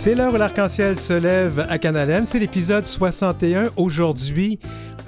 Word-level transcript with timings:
C'est 0.00 0.14
l'heure 0.14 0.32
où 0.32 0.38
l'arc-en-ciel 0.38 0.98
se 0.98 1.12
lève 1.12 1.66
à 1.68 1.76
Canalem. 1.76 2.24
C'est 2.24 2.38
l'épisode 2.38 2.86
61. 2.86 3.66
Aujourd'hui, 3.76 4.58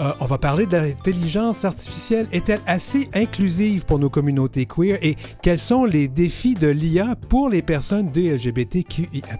euh, 0.00 0.12
on 0.20 0.26
va 0.26 0.36
parler 0.36 0.66
de 0.66 0.76
l'intelligence 0.76 1.64
artificielle. 1.64 2.26
Est-elle 2.30 2.60
assez 2.66 3.08
inclusive 3.14 3.86
pour 3.86 3.98
nos 3.98 4.10
communautés 4.10 4.66
queer? 4.66 4.98
Et 5.00 5.16
quels 5.42 5.58
sont 5.58 5.86
les 5.86 6.08
défis 6.08 6.52
de 6.52 6.68
l'IA 6.68 7.16
pour 7.30 7.48
les 7.48 7.62
personnes 7.62 8.10
des 8.10 8.36
LGBTQIA+. 8.36 9.38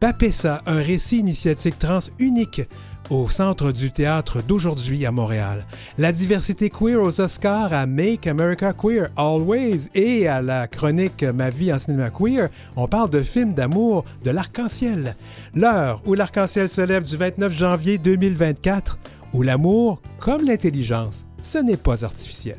Papessa, 0.00 0.60
un 0.66 0.82
récit 0.82 1.18
initiatique 1.18 1.78
trans 1.78 2.00
unique 2.18 2.62
au 3.10 3.28
centre 3.28 3.72
du 3.72 3.90
théâtre 3.90 4.42
d'aujourd'hui 4.42 5.06
à 5.06 5.12
Montréal. 5.12 5.66
La 5.98 6.12
diversité 6.12 6.70
queer 6.70 7.02
aux 7.02 7.20
Oscars 7.20 7.72
à 7.72 7.86
Make 7.86 8.26
America 8.26 8.72
Queer 8.72 9.08
Always 9.16 9.88
et 9.94 10.26
à 10.28 10.42
la 10.42 10.66
chronique 10.66 11.22
Ma 11.22 11.50
vie 11.50 11.72
en 11.72 11.78
cinéma 11.78 12.10
queer, 12.10 12.48
on 12.76 12.88
parle 12.88 13.10
de 13.10 13.22
films 13.22 13.54
d'amour 13.54 14.04
de 14.24 14.30
l'arc-en-ciel. 14.30 15.16
L'heure 15.54 16.00
où 16.06 16.14
l'arc-en-ciel 16.14 16.68
se 16.68 16.80
lève 16.80 17.04
du 17.04 17.16
29 17.16 17.52
janvier 17.52 17.98
2024, 17.98 18.98
où 19.32 19.42
l'amour, 19.42 20.00
comme 20.18 20.44
l'intelligence, 20.44 21.26
ce 21.42 21.58
n'est 21.58 21.76
pas 21.76 22.04
artificiel. 22.04 22.58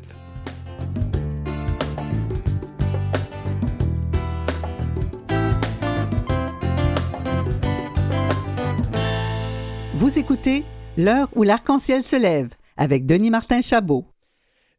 Vous 9.96 10.18
écoutez 10.18 10.62
L'heure 10.98 11.30
où 11.34 11.42
l'arc-en-ciel 11.42 12.02
se 12.02 12.16
lève 12.16 12.50
avec 12.76 13.06
Denis 13.06 13.30
Martin 13.30 13.62
Chabot. 13.62 14.04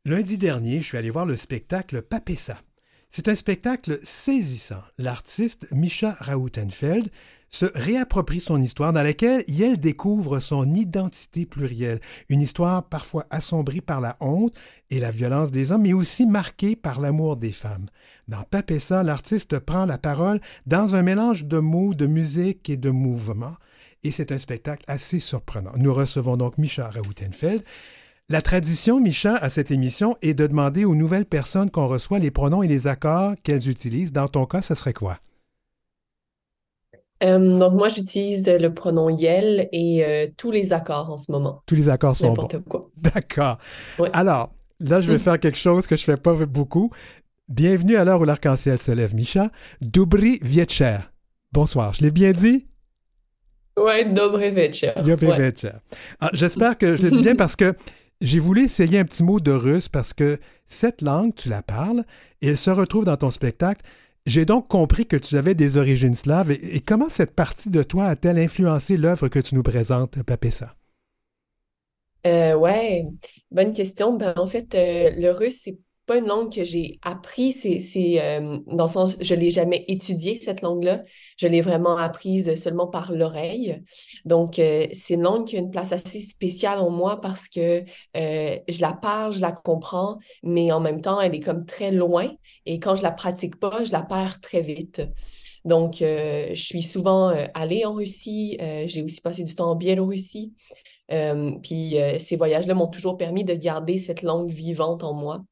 Lundi 0.05 0.37
dernier, 0.37 0.79
je 0.79 0.85
suis 0.85 0.97
allé 0.97 1.09
voir 1.09 1.25
le 1.25 1.35
spectacle 1.35 2.03
Papessa. 2.03 2.59
C'est 3.09 3.27
un 3.27 3.33
spectacle 3.33 3.97
saisissant. 4.03 4.83
L'artiste 4.99 5.65
Misha 5.71 6.15
Rautenfeld 6.19 7.09
se 7.49 7.65
réapproprie 7.73 8.39
son 8.39 8.61
histoire 8.61 8.93
dans 8.93 9.01
laquelle 9.01 9.43
elle 9.59 9.79
découvre 9.79 10.37
son 10.37 10.71
identité 10.71 11.47
plurielle, 11.47 11.99
une 12.29 12.41
histoire 12.41 12.87
parfois 12.87 13.25
assombrie 13.31 13.81
par 13.81 14.01
la 14.01 14.17
honte 14.19 14.55
et 14.91 14.99
la 14.99 15.09
violence 15.09 15.49
des 15.49 15.71
hommes, 15.71 15.81
mais 15.81 15.93
aussi 15.93 16.27
marquée 16.27 16.75
par 16.75 16.99
l'amour 16.99 17.37
des 17.37 17.53
femmes. 17.53 17.87
Dans 18.27 18.43
Papessa, 18.43 19.01
l'artiste 19.01 19.57
prend 19.57 19.87
la 19.87 19.97
parole 19.97 20.41
dans 20.67 20.93
un 20.93 21.01
mélange 21.01 21.45
de 21.45 21.57
mots, 21.57 21.95
de 21.95 22.05
musique 22.05 22.69
et 22.69 22.77
de 22.77 22.91
mouvements, 22.91 23.55
et 24.03 24.11
c'est 24.11 24.31
un 24.31 24.37
spectacle 24.37 24.83
assez 24.87 25.19
surprenant. 25.19 25.71
Nous 25.77 25.93
recevons 25.93 26.37
donc 26.37 26.57
Micha 26.57 26.89
Rautenfeld. 26.89 27.63
La 28.29 28.41
tradition, 28.41 28.99
Micha, 28.99 29.35
à 29.35 29.49
cette 29.49 29.71
émission 29.71 30.17
est 30.21 30.33
de 30.33 30.47
demander 30.47 30.83
aux 30.83 30.95
nouvelles 30.95 31.25
personnes 31.25 31.71
qu'on 31.71 31.87
reçoit 31.87 32.19
les 32.19 32.31
pronoms 32.31 32.61
et 32.61 32.67
les 32.67 32.87
accords 32.87 33.35
qu'elles 33.41 33.69
utilisent. 33.69 34.11
Dans 34.11 34.27
ton 34.27 34.45
cas, 34.45 34.61
ce 34.61 34.75
serait 34.75 34.93
quoi? 34.93 35.19
Euh, 37.23 37.57
donc, 37.57 37.73
moi, 37.73 37.87
j'utilise 37.87 38.47
le 38.47 38.73
pronom 38.73 39.09
Yel 39.09 39.69
et 39.71 40.03
euh, 40.05 40.27
tous 40.35 40.51
les 40.51 40.73
accords 40.73 41.09
en 41.09 41.17
ce 41.17 41.31
moment. 41.31 41.63
Tous 41.65 41.75
les 41.75 41.89
accords 41.89 42.15
sont 42.15 42.33
bons. 42.33 42.47
quoi. 42.69 42.89
D'accord. 42.97 43.57
Alors, 44.13 44.51
là, 44.79 45.01
je 45.01 45.09
vais 45.11 45.17
faire 45.17 45.39
quelque 45.39 45.57
chose 45.57 45.87
que 45.87 45.95
je 45.95 46.03
fais 46.03 46.17
pas 46.17 46.33
beaucoup. 46.33 46.91
Bienvenue 47.47 47.95
à 47.95 48.03
l'heure 48.03 48.19
où 48.19 48.25
l'arc-en-ciel 48.25 48.77
se 48.77 48.91
lève, 48.91 49.15
Micha. 49.15 49.51
Dubri 49.81 50.37
Vietcher. 50.41 50.97
Bonsoir. 51.53 51.93
Je 51.93 52.03
l'ai 52.03 52.11
bien 52.11 52.33
dit? 52.33 52.67
Oui, 53.77 54.05
Dobry 54.11 54.51
Vietcher. 54.51 54.91
Ah, 56.19 56.29
J'espère 56.33 56.77
que 56.77 56.95
je 56.95 57.03
le 57.03 57.11
dis 57.11 57.21
bien 57.21 57.35
parce 57.35 57.55
que 57.55 57.75
j'ai 58.21 58.39
voulu 58.39 58.63
essayer 58.63 58.97
un 58.97 59.05
petit 59.05 59.23
mot 59.23 59.39
de 59.39 59.51
russe 59.51 59.87
parce 59.87 60.13
que 60.13 60.39
cette 60.65 61.01
langue, 61.03 61.35
tu 61.35 61.49
la 61.49 61.61
parles 61.61 62.03
et 62.41 62.47
elle 62.47 62.57
se 62.57 62.71
retrouve 62.71 63.05
dans 63.05 63.17
ton 63.17 63.29
spectacle. 63.29 63.85
J'ai 64.25 64.45
donc 64.45 64.67
compris 64.67 65.05
que 65.05 65.15
tu 65.15 65.37
avais 65.37 65.53
des 65.53 65.77
origines 65.77 66.15
slaves. 66.15 66.51
Et, 66.51 66.81
comment 66.81 67.07
cette 67.07 67.35
partie 67.35 67.69
de 67.69 67.83
toi 67.83 68.05
a-t-elle 68.05 68.39
influencé 68.39 68.97
l'œuvre 68.97 69.27
que 69.29 69.39
tu 69.39 69.55
nous 69.55 69.63
présentes, 69.63 70.21
Papessa? 70.23 70.75
Euh, 72.25 72.55
ouais, 72.55 73.05
bonne 73.51 73.73
question. 73.73 74.17
Ben, 74.17 74.33
en 74.35 74.47
fait, 74.47 74.73
euh, 74.75 75.11
le 75.15 75.31
russe, 75.31 75.61
c'est 75.63 75.77
pas 76.07 76.17
une 76.17 76.25
langue 76.25 76.51
que 76.51 76.63
j'ai 76.63 76.99
appris, 77.01 77.51
c'est, 77.51 77.81
euh, 78.21 78.59
dans 78.65 78.85
le 78.85 78.89
sens, 78.89 79.17
je 79.19 79.35
l'ai 79.35 79.51
jamais 79.51 79.83
étudié, 79.89 80.35
cette 80.35 80.61
langue-là. 80.61 81.03
Je 81.37 81.47
l'ai 81.47 81.59
vraiment 81.59 81.97
apprise 81.97 82.55
seulement 82.55 82.87
par 82.87 83.11
l'oreille. 83.11 83.83
Donc, 84.23 84.57
euh, 84.57 84.87
c'est 84.93 85.15
une 85.15 85.23
langue 85.23 85.45
qui 85.45 85.57
a 85.57 85.59
une 85.59 85.69
place 85.69 85.91
assez 85.91 86.21
spéciale 86.21 86.79
en 86.79 86.89
moi 86.89 87.19
parce 87.19 87.49
que 87.49 87.83
euh, 88.15 88.57
je 88.67 88.81
la 88.81 88.93
parle, 88.93 89.33
je 89.33 89.41
la 89.41 89.51
comprends, 89.51 90.17
mais 90.43 90.71
en 90.71 90.79
même 90.79 91.01
temps, 91.01 91.19
elle 91.19 91.35
est 91.35 91.41
comme 91.41 91.65
très 91.65 91.91
loin. 91.91 92.31
Et 92.65 92.79
quand 92.79 92.95
je 92.95 93.03
la 93.03 93.11
pratique 93.11 93.59
pas, 93.59 93.83
je 93.83 93.91
la 93.91 94.01
perds 94.01 94.39
très 94.39 94.61
vite. 94.61 95.01
Donc, 95.65 95.95
je 95.99 96.53
suis 96.53 96.83
souvent 96.83 97.33
allée 97.53 97.83
en 97.83 97.93
Russie. 97.93 98.57
j'ai 98.85 99.03
aussi 99.03 99.19
passé 99.19 99.43
du 99.43 99.53
temps 99.53 99.71
en 99.71 99.75
Biélorussie. 99.75 100.53
puis 101.09 101.97
ces 102.19 102.35
voyages-là 102.37 102.73
m'ont 102.73 102.87
toujours 102.87 103.17
permis 103.17 103.43
de 103.43 103.53
garder 103.53 103.97
cette 103.97 104.21
langue 104.21 104.49
vivante 104.49 105.03
en 105.03 105.13
moi. 105.13 105.43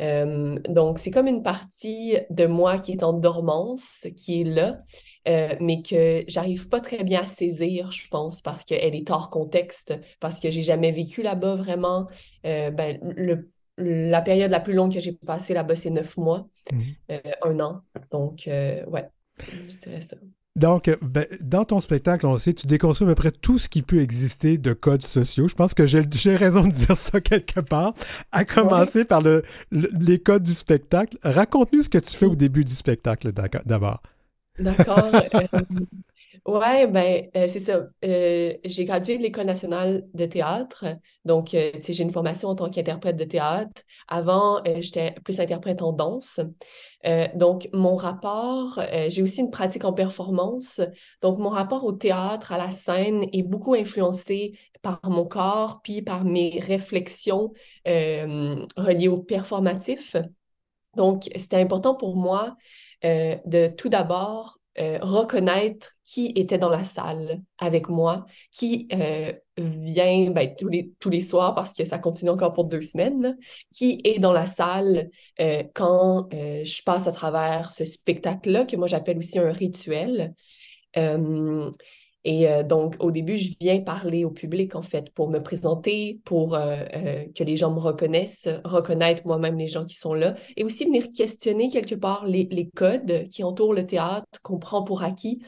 Euh, 0.00 0.58
donc, 0.68 0.98
c'est 0.98 1.10
comme 1.10 1.26
une 1.26 1.42
partie 1.42 2.16
de 2.30 2.46
moi 2.46 2.78
qui 2.78 2.92
est 2.92 3.02
en 3.02 3.12
dormance, 3.12 4.06
qui 4.16 4.40
est 4.40 4.44
là, 4.44 4.80
euh, 5.28 5.54
mais 5.60 5.82
que 5.82 6.24
j'arrive 6.28 6.68
pas 6.68 6.80
très 6.80 7.02
bien 7.04 7.22
à 7.22 7.26
saisir, 7.26 7.90
je 7.92 8.08
pense, 8.08 8.42
parce 8.42 8.64
qu'elle 8.64 8.94
est 8.94 9.10
hors 9.10 9.30
contexte, 9.30 9.94
parce 10.20 10.40
que 10.40 10.50
j'ai 10.50 10.62
jamais 10.62 10.90
vécu 10.90 11.22
là-bas 11.22 11.56
vraiment. 11.56 12.08
Euh, 12.44 12.70
ben, 12.70 12.98
le, 13.02 13.50
la 13.78 14.22
période 14.22 14.50
la 14.50 14.60
plus 14.60 14.74
longue 14.74 14.92
que 14.92 15.00
j'ai 15.00 15.12
passée 15.12 15.54
là-bas, 15.54 15.76
c'est 15.76 15.90
neuf 15.90 16.16
mois, 16.16 16.48
mmh. 16.72 16.82
un 17.42 17.60
an. 17.60 17.82
Donc, 18.10 18.44
ouais, 18.46 19.08
je 19.38 19.76
dirais 19.76 20.00
ça. 20.00 20.16
Donc, 20.56 20.90
ben, 21.02 21.26
dans 21.42 21.64
ton 21.64 21.80
spectacle, 21.80 22.26
on 22.26 22.36
sait, 22.38 22.54
tu 22.54 22.66
déconstruis 22.66 23.06
à 23.06 23.10
peu 23.10 23.14
près 23.14 23.30
tout 23.30 23.58
ce 23.58 23.68
qui 23.68 23.82
peut 23.82 24.00
exister 24.00 24.56
de 24.56 24.72
codes 24.72 25.04
sociaux. 25.04 25.48
Je 25.48 25.54
pense 25.54 25.74
que 25.74 25.84
j'ai 25.84 26.34
raison 26.34 26.66
de 26.66 26.72
dire 26.72 26.96
ça 26.96 27.20
quelque 27.20 27.60
part, 27.60 27.92
à 28.32 28.44
commencer 28.44 29.04
par 29.04 29.20
le, 29.20 29.42
les 29.70 30.18
codes 30.18 30.42
du 30.42 30.54
spectacle. 30.54 31.18
Raconte-nous 31.22 31.82
ce 31.82 31.88
que 31.90 31.98
tu 31.98 32.16
fais 32.16 32.26
au 32.26 32.34
début 32.34 32.64
du 32.64 32.74
spectacle 32.74 33.32
d'abord. 33.66 34.00
D'accord. 34.58 35.10
Euh, 35.14 35.60
Ouais, 36.44 36.86
ben, 36.86 37.28
euh, 37.36 37.46
c'est 37.48 37.60
ça. 37.60 37.86
Euh, 38.04 38.54
j'ai 38.64 38.84
gradué 38.84 39.16
de 39.18 39.22
l'École 39.22 39.46
nationale 39.46 40.04
de 40.14 40.26
théâtre. 40.26 40.84
Donc, 41.24 41.54
euh, 41.54 41.70
j'ai 41.88 42.02
une 42.02 42.10
formation 42.10 42.48
en 42.48 42.54
tant 42.54 42.70
qu'interprète 42.70 43.16
de 43.16 43.24
théâtre. 43.24 43.82
Avant, 44.08 44.62
j'étais 44.80 45.12
plus 45.24 45.40
interprète 45.40 45.82
en 45.82 45.92
danse. 45.92 46.40
donc, 47.34 47.68
mon 47.72 47.94
rapport, 47.94 48.80
j'ai 49.08 49.22
aussi 49.22 49.40
une 49.40 49.50
pratique 49.50 49.84
en 49.84 49.92
performance. 49.92 50.80
Donc, 51.22 51.38
mon 51.38 51.48
rapport 51.48 51.84
au 51.84 51.92
théâtre, 51.92 52.52
à 52.52 52.58
la 52.58 52.72
scène, 52.72 53.24
est 53.32 53.42
beaucoup 53.42 53.74
influencé 53.74 54.58
par 54.82 55.00
mon 55.04 55.24
corps, 55.24 55.80
puis 55.82 56.02
par 56.02 56.24
mes 56.24 56.58
réflexions 56.60 57.52
reliées 57.84 59.08
au 59.08 59.18
performatif. 59.18 60.16
Donc, 60.96 61.28
c'était 61.36 61.60
important 61.60 61.94
pour 61.94 62.16
moi 62.16 62.56
de 63.02 63.68
tout 63.68 63.88
d'abord 63.88 64.58
euh, 64.78 64.98
reconnaître 65.00 65.92
qui 66.04 66.32
était 66.36 66.58
dans 66.58 66.68
la 66.68 66.84
salle 66.84 67.40
avec 67.58 67.88
moi, 67.88 68.26
qui 68.52 68.88
euh, 68.92 69.32
vient 69.56 70.30
ben, 70.30 70.54
tous, 70.54 70.68
les, 70.68 70.92
tous 71.00 71.08
les 71.08 71.20
soirs 71.20 71.54
parce 71.54 71.72
que 71.72 71.84
ça 71.84 71.98
continue 71.98 72.30
encore 72.30 72.52
pour 72.52 72.64
deux 72.64 72.82
semaines, 72.82 73.36
qui 73.72 74.00
est 74.04 74.18
dans 74.18 74.32
la 74.32 74.46
salle 74.46 75.10
euh, 75.40 75.62
quand 75.74 76.28
je 76.32 76.82
passe 76.84 77.06
à 77.06 77.12
travers 77.12 77.70
ce 77.70 77.84
spectacle-là, 77.84 78.66
que 78.66 78.76
moi 78.76 78.86
j'appelle 78.86 79.18
aussi 79.18 79.38
un 79.38 79.52
rituel. 79.52 80.34
Et 82.28 82.48
euh, 82.48 82.64
donc, 82.64 82.96
au 82.98 83.12
début, 83.12 83.36
je 83.36 83.52
viens 83.60 83.80
parler 83.80 84.24
au 84.24 84.30
public, 84.30 84.74
en 84.74 84.82
fait, 84.82 85.10
pour 85.10 85.30
me 85.30 85.38
présenter, 85.38 86.20
pour 86.24 86.56
euh, 86.56 86.78
euh, 86.92 87.24
que 87.32 87.44
les 87.44 87.54
gens 87.54 87.72
me 87.72 87.78
reconnaissent, 87.78 88.48
reconnaître 88.64 89.22
moi-même 89.26 89.56
les 89.56 89.68
gens 89.68 89.84
qui 89.84 89.94
sont 89.94 90.12
là, 90.12 90.34
et 90.56 90.64
aussi 90.64 90.86
venir 90.86 91.04
questionner 91.08 91.70
quelque 91.70 91.94
part 91.94 92.26
les, 92.26 92.48
les 92.50 92.68
codes 92.68 93.28
qui 93.28 93.44
entourent 93.44 93.74
le 93.74 93.86
théâtre, 93.86 94.26
qu'on 94.42 94.58
prend 94.58 94.82
pour 94.82 95.04
acquis. 95.04 95.40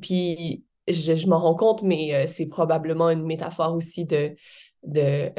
puis, 0.00 0.64
je, 0.88 1.14
je 1.14 1.26
m'en 1.28 1.38
rends 1.38 1.54
compte, 1.54 1.82
mais 1.82 2.26
c'est 2.26 2.46
probablement 2.46 3.10
une 3.10 3.22
métaphore 3.22 3.74
aussi 3.74 4.04
de, 4.04 4.34
de 4.82 5.30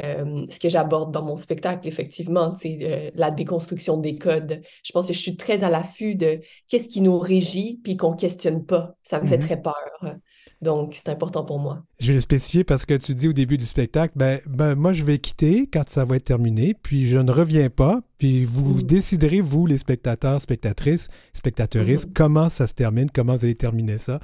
ce 0.50 0.60
que 0.60 0.70
j'aborde 0.70 1.12
dans 1.12 1.24
mon 1.24 1.36
spectacle, 1.36 1.86
effectivement, 1.86 2.56
c'est 2.56 3.12
la 3.14 3.30
déconstruction 3.30 3.98
des 3.98 4.16
codes. 4.16 4.62
Je 4.84 4.92
pense 4.94 5.08
que 5.08 5.14
je 5.14 5.20
suis 5.20 5.36
très 5.36 5.66
à 5.66 5.70
l'affût 5.70 6.16
de 6.16 6.40
qu'est-ce 6.70 6.88
qui 6.88 7.02
nous 7.02 7.20
régit, 7.20 7.82
puis 7.84 7.98
qu'on 7.98 8.14
questionne 8.14 8.66
pas. 8.66 8.96
Ça 9.04 9.20
me 9.20 9.28
fait 9.28 9.38
mm-hmm. 9.38 9.42
très 9.42 9.62
peur. 9.62 10.16
Donc, 10.62 10.94
c'est 10.94 11.10
important 11.10 11.46
pour 11.46 11.58
moi. 11.58 11.84
Je 12.00 12.08
vais 12.08 12.16
le 12.16 12.20
spécifier 12.20 12.66
parce 12.66 12.86
que 12.86 12.94
tu 12.94 13.16
dis 13.16 13.30
au 13.30 13.34
début 13.34 13.58
du 13.58 13.66
spectacle, 13.66 14.14
ben, 14.18 14.42
ben 14.46 14.76
moi, 14.76 14.92
je 14.92 15.04
vais 15.04 15.18
quitter 15.18 15.70
quand 15.72 15.88
ça 15.88 16.04
va 16.04 16.18
être 16.18 16.26
terminé, 16.26 16.74
puis 16.74 17.08
je 17.08 17.18
ne 17.18 17.32
reviens 17.32 17.70
pas, 17.70 18.02
puis 18.18 18.44
vous 18.44 18.76
mm. 18.76 18.84
déciderez, 18.84 19.40
vous, 19.40 19.66
les 19.66 19.78
spectateurs, 19.78 20.42
spectatrices, 20.42 21.08
spectatrices, 21.32 22.08
mm. 22.08 22.14
comment 22.14 22.50
ça 22.50 22.68
se 22.68 22.74
termine, 22.74 23.10
comment 23.10 23.36
vous 23.36 23.46
allez 23.46 23.56
terminer 23.56 24.00
ça. 24.00 24.20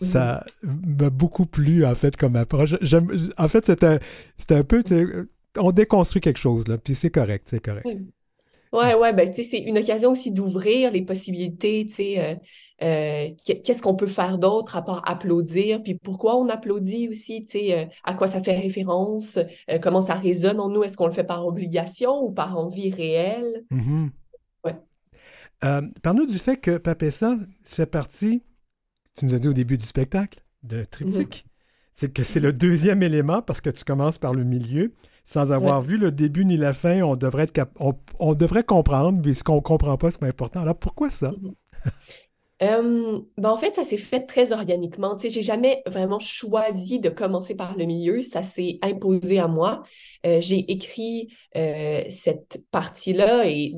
Ça 0.00 0.44
mm. 0.64 1.02
m'a 1.02 1.10
beaucoup 1.10 1.46
plu, 1.46 1.86
en 1.86 1.94
fait, 1.94 2.16
comme 2.16 2.34
approche. 2.34 2.74
En 3.38 3.48
fait, 3.48 3.66
c'était 3.66 4.54
un 4.54 4.64
peu, 4.64 4.82
on 5.56 5.70
déconstruit 5.70 6.20
quelque 6.20 6.40
chose, 6.40 6.66
là, 6.66 6.78
puis 6.78 6.96
c'est 6.96 7.10
correct, 7.10 7.46
c'est 7.48 7.60
correct. 7.60 7.86
Ouais, 8.72 8.94
ouais, 8.94 9.12
ben, 9.12 9.28
tu 9.28 9.42
sais, 9.42 9.50
c'est 9.50 9.58
une 9.58 9.78
occasion 9.78 10.12
aussi 10.12 10.30
d'ouvrir 10.30 10.92
les 10.92 11.02
possibilités, 11.02 11.86
tu 11.88 11.94
sais, 11.96 12.18
euh, 12.20 12.34
euh, 12.82 13.28
qu'est-ce 13.44 13.82
qu'on 13.82 13.96
peut 13.96 14.06
faire 14.06 14.38
d'autre 14.38 14.76
à 14.76 14.82
part 14.82 15.02
applaudir, 15.08 15.82
puis 15.82 15.96
pourquoi 15.96 16.36
on 16.36 16.48
applaudit 16.48 17.08
aussi, 17.08 17.46
tu 17.46 17.58
sais, 17.58 17.76
euh, 17.76 17.84
à 18.04 18.14
quoi 18.14 18.28
ça 18.28 18.40
fait 18.40 18.56
référence, 18.56 19.40
comment 19.82 20.00
ça 20.00 20.14
résonne 20.14 20.60
en 20.60 20.68
nous, 20.68 20.84
est-ce 20.84 20.96
qu'on 20.96 21.08
le 21.08 21.12
fait 21.12 21.24
par 21.24 21.44
obligation 21.46 22.22
ou 22.22 22.30
par 22.30 22.56
envie 22.56 22.92
réelle? 22.92 23.64
Mm-hmm. 23.72 24.10
Ouais. 24.64 24.76
Parle-nous 26.02 26.26
du 26.26 26.38
fait 26.38 26.56
que 26.56 26.78
Papessa 26.78 27.36
fait 27.64 27.86
partie, 27.86 28.44
tu 29.18 29.24
nous 29.24 29.34
as 29.34 29.40
dit 29.40 29.48
au 29.48 29.52
début 29.52 29.76
du 29.76 29.84
spectacle, 29.84 30.44
de 30.62 30.84
Triptyque. 30.84 31.44
Mm-hmm. 31.44 31.50
C'est 31.92 32.12
que 32.12 32.22
c'est 32.22 32.40
le 32.40 32.52
deuxième 32.52 33.02
élément 33.02 33.42
parce 33.42 33.60
que 33.60 33.68
tu 33.68 33.82
commences 33.82 34.18
par 34.18 34.32
le 34.32 34.44
milieu 34.44 34.94
sans 35.24 35.52
avoir 35.52 35.80
vu 35.80 35.96
le 35.96 36.10
début 36.12 36.44
ni 36.44 36.56
la 36.56 36.72
fin, 36.72 37.02
on 37.02 37.16
devrait, 37.16 37.44
être 37.44 37.68
on, 38.18 38.34
devrait 38.34 38.64
comprendre, 38.64 39.20
mais 39.24 39.34
ce 39.34 39.44
qu'on 39.44 39.56
ne 39.56 39.60
comprend 39.60 39.96
pas, 39.96 40.10
c'est 40.10 40.20
pas 40.20 40.26
important. 40.26 40.60
Alors 40.60 40.76
pourquoi 40.76 41.10
ça? 41.10 41.30
Mhm. 41.30 41.54
Euh, 42.62 43.20
ben 43.38 43.48
en 43.48 43.56
fait, 43.56 43.74
ça 43.74 43.84
s'est 43.84 43.96
fait 43.96 44.26
très 44.26 44.52
organiquement. 44.52 45.16
Tu 45.16 45.22
sais, 45.22 45.30
j'ai 45.30 45.42
jamais 45.42 45.82
vraiment 45.86 46.18
choisi 46.18 47.00
de 47.00 47.08
commencer 47.08 47.54
par 47.54 47.74
le 47.76 47.86
milieu. 47.86 48.22
Ça 48.22 48.42
s'est 48.42 48.78
imposé 48.82 49.38
à 49.38 49.48
moi. 49.48 49.82
Euh, 50.26 50.40
j'ai 50.40 50.70
écrit 50.70 51.32
euh, 51.56 52.04
cette 52.10 52.62
partie-là 52.70 53.48
et 53.48 53.74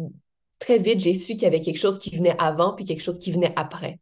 très 0.59 0.79
vite, 0.79 0.99
j'ai 0.99 1.15
su 1.15 1.35
qu'il 1.35 1.43
y 1.43 1.47
avait 1.47 1.61
quelque 1.61 1.79
chose 1.79 1.99
qui 1.99 2.17
venait 2.17 2.35
avant 2.39 2.75
puis 2.75 2.85
quelque 2.85 3.03
chose 3.03 3.19
qui 3.19 3.31
venait 3.31 3.53
après. 3.55 4.01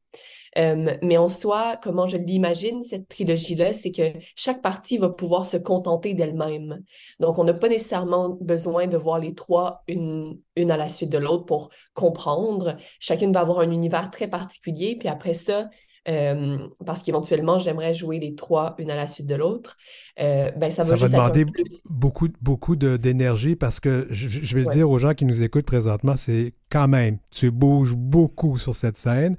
Euh, 0.59 0.97
mais 1.03 1.17
en 1.17 1.29
soi, 1.29 1.79
comment 1.83 2.07
je 2.07 2.17
l'imagine, 2.17 2.83
cette 2.83 3.09
trilogie-là, 3.09 3.73
c'est 3.73 3.93
que 3.93 4.19
chaque 4.35 4.63
partie 4.63 4.99
va 4.99 5.09
pouvoir 5.09 5.47
se 5.47 5.57
contenter 5.57 6.15
d'elle-même. 6.15 6.83
Donc, 7.21 7.39
on 7.39 7.45
n'a 7.45 7.55
pas 7.55 7.69
nécessairement 7.69 8.31
besoin 8.41 8.87
de 8.87 8.97
voir 8.97 9.19
les 9.19 9.35
trois 9.35 9.83
une, 9.87 10.39
une 10.57 10.71
à 10.71 10.77
la 10.77 10.89
suite 10.89 11.11
de 11.11 11.19
l'autre 11.19 11.45
pour 11.45 11.71
comprendre. 11.95 12.77
Chacune 12.99 13.33
va 13.33 13.41
avoir 13.41 13.61
un 13.61 13.71
univers 13.71 14.11
très 14.11 14.29
particulier, 14.29 14.97
puis 14.99 15.09
après 15.09 15.35
ça, 15.35 15.69
euh, 16.09 16.59
parce 16.87 17.03
qu'éventuellement, 17.03 17.59
j'aimerais 17.59 17.95
jouer 17.95 18.19
les 18.19 18.35
trois 18.35 18.75
une 18.79 18.91
à 18.91 18.97
la 18.97 19.07
suite 19.07 19.27
de 19.27 19.35
l'autre. 19.35 19.77
Euh, 20.19 20.51
ben, 20.53 20.71
ça 20.71 20.83
va, 20.83 20.97
ça 20.97 21.07
va 21.07 21.09
demander 21.09 21.45
beaucoup, 21.85 22.29
beaucoup 22.41 22.75
d'énergie 22.75 23.55
parce 23.55 23.81
que 23.81 24.07
je, 24.11 24.55
vais 24.55 24.63
le 24.63 24.71
dire 24.71 24.89
aux 24.89 24.99
gens 24.99 25.15
qui 25.15 25.27
nous 25.27 25.43
écoutent 25.43 25.67
présentement, 25.67 26.17
c'est 26.17 26.55
quand 26.71 26.89
même, 26.89 27.19
tu 27.31 27.51
bouges 27.51 27.95
beaucoup 27.95 28.57
sur 28.57 28.75
cette 28.75 28.97
scène. 28.97 29.37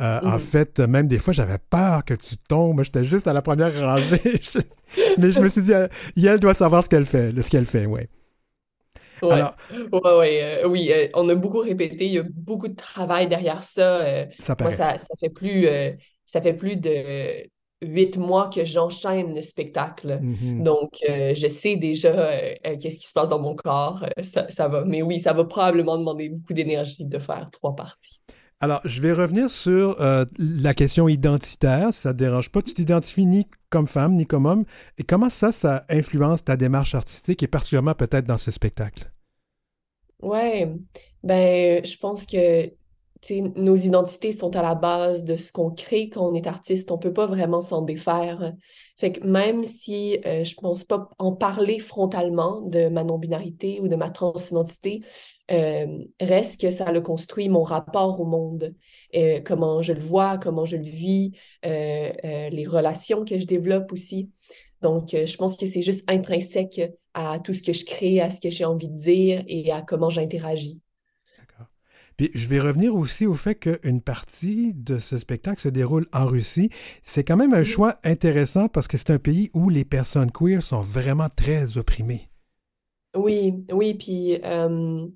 Euh, 0.00 0.20
en 0.22 0.32
mhm. 0.32 0.38
fait, 0.38 0.80
même 0.80 1.08
des 1.08 1.18
fois, 1.18 1.34
j'avais 1.34 1.58
peur 1.58 2.04
que 2.04 2.14
tu 2.14 2.36
tombes. 2.48 2.82
J'étais 2.82 3.04
juste 3.04 3.26
à 3.26 3.32
la 3.32 3.42
première 3.42 3.78
rangée. 3.78 4.20
Mais 5.18 5.30
je 5.30 5.40
me 5.40 5.48
suis 5.48 5.62
dit, 5.62 5.74
euh, 5.74 5.88
elle 6.16 6.40
doit 6.40 6.54
savoir 6.54 6.84
ce 6.84 6.88
qu'elle 6.88 7.04
fait, 7.04 7.38
ce 7.40 7.50
qu'elle 7.50 7.66
fait, 7.66 7.86
ouais. 7.86 8.08
Ouais, 9.22 9.42
ouais, 9.92 10.62
euh, 10.62 10.66
oui, 10.66 10.90
on 11.12 11.28
a 11.28 11.34
beaucoup 11.34 11.58
répété, 11.58 12.06
il 12.06 12.12
y 12.12 12.18
a 12.18 12.22
beaucoup 12.22 12.68
de 12.68 12.74
travail 12.74 13.28
derrière 13.28 13.62
ça. 13.62 14.00
ça, 14.38 14.56
moi, 14.58 14.70
ça, 14.70 14.96
fait 15.20 15.28
plus, 15.28 15.68
ça 16.24 16.40
fait 16.40 16.54
plus 16.54 16.76
de 16.76 17.46
huit 17.82 18.16
mois 18.16 18.48
que 18.48 18.64
j'enchaîne 18.64 19.34
le 19.34 19.42
spectacle. 19.42 20.20
Mhm. 20.22 20.62
Donc, 20.62 20.92
je 21.06 21.48
sais 21.50 21.76
déjà 21.76 22.56
qu'est-ce 22.62 22.96
qui 22.96 23.06
se 23.06 23.12
passe 23.12 23.28
dans 23.28 23.38
mon 23.38 23.54
corps. 23.54 24.06
Ça, 24.22 24.48
ça, 24.48 24.68
va. 24.68 24.86
Mais 24.86 25.02
oui, 25.02 25.20
ça 25.20 25.34
va 25.34 25.44
probablement 25.44 25.98
demander 25.98 26.30
beaucoup 26.30 26.54
d'énergie 26.54 27.04
de 27.04 27.18
faire 27.18 27.50
trois 27.52 27.76
parties. 27.76 28.22
Alors, 28.62 28.82
je 28.84 29.00
vais 29.00 29.12
revenir 29.12 29.48
sur 29.48 29.98
euh, 30.02 30.26
la 30.38 30.74
question 30.74 31.08
identitaire. 31.08 31.94
Ça 31.94 32.10
ne 32.10 32.12
te 32.12 32.18
dérange 32.18 32.50
pas? 32.50 32.60
Tu 32.60 32.74
t'identifies 32.74 33.24
ni 33.24 33.46
comme 33.70 33.86
femme 33.86 34.14
ni 34.14 34.26
comme 34.26 34.44
homme. 34.44 34.64
Et 34.98 35.02
comment 35.02 35.30
ça, 35.30 35.50
ça 35.50 35.86
influence 35.88 36.44
ta 36.44 36.58
démarche 36.58 36.94
artistique 36.94 37.42
et 37.42 37.46
particulièrement 37.46 37.94
peut-être 37.94 38.26
dans 38.26 38.36
ce 38.36 38.50
spectacle? 38.50 39.10
Ouais, 40.20 40.70
ben, 41.22 41.82
je 41.84 41.96
pense 41.96 42.26
que 42.26 42.70
nos 43.28 43.76
identités 43.76 44.32
sont 44.32 44.56
à 44.56 44.62
la 44.62 44.74
base 44.74 45.24
de 45.24 45.36
ce 45.36 45.52
qu'on 45.52 45.70
crée 45.70 46.08
quand 46.08 46.26
on 46.26 46.34
est 46.34 46.46
artiste. 46.46 46.90
On 46.90 46.96
ne 46.96 47.00
peut 47.00 47.12
pas 47.12 47.26
vraiment 47.26 47.60
s'en 47.60 47.82
défaire. 47.82 48.54
Fait 48.96 49.12
que 49.12 49.26
même 49.26 49.64
si 49.64 50.18
euh, 50.26 50.44
je 50.44 50.54
ne 50.56 50.60
pense 50.60 50.84
pas 50.84 51.08
en 51.18 51.32
parler 51.32 51.78
frontalement 51.78 52.62
de 52.62 52.88
ma 52.88 53.04
non-binarité 53.04 53.80
ou 53.80 53.88
de 53.88 53.96
ma 53.96 54.10
transidentité, 54.10 55.02
euh, 55.50 55.98
reste 56.20 56.60
que 56.60 56.70
ça 56.70 56.90
le 56.92 57.00
construit 57.02 57.48
mon 57.48 57.62
rapport 57.62 58.20
au 58.20 58.24
monde, 58.24 58.74
euh, 59.14 59.40
comment 59.44 59.82
je 59.82 59.92
le 59.92 60.00
vois, 60.00 60.38
comment 60.38 60.64
je 60.64 60.76
le 60.76 60.84
vis, 60.84 61.32
les 61.62 62.66
relations 62.66 63.24
que 63.24 63.38
je 63.38 63.46
développe 63.46 63.92
aussi. 63.92 64.30
Donc, 64.80 65.10
je 65.10 65.36
pense 65.36 65.58
que 65.58 65.66
c'est 65.66 65.82
juste 65.82 66.10
intrinsèque 66.10 66.80
à 67.12 67.38
tout 67.38 67.52
ce 67.52 67.62
que 67.62 67.74
je 67.74 67.84
crée, 67.84 68.20
à 68.20 68.30
ce 68.30 68.40
que 68.40 68.48
j'ai 68.48 68.64
envie 68.64 68.88
de 68.88 68.98
dire 68.98 69.44
et 69.46 69.70
à 69.70 69.82
comment 69.82 70.08
j'interagis 70.08 70.80
je 72.34 72.48
vais 72.48 72.60
revenir 72.60 72.94
aussi 72.94 73.26
au 73.26 73.34
fait 73.34 73.54
qu'une 73.54 74.00
partie 74.00 74.74
de 74.74 74.98
ce 74.98 75.18
spectacle 75.18 75.60
se 75.60 75.68
déroule 75.68 76.06
en 76.12 76.26
Russie. 76.26 76.70
C'est 77.02 77.24
quand 77.24 77.36
même 77.36 77.54
un 77.54 77.62
choix 77.62 77.98
intéressant 78.04 78.68
parce 78.68 78.88
que 78.88 78.96
c'est 78.96 79.10
un 79.10 79.18
pays 79.18 79.50
où 79.54 79.70
les 79.70 79.84
personnes 79.84 80.30
queer 80.30 80.62
sont 80.62 80.80
vraiment 80.80 81.28
très 81.34 81.78
opprimées. 81.78 82.28
Oui, 83.16 83.64
oui, 83.72 83.94
puis 83.94 84.38
euh, 84.44 85.06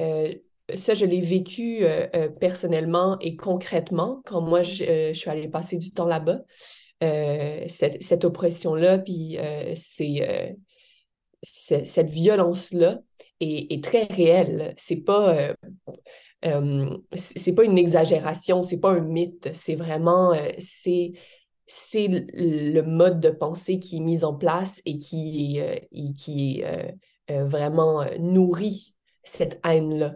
euh, 0.00 0.34
ça, 0.74 0.94
je 0.94 1.04
l'ai 1.04 1.20
vécu 1.20 1.78
euh, 1.82 2.28
personnellement 2.28 3.18
et 3.20 3.36
concrètement 3.36 4.22
quand 4.24 4.40
moi, 4.40 4.62
je, 4.62 5.12
suis 5.12 5.30
allée 5.30 5.48
passer 5.48 5.78
du 5.78 5.92
temps 5.92 6.06
là-bas. 6.06 6.40
cette, 7.00 8.02
cette 8.02 8.24
oppression-là, 8.24 8.98
puis 8.98 9.38
c'est 9.76 10.56
cette 11.42 12.10
violence-là 12.10 12.98
est, 13.40 13.84
très 13.84 14.04
réelle. 14.04 14.74
C'est 14.76 15.02
pas, 15.02 15.34
euh, 15.36 15.54
euh, 16.44 16.96
c'est 17.14 17.54
pas 17.54 17.64
une 17.64 17.78
exagération, 17.78 18.62
c'est 18.62 18.80
pas 18.80 18.92
un 18.92 19.00
mythe. 19.00 19.48
C'est 19.54 19.74
vraiment, 19.74 20.32
euh, 20.32 20.50
c'est 20.58 21.12
c'est 21.70 22.08
le 22.08 22.80
mode 22.80 23.20
de 23.20 23.28
pensée 23.28 23.78
qui 23.78 23.98
est 23.98 24.00
mis 24.00 24.24
en 24.24 24.34
place 24.34 24.80
et 24.86 24.96
qui, 24.96 25.60
qui 26.16 26.62
vraiment 27.28 28.06
nourrit 28.18 28.94
cette 29.22 29.60
haine-là. 29.62 30.14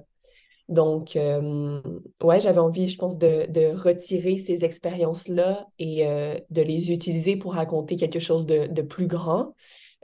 Donc, 0.71 1.13
ouais, 1.15 2.41
j'avais 2.41 2.59
envie, 2.59 2.89
je 2.89 2.97
pense, 2.97 3.19
de, 3.19 3.45
de 3.51 3.67
retirer 3.79 4.39
ces 4.39 4.65
expériences-là 4.65 5.67
et 5.79 6.07
de 6.49 6.63
les 6.63 6.91
utiliser 6.91 7.37
pour 7.37 7.53
raconter 7.53 7.97
quelque 7.97 8.19
chose 8.19 8.47
de, 8.47 8.67
de 8.69 8.81
plus 8.81 9.07
grand, 9.07 9.53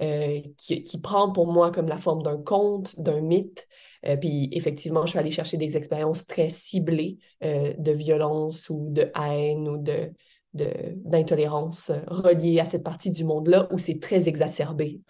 euh, 0.00 0.40
qui, 0.56 1.00
prend 1.02 1.32
pour 1.32 1.52
moi 1.52 1.72
comme 1.72 1.88
la 1.88 1.96
forme 1.96 2.22
d'un 2.22 2.36
conte, 2.36 2.98
d'un 3.00 3.20
mythe. 3.20 3.66
Euh, 4.06 4.16
puis 4.16 4.48
effectivement, 4.52 5.04
je 5.06 5.10
suis 5.10 5.18
allée 5.18 5.32
chercher 5.32 5.56
des 5.56 5.76
expériences 5.76 6.24
très 6.24 6.50
ciblées 6.50 7.18
euh, 7.42 7.74
de 7.78 7.90
violence 7.90 8.70
ou 8.70 8.90
de 8.90 9.10
haine 9.20 9.68
ou 9.68 9.76
de, 9.76 10.12
d'intolérance 10.54 11.90
reliées 12.06 12.60
à 12.60 12.64
cette 12.64 12.84
partie 12.84 13.10
du 13.10 13.24
monde-là 13.24 13.66
où 13.72 13.78
c'est 13.78 13.98
très 13.98 14.28
exacerbé. 14.28 15.00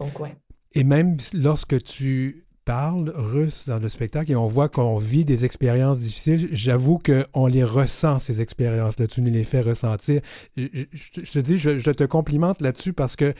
Donc, 0.00 0.18
ouais. 0.18 0.34
Et 0.72 0.82
même 0.82 1.18
lorsque 1.34 1.82
tu 1.82 2.46
parles 2.64 3.12
russe 3.14 3.68
dans 3.68 3.78
le 3.78 3.88
spectacle 3.90 4.32
et 4.32 4.36
on 4.36 4.46
voit 4.46 4.70
qu'on 4.70 4.96
vit 4.96 5.26
des 5.26 5.44
expériences 5.44 5.98
difficiles, 5.98 6.48
j'avoue 6.52 6.98
qu'on 6.98 7.46
les 7.46 7.64
ressent, 7.64 8.18
ces 8.18 8.40
expériences-là. 8.40 9.06
Tu 9.08 9.20
nous 9.20 9.30
les 9.30 9.44
fais 9.44 9.60
ressentir. 9.60 10.22
Je, 10.56 11.32
te 11.32 11.38
dis, 11.38 11.58
je 11.58 11.90
te 11.90 12.04
complimente 12.04 12.62
là-dessus 12.62 12.94
parce 12.94 13.14
que 13.16 13.34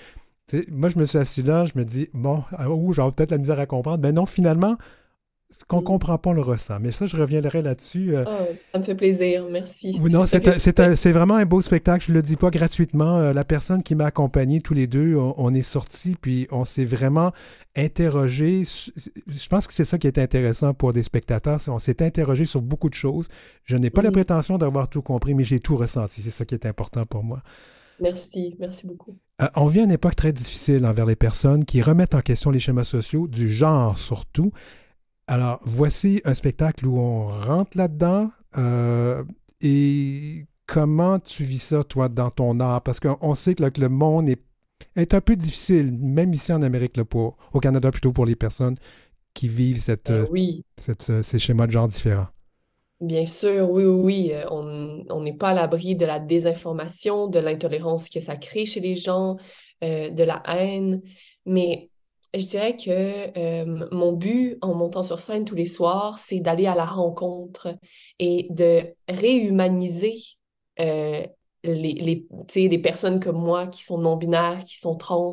moi, 0.70 0.88
je 0.88 0.98
me 0.98 1.04
suis 1.04 1.18
assis 1.18 1.42
là, 1.42 1.64
je 1.64 1.78
me 1.78 1.84
dis, 1.84 2.08
bon, 2.12 2.42
ah, 2.52 2.66
j'aurais 2.90 3.12
peut-être 3.12 3.30
la 3.30 3.38
misère 3.38 3.60
à 3.60 3.66
comprendre. 3.66 4.00
Mais 4.02 4.12
non, 4.12 4.26
finalement, 4.26 4.76
ce 5.52 5.64
qu'on 5.64 5.76
ne 5.76 5.82
mm. 5.82 5.84
comprend 5.84 6.18
pas, 6.18 6.30
on 6.30 6.32
le 6.32 6.42
ressent. 6.42 6.78
Mais 6.80 6.90
ça, 6.90 7.06
je 7.06 7.16
reviendrai 7.16 7.62
là-dessus. 7.62 8.16
Euh. 8.16 8.24
Ah, 8.26 8.44
ça 8.72 8.78
me 8.78 8.84
fait 8.84 8.94
plaisir, 8.94 9.46
merci. 9.50 9.98
non, 10.10 10.24
c'est 10.24 11.12
vraiment 11.12 11.36
un 11.36 11.44
beau 11.44 11.60
spectacle. 11.60 12.04
Je 12.04 12.10
ne 12.10 12.16
le 12.16 12.22
dis 12.22 12.36
pas 12.36 12.50
gratuitement. 12.50 13.18
Euh, 13.18 13.32
la 13.32 13.44
personne 13.44 13.82
qui 13.82 13.94
m'a 13.94 14.06
accompagné, 14.06 14.60
tous 14.60 14.74
les 14.74 14.86
deux, 14.86 15.14
on, 15.16 15.54
est 15.54 15.62
sortis, 15.62 16.16
puis 16.20 16.48
on 16.50 16.64
s'est 16.64 16.84
vraiment 16.84 17.32
interrogé. 17.76 18.64
Je 18.64 19.48
pense 19.48 19.66
que 19.66 19.72
c'est 19.72 19.84
ça 19.84 19.98
qui 19.98 20.06
est 20.06 20.18
intéressant 20.18 20.74
pour 20.74 20.92
des 20.92 21.02
spectateurs. 21.02 21.60
On 21.68 21.78
s'est 21.78 22.02
interrogé 22.02 22.44
sur 22.44 22.62
beaucoup 22.62 22.88
de 22.88 22.94
choses. 22.94 23.28
Je 23.64 23.76
n'ai 23.76 23.90
pas 23.90 24.02
la 24.02 24.10
prétention 24.10 24.58
d'avoir 24.58 24.88
tout 24.88 25.02
compris, 25.02 25.34
mais 25.34 25.44
j'ai 25.44 25.60
tout 25.60 25.76
ressenti. 25.76 26.22
C'est 26.22 26.30
ça 26.30 26.44
qui 26.44 26.54
est 26.54 26.66
important 26.66 27.04
pour 27.06 27.22
moi. 27.22 27.42
Merci, 28.00 28.56
merci 28.58 28.86
beaucoup. 28.86 29.16
Euh, 29.42 29.48
on 29.56 29.66
vit 29.66 29.80
une 29.80 29.90
époque 29.90 30.16
très 30.16 30.32
difficile 30.32 30.86
envers 30.86 31.06
les 31.06 31.16
personnes 31.16 31.64
qui 31.64 31.82
remettent 31.82 32.14
en 32.14 32.20
question 32.20 32.50
les 32.50 32.60
schémas 32.60 32.84
sociaux, 32.84 33.26
du 33.26 33.52
genre 33.52 33.98
surtout. 33.98 34.52
Alors, 35.26 35.60
voici 35.64 36.20
un 36.24 36.34
spectacle 36.34 36.86
où 36.86 36.98
on 36.98 37.26
rentre 37.28 37.76
là-dedans. 37.76 38.30
Euh, 38.58 39.24
et 39.60 40.46
comment 40.66 41.18
tu 41.18 41.44
vis 41.44 41.62
ça, 41.62 41.84
toi, 41.84 42.08
dans 42.08 42.30
ton 42.30 42.60
art? 42.60 42.82
Parce 42.82 43.00
qu'on 43.00 43.34
sait 43.34 43.54
que, 43.54 43.80
le 43.80 43.88
monde 43.88 44.28
est, 44.28 44.42
est, 44.96 45.14
un 45.14 45.20
peu 45.20 45.36
difficile, 45.36 45.92
même 45.92 46.32
ici 46.32 46.52
en 46.52 46.62
Amérique, 46.62 46.96
là, 46.96 47.04
pour, 47.04 47.36
au 47.52 47.60
Canada 47.60 47.90
plutôt, 47.90 48.12
pour 48.12 48.26
les 48.26 48.36
personnes 48.36 48.76
qui 49.34 49.48
vivent 49.48 49.80
cette, 49.80 50.10
euh, 50.10 50.26
oui. 50.30 50.64
ces 50.76 51.38
schémas 51.38 51.66
de 51.66 51.72
genre 51.72 51.88
différents. 51.88 52.28
Bien 53.02 53.26
sûr, 53.26 53.68
oui, 53.68 53.82
oui. 53.84 54.30
Euh, 54.32 54.44
on 54.48 55.22
n'est 55.22 55.32
pas 55.32 55.48
à 55.48 55.54
l'abri 55.54 55.96
de 55.96 56.06
la 56.06 56.20
désinformation, 56.20 57.26
de 57.26 57.40
l'intolérance 57.40 58.08
que 58.08 58.20
ça 58.20 58.36
crée 58.36 58.64
chez 58.64 58.78
les 58.78 58.94
gens, 58.94 59.38
euh, 59.82 60.10
de 60.10 60.22
la 60.22 60.40
haine. 60.46 61.02
Mais 61.44 61.90
je 62.32 62.46
dirais 62.46 62.76
que 62.76 63.36
euh, 63.36 63.88
mon 63.90 64.12
but 64.12 64.56
en 64.60 64.74
montant 64.74 65.02
sur 65.02 65.18
scène 65.18 65.44
tous 65.44 65.56
les 65.56 65.66
soirs, 65.66 66.20
c'est 66.20 66.38
d'aller 66.38 66.68
à 66.68 66.76
la 66.76 66.84
rencontre 66.84 67.76
et 68.20 68.46
de 68.50 68.94
réhumaniser 69.08 70.18
les, 70.78 72.24
les, 72.54 72.78
personnes 72.78 73.18
comme 73.18 73.38
moi 73.38 73.66
qui 73.66 73.82
sont 73.82 73.98
non-binaires, 73.98 74.62
qui 74.64 74.78
sont 74.78 74.94
trans. 74.94 75.32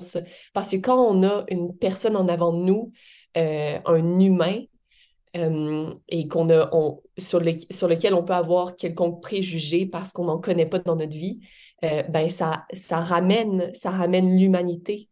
Parce 0.54 0.72
que 0.72 0.78
quand 0.78 1.00
on 1.00 1.22
a 1.24 1.46
une 1.50 1.78
personne 1.78 2.16
en 2.16 2.28
avant 2.30 2.52
de 2.52 2.64
nous, 2.64 2.92
un 3.36 4.20
humain, 4.20 4.64
et 5.34 6.28
qu'on 6.28 6.50
a, 6.50 6.70
sur, 7.20 7.40
lequel 7.40 8.14
on 8.14 8.24
peut 8.24 8.34
avoir 8.34 8.76
quelconque 8.76 9.22
préjugé 9.22 9.86
parce 9.86 10.12
qu'on 10.12 10.26
n'en 10.26 10.40
connaît 10.40 10.66
pas 10.66 10.80
dans 10.80 10.96
notre 10.96 11.16
vie, 11.16 11.40
ben 11.82 12.30
ça, 12.30 12.66
ramène, 12.92 13.72
ça 13.74 13.92
ramène 13.92 14.38
l'humanité 14.38 15.10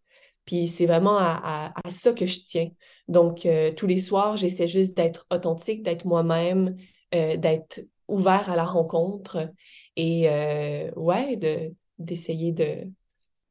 puis 0.48 0.68
c'est 0.70 0.86
vraiment 0.86 1.18
à, 1.20 1.74
ça 1.90 2.14
que 2.14 2.26
je 2.26 2.40
tiens. 2.40 2.70
Donc, 3.10 3.46
euh, 3.46 3.74
tous 3.74 3.86
les 3.86 4.00
soirs, 4.00 4.38
j'essaie 4.38 4.68
juste 4.68 4.96
d'être 4.96 5.28
authentique, 5.30 5.84
d'être 5.84 6.06
moi-même, 6.06 6.78
euh, 7.14 7.36
d'être 7.38 7.82
ouvert 8.08 8.50
à 8.50 8.56
la 8.56 8.64
rencontre 8.64 9.52
et, 9.98 10.30
euh, 10.30 10.90
ouais, 10.96 11.36
de, 11.36 11.74
d'essayer 12.00 12.54
de 12.54 12.90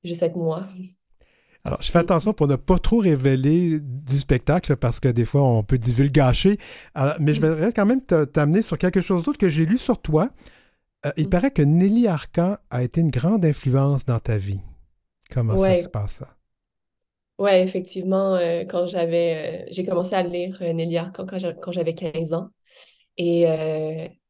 juste 0.05 0.23
être 0.23 0.37
moi. 0.37 0.67
Alors, 1.67 1.83
je 1.83 1.91
fais 1.91 1.99
attention 1.99 2.33
pour 2.33 2.47
ne 2.47 2.55
pas 2.55 2.79
trop 2.79 2.99
révéler 2.99 3.81
du 3.81 4.17
spectacle 4.19 4.77
parce 4.77 5.01
que 5.01 5.09
des 5.09 5.25
fois, 5.25 5.43
on 5.43 5.65
peut 5.65 5.79
divulgacher. 5.79 6.59
mais 7.19 7.35
je 7.35 7.41
vais 7.45 7.73
quand 7.73 7.87
même 7.87 8.03
t'amener 8.03 8.63
sur 8.63 8.79
quelque 8.79 9.01
chose 9.01 9.25
d'autre 9.25 9.39
que 9.39 9.49
j'ai 9.49 9.67
lu 9.67 9.77
sur 9.77 10.01
toi. 10.01 10.31
il 11.17 11.27
mm. 11.27 11.31
paraît 11.31 11.51
que 11.51 11.63
Nelly 11.63 12.07
Arcan 12.07 12.57
a 12.71 12.85
été 12.85 13.01
une 13.01 13.11
grande 13.11 13.45
influence 13.45 14.05
dans 14.05 14.21
ta 14.21 14.39
vie. 14.39 14.61
Comment 15.31 15.57
ça 15.59 15.75
se 15.75 15.89
passe, 15.89 16.13
ça? 16.13 16.37
Oui, 17.39 17.51
effectivement, 17.51 18.35
euh, 18.35 18.65
quand 18.65 18.87
j'avais, 18.87 19.65
euh, 19.65 19.69
j'ai 19.71 19.85
commencé 19.85 20.15
à 20.15 20.23
lire 20.23 20.57
euh, 20.63 20.73
Nelly 20.73 20.97
Arcan 20.97 21.27
quand 21.27 21.73
j'avais 21.73 21.95
15 21.95 22.33
ans. 22.33 22.49
Et 23.19 23.47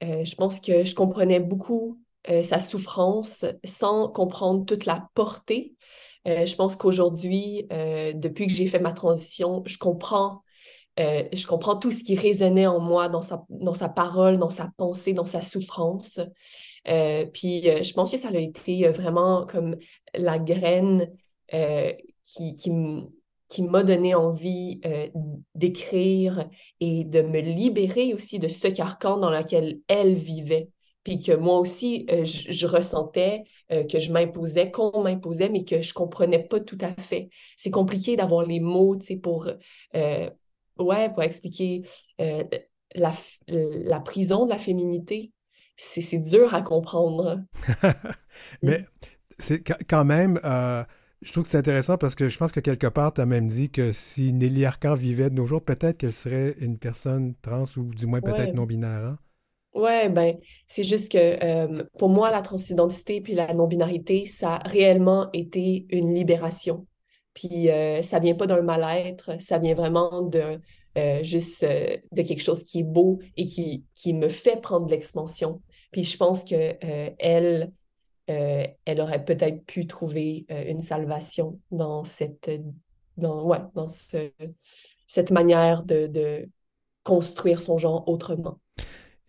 je 0.01 0.35
pense 0.37 0.61
que 0.61 0.85
je 0.85 0.95
comprenais 0.95 1.41
beaucoup 1.41 2.01
sa 2.43 2.61
souffrance 2.61 3.45
sans 3.65 4.09
comprendre 4.09 4.65
toute 4.65 4.85
la 4.87 5.09
portée. 5.15 5.76
Je 6.27 6.55
pense 6.57 6.77
qu'aujourd'hui, 6.77 7.67
depuis 7.71 8.47
que 8.47 8.53
j'ai 8.53 8.67
fait 8.67 8.81
ma 8.81 8.93
transition, 8.93 9.63
je 9.65 9.79
comprends, 9.79 10.43
je 10.99 11.47
comprends 11.47 11.77
tout 11.77 11.93
ce 11.93 12.03
qui 12.03 12.17
résonnait 12.17 12.67
en 12.67 12.81
moi 12.81 13.09
dans 13.09 13.23
sa, 13.23 13.89
parole, 13.89 14.39
dans 14.39 14.51
sa 14.51 14.71
pensée, 14.77 15.13
dans 15.13 15.25
sa 15.25 15.41
souffrance. 15.41 16.21
puis 16.85 17.63
je 17.63 17.93
pense 17.93 18.11
que 18.11 18.17
ça 18.17 18.29
a 18.29 18.39
été 18.39 18.89
vraiment 18.89 19.47
comme 19.47 19.77
la 20.15 20.39
graine 20.39 21.11
qui, 22.27 22.57
qui, 23.49 23.63
m'a 23.63 23.83
donné 23.83 24.15
envie 24.15 24.81
euh, 24.85 25.09
d'écrire 25.55 26.49
et 26.81 27.05
de 27.05 27.23
me 27.23 27.41
libérer 27.41 28.15
aussi 28.15 28.39
de 28.39 28.49
ce 28.49 28.69
carcan 28.69 29.19
dans 29.19 29.31
lequel 29.31 29.81
elle 29.89 30.15
vivait. 30.15 30.69
Puis 31.07 31.21
que 31.21 31.31
moi 31.31 31.61
aussi, 31.61 32.05
euh, 32.11 32.25
je, 32.25 32.67
ressentais 32.67 33.45
euh, 33.71 33.85
que 33.85 34.01
je 34.01 34.11
m'imposais, 34.11 34.73
qu'on 34.73 35.05
m'imposait, 35.05 35.49
mais 35.49 35.63
que 35.63 35.81
je 35.81 35.95
comprenais 35.95 36.43
pas 36.43 36.59
tout 36.59 36.79
à 36.81 37.01
fait. 37.01 37.29
C'est 37.57 37.71
compliqué 37.71 38.17
d'avoir 38.17 38.45
les 38.45 38.59
mots, 38.59 38.97
tu 38.97 39.07
sais, 39.07 39.17
pour, 39.17 39.49
ouais, 39.95 41.11
pour 41.11 41.23
expliquer 41.23 41.83
la, 42.19 43.13
la 43.47 44.01
prison 44.01 44.47
de 44.47 44.51
la 44.51 44.59
féminité. 44.59 45.31
C'est 45.77 46.19
dur 46.19 46.53
à 46.55 46.63
comprendre. 46.63 47.41
mais 48.63 48.83
c'est 49.39 49.63
quand 49.89 50.05
même 50.05 50.41
je 51.23 51.31
trouve 51.31 51.45
que 51.45 51.51
c'est 51.51 51.59
intéressant 51.59 51.99
parce 51.99 52.17
que 52.17 52.29
je 52.29 52.37
pense 52.37 52.51
que 52.51 52.61
quelque 52.61 52.89
part, 52.89 53.15
tu 53.15 53.21
as 53.21 53.27
même 53.27 53.49
dit 53.49 53.71
que 53.71 53.93
si 53.93 54.33
Nelly 54.33 54.65
Arcan 54.65 54.95
vivait 54.95 55.31
de 55.31 55.37
nos 55.37 55.47
jours, 55.47 55.63
peut-être 55.63 55.99
qu'elle 55.99 56.13
serait 56.13 56.57
une 56.59 56.79
personne 56.79 57.35
trans 57.43 57.65
ou 57.77 57.85
du 57.95 58.07
moins 58.07 58.21
peut-être 58.21 58.55
non-binaire. 58.55 59.05
Hein? 59.05 59.19
Ouais, 59.77 60.09
ben, 60.09 60.39
c'est 60.69 60.85
juste 60.85 61.13
que 61.13 61.19
euh, 61.19 61.85
pour 61.99 62.09
moi, 62.09 62.31
la 62.31 62.41
transidentité 62.41 63.21
puis 63.21 63.35
la 63.35 63.53
non-binarité, 63.53 64.25
ça 64.25 64.55
a 64.55 64.69
réellement 64.69 65.29
été 65.35 65.85
une 65.91 66.15
libération. 66.15 66.87
Puis 67.35 67.69
euh, 67.69 68.01
ça 68.01 68.19
vient 68.19 68.35
pas 68.35 68.47
d'un 68.47 68.63
mal-être, 68.63 69.41
ça 69.43 69.59
vient 69.59 69.75
vraiment 69.75 70.23
de 70.23 70.59
euh, 70.97 71.23
juste 71.23 71.63
de 71.63 72.23
quelque 72.23 72.41
chose 72.41 72.65
qui 72.65 72.81
est 72.81 72.85
beau 72.85 73.19
et 73.37 73.45
qui, 73.45 73.85
qui 73.95 74.15
me 74.15 74.31
fait 74.31 74.63
prendre 74.63 74.89
l'expansion. 74.89 75.61
Puis 75.93 76.05
je 76.05 76.17
pense 76.17 76.43
que 76.43 76.75
elle, 77.19 77.71
aurait 78.99 79.25
peut-être 79.27 79.63
pu 79.67 79.87
trouver 79.87 80.47
une 80.49 80.81
salvation 80.81 81.61
dans 81.71 82.05
cette, 82.05 82.51
dans, 83.19 83.45
ouais, 83.47 83.61
dans 83.75 83.89
cette 83.89 85.31
manière 85.31 85.85
de, 85.85 86.49
construire 87.07 87.61
son 87.61 87.79
genre 87.79 88.09
autrement. 88.09 88.59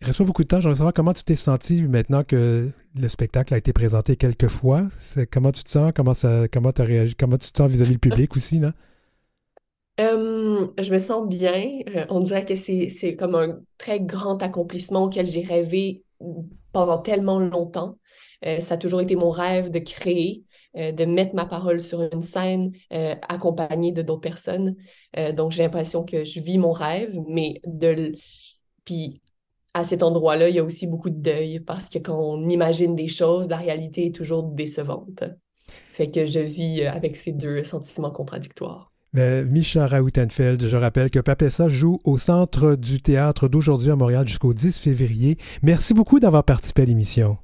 Il 0.00 0.06
reste 0.06 0.18
pas 0.18 0.24
beaucoup 0.24 0.44
de 0.44 0.48
temps. 0.48 0.60
J'aimerais 0.60 0.76
savoir 0.76 0.94
comment 0.94 1.12
tu 1.12 1.24
t'es 1.24 1.34
senti 1.34 1.82
maintenant 1.82 2.22
que 2.22 2.70
le 2.94 3.08
spectacle 3.08 3.52
a 3.54 3.58
été 3.58 3.72
présenté 3.72 4.16
quelques 4.16 4.48
fois. 4.48 4.86
Comment 5.32 5.50
tu 5.50 5.64
te 5.64 5.70
sens? 5.70 5.92
Comment, 5.94 6.14
ça, 6.14 6.44
as 6.44 6.84
réagi, 6.84 7.14
comment 7.16 7.36
tu 7.36 7.50
te 7.50 7.58
sens 7.58 7.70
vis-à-vis 7.70 7.92
du 7.92 7.98
public 7.98 8.36
aussi? 8.36 8.60
Là? 8.60 8.72
je 9.98 10.92
me 10.92 10.98
sens 10.98 11.28
bien. 11.28 11.80
Euh, 11.88 12.06
on 12.08 12.20
dirait 12.20 12.44
que 12.44 12.54
c'est 12.54 13.16
comme 13.18 13.34
un 13.34 13.58
très 13.78 14.00
grand 14.00 14.42
accomplissement 14.42 15.04
auquel 15.04 15.26
j'ai 15.26 15.42
rêvé 15.42 16.04
pendant 16.72 16.98
tellement 16.98 17.38
longtemps. 17.38 17.98
Euh, 18.46 18.60
ça 18.60 18.74
a 18.74 18.76
toujours 18.76 19.00
été 19.00 19.16
mon 19.16 19.30
rêve 19.30 19.70
de 19.70 19.78
créer, 19.80 20.44
euh, 20.76 20.92
de 20.92 21.04
mettre 21.04 21.34
ma 21.34 21.46
parole 21.46 21.80
sur 21.80 22.02
une 22.02 22.22
scène 22.22 22.72
accompagnée 23.28 23.92
de 23.92 24.02
d'autres 24.02 24.20
personnes. 24.20 24.76
donc, 25.34 25.52
j'ai 25.52 25.62
l'impression 25.62 26.04
que 26.04 26.24
je 26.24 26.40
vis 26.40 26.58
mon 26.58 26.72
rêve, 26.72 27.16
mais 27.28 27.60
de... 27.66 28.12
Puis, 28.84 29.20
à 29.74 29.84
cet 29.84 30.02
endroit-là, 30.02 30.48
il 30.48 30.56
y 30.56 30.58
a 30.58 30.64
aussi 30.64 30.86
beaucoup 30.86 31.10
de 31.10 31.20
deuil 31.20 31.60
parce 31.60 31.88
que 31.88 31.98
quand 31.98 32.18
on 32.18 32.48
imagine 32.48 32.96
des 32.96 33.08
choses, 33.08 33.48
la 33.48 33.56
réalité 33.56 34.06
est 34.06 34.14
toujours 34.14 34.42
décevante. 34.44 35.24
Fait 35.92 36.10
que 36.10 36.26
je 36.26 36.40
vis 36.40 36.86
avec 36.86 37.16
ces 37.16 37.32
deux 37.32 37.64
sentiments 37.64 38.10
contradictoires. 38.10 38.92
Mais 39.12 39.44
Micha 39.44 39.86
Rautenfeld, 39.86 40.66
je 40.66 40.76
rappelle 40.76 41.10
que 41.10 41.18
Papessa 41.18 41.68
joue 41.68 41.98
au 42.04 42.18
Centre 42.18 42.74
du 42.74 43.00
théâtre 43.00 43.48
d'aujourd'hui 43.48 43.90
à 43.90 43.96
Montréal 43.96 44.26
jusqu'au 44.26 44.52
10 44.52 44.78
février. 44.78 45.38
Merci 45.62 45.94
beaucoup 45.94 46.20
d'avoir 46.20 46.44
participé 46.44 46.82
à 46.82 46.84
l'émission. 46.84 47.38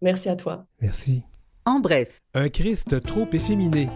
Merci 0.00 0.30
à 0.30 0.36
toi. 0.36 0.66
Merci. 0.80 1.24
En 1.70 1.78
bref. 1.78 2.20
Un 2.34 2.48
Christ 2.48 3.00
trop 3.00 3.28
efféminé. 3.32 3.88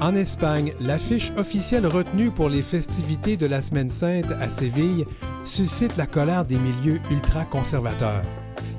En 0.00 0.16
Espagne, 0.16 0.72
l'affiche 0.80 1.30
officielle 1.36 1.86
retenue 1.86 2.32
pour 2.32 2.48
les 2.48 2.62
festivités 2.62 3.36
de 3.36 3.46
la 3.46 3.62
Semaine 3.62 3.90
Sainte 3.90 4.32
à 4.40 4.48
Séville 4.48 5.06
suscite 5.44 5.96
la 5.96 6.08
colère 6.08 6.44
des 6.44 6.56
milieux 6.56 7.00
ultra-conservateurs. 7.12 8.22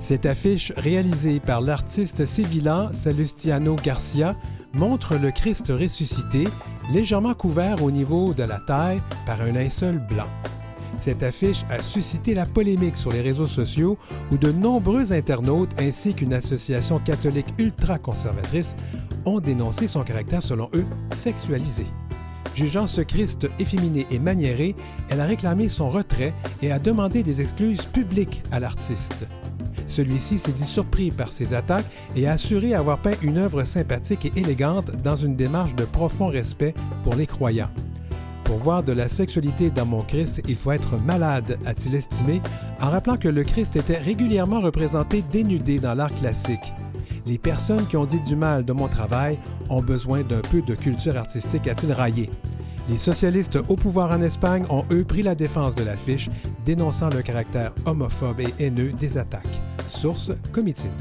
Cette 0.02 0.26
affiche, 0.26 0.74
réalisée 0.76 1.40
par 1.40 1.62
l'artiste 1.62 2.26
sévillan 2.26 2.90
Salustiano 2.92 3.78
Garcia, 3.78 4.36
montre 4.74 5.16
le 5.16 5.32
Christ 5.32 5.70
ressuscité, 5.70 6.44
légèrement 6.92 7.36
couvert 7.36 7.82
au 7.82 7.92
niveau 7.92 8.34
de 8.34 8.44
la 8.44 8.60
taille 8.60 9.00
par 9.26 9.40
un 9.40 9.54
linceul 9.54 10.00
blanc. 10.00 10.28
Cette 10.98 11.24
affiche 11.24 11.64
a 11.70 11.82
suscité 11.82 12.34
la 12.34 12.46
polémique 12.46 12.96
sur 12.96 13.12
les 13.12 13.22
réseaux 13.22 13.48
sociaux 13.48 13.98
où 14.32 14.38
de 14.38 14.52
nombreux 14.52 15.12
internautes 15.12 15.72
ainsi 15.80 16.14
qu'une 16.14 16.34
association 16.34 17.00
catholique 17.00 17.54
ultra-conservatrice 17.58 18.76
ont 19.26 19.40
dénoncé 19.40 19.88
son 19.88 20.04
caractère 20.04 20.42
selon 20.42 20.70
eux 20.74 20.86
sexualisé. 21.16 21.86
Jugeant 22.56 22.86
ce 22.86 23.02
Christ 23.02 23.48
efféminé 23.60 24.06
et 24.12 24.20
maniéré, 24.20 24.76
elle 25.10 25.22
a 25.22 25.26
réclamé 25.26 25.70
son 25.70 25.90
retrait 25.90 26.34
et 26.62 26.72
a 26.72 26.78
demandé 26.78 27.24
des 27.24 27.42
excuses 27.42 27.86
publiques 27.86 28.44
à 28.52 28.60
l'artiste. 28.60 29.26
Celui-ci 29.88 30.38
s'est 30.38 30.52
dit 30.52 30.64
surpris 30.64 31.10
par 31.10 31.32
ces 31.32 31.54
attaques 31.54 31.86
et 32.16 32.28
a 32.28 32.34
assuré 32.34 32.74
avoir 32.74 33.00
peint 33.00 33.14
une 33.22 33.38
œuvre 33.38 33.64
sympathique 33.64 34.26
et 34.26 34.40
élégante 34.40 34.92
dans 35.04 35.16
une 35.16 35.36
démarche 35.36 35.76
de 35.76 35.86
profond 35.86 36.28
respect 36.28 36.74
pour 37.04 37.16
les 37.16 37.28
croyants. 37.28 37.70
Pour 38.54 38.62
voir 38.62 38.84
de 38.84 38.94
la 38.94 39.10
sexualité 39.10 39.72
dans 39.72 39.88
mon 39.88 40.04
Christ, 40.04 40.44
il 40.48 40.56
faut 40.56 40.72
être 40.72 41.02
malade, 41.04 41.58
a-t-il 41.66 41.96
estimé, 41.96 42.40
en 42.80 42.92
rappelant 42.92 43.18
que 43.18 43.28
le 43.28 43.44
Christ 43.44 43.76
était 43.76 43.98
régulièrement 43.98 44.62
représenté 44.62 45.24
dénudé 45.32 45.80
dans 45.80 45.96
l'art 45.96 46.14
classique. 46.14 46.72
Les 47.26 47.40
personnes 47.40 47.88
qui 47.88 47.98
ont 47.98 48.06
dit 48.06 48.22
du 48.22 48.36
mal 48.36 48.64
de 48.64 48.72
mon 48.72 48.88
travail 48.88 49.40
ont 49.72 49.82
besoin 49.82 50.22
d'un 50.22 50.42
peu 50.42 50.62
de 50.62 50.76
culture 50.76 51.18
artistique, 51.18 51.68
a-t-il 51.68 51.94
raillé. 51.94 52.30
Les 52.90 53.00
socialistes 53.00 53.58
au 53.70 53.76
pouvoir 53.76 54.12
en 54.12 54.22
Espagne 54.22 54.68
ont 54.70 54.86
eux 54.92 55.04
pris 55.04 55.24
la 55.24 55.34
défense 55.34 55.74
de 55.74 55.84
l'affiche, 55.84 56.30
dénonçant 56.64 57.10
le 57.10 57.24
caractère 57.24 57.74
homophobe 57.88 58.42
et 58.42 58.54
haineux 58.60 58.92
des 58.92 59.18
attaques. 59.18 59.42
Source 59.90 60.30
Comitine. 60.52 60.92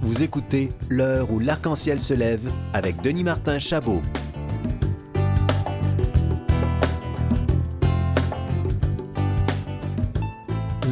Vous 0.00 0.22
écoutez 0.22 0.70
L'heure 0.88 1.30
où 1.30 1.38
l'arc-en-ciel 1.38 2.00
se 2.00 2.14
lève 2.14 2.50
avec 2.72 3.02
Denis 3.02 3.24
Martin 3.24 3.58
Chabot. 3.58 4.00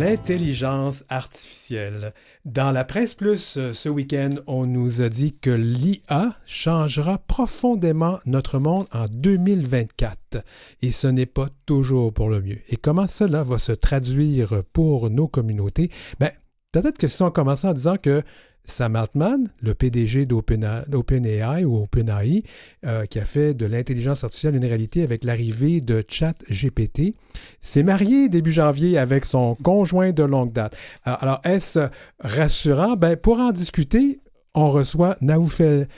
L'intelligence 0.04 1.04
artificielle. 1.10 2.12
Dans 2.44 2.72
la 2.72 2.82
presse 2.82 3.14
plus 3.14 3.56
euh, 3.56 3.72
ce 3.72 3.88
week-end, 3.88 4.34
on 4.48 4.66
nous 4.66 5.00
a 5.00 5.08
dit 5.08 5.32
que 5.32 5.50
l'IA 5.50 6.34
changera 6.44 7.18
profondément 7.18 8.18
notre 8.26 8.58
monde 8.58 8.86
en 8.90 9.04
2024. 9.08 10.38
Et 10.80 10.90
ce 10.90 11.06
n'est 11.06 11.26
pas 11.26 11.50
toujours 11.66 12.12
pour 12.12 12.30
le 12.30 12.42
mieux. 12.42 12.58
Et 12.68 12.76
comment 12.76 13.06
cela 13.06 13.44
va 13.44 13.58
se 13.58 13.70
traduire 13.70 14.64
pour 14.72 15.08
nos 15.08 15.28
communautés? 15.28 15.88
Ben, 16.18 16.32
peut-être 16.72 16.98
que 16.98 17.06
si 17.06 17.22
on 17.22 17.30
commençait 17.30 17.68
en 17.68 17.72
disant 17.72 17.96
que 17.96 18.24
Sam 18.64 18.96
Altman, 18.96 19.48
le 19.60 19.74
PDG 19.74 20.26
d'OpenAI 20.26 21.64
ou 21.64 21.82
OpenAI, 21.82 22.44
euh, 22.84 23.04
qui 23.06 23.18
a 23.18 23.24
fait 23.24 23.54
de 23.54 23.66
l'intelligence 23.66 24.24
artificielle 24.24 24.54
une 24.54 24.64
réalité 24.64 25.02
avec 25.02 25.24
l'arrivée 25.24 25.80
de 25.80 26.04
ChatGPT, 26.06 27.14
s'est 27.60 27.82
marié 27.82 28.28
début 28.28 28.52
janvier 28.52 28.98
avec 28.98 29.24
son 29.24 29.56
conjoint 29.56 30.12
de 30.12 30.22
longue 30.22 30.52
date. 30.52 30.76
Alors, 31.04 31.40
est-ce 31.44 31.88
rassurant? 32.20 32.96
Ben, 32.96 33.16
pour 33.16 33.38
en 33.38 33.52
discuter, 33.52 34.20
on 34.54 34.70
reçoit 34.70 35.16
Naoufel 35.20 35.88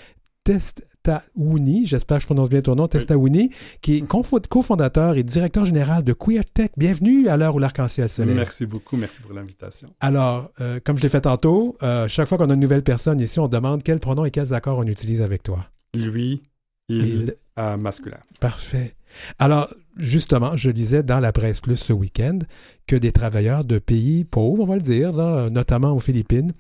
Testaouni, 0.45 1.87
j'espère 1.87 2.19
que 2.19 2.23
je 2.23 2.27
prononce 2.27 2.51
bien 2.51 2.61
ton 2.61 2.75
nom, 2.75 2.87
Testaouni, 2.87 3.49
qui 3.81 3.97
est 3.97 4.07
cofondateur 4.07 5.17
et 5.17 5.23
directeur 5.23 5.65
général 5.65 6.05
de 6.05 6.13
QueerTech. 6.13 6.73
Bienvenue 6.77 7.29
à 7.29 7.39
l'heure 7.39 7.55
où 7.55 7.59
l'arc-en-ciel 7.59 8.11
se 8.11 8.21
lève. 8.21 8.37
Merci 8.37 8.67
beaucoup, 8.67 8.99
merci 8.99 9.23
pour 9.23 9.33
l'invitation. 9.33 9.89
Alors, 10.01 10.51
euh, 10.61 10.81
comme 10.85 10.99
je 10.99 11.03
l'ai 11.03 11.09
fait 11.09 11.23
tantôt, 11.23 11.79
euh, 11.83 12.09
chaque 12.09 12.29
fois 12.29 12.37
qu'on 12.37 12.51
a 12.51 12.55
une 12.55 12.61
nouvelle 12.61 12.83
personne 12.83 13.21
ici, 13.21 13.41
on 13.41 13.49
demande 13.49 13.83
quels 13.83 14.01
pronoms 14.01 14.27
et 14.27 14.31
quels 14.31 14.53
accords 14.53 14.77
on 14.77 14.87
utilise 14.87 15.23
avec 15.23 15.43
toi. 15.43 15.65
Lui, 15.95 16.43
il, 16.91 17.35
il 17.57 17.77
masculin. 17.79 18.19
Parfait. 18.39 18.97
Alors, 19.39 19.73
justement, 19.97 20.57
je 20.57 20.69
lisais 20.69 21.03
dans 21.03 21.21
la 21.21 21.33
presse 21.33 21.63
plus 21.63 21.77
ce 21.77 21.95
week-end 21.95 22.41
que 22.87 22.97
des 22.97 23.13
travailleurs 23.13 23.65
de 23.65 23.79
pays 23.79 24.25
pauvres, 24.25 24.65
on 24.65 24.67
va 24.67 24.75
le 24.75 24.83
dire, 24.83 25.15
notamment 25.51 25.93
aux 25.93 26.01
Philippines, 26.01 26.53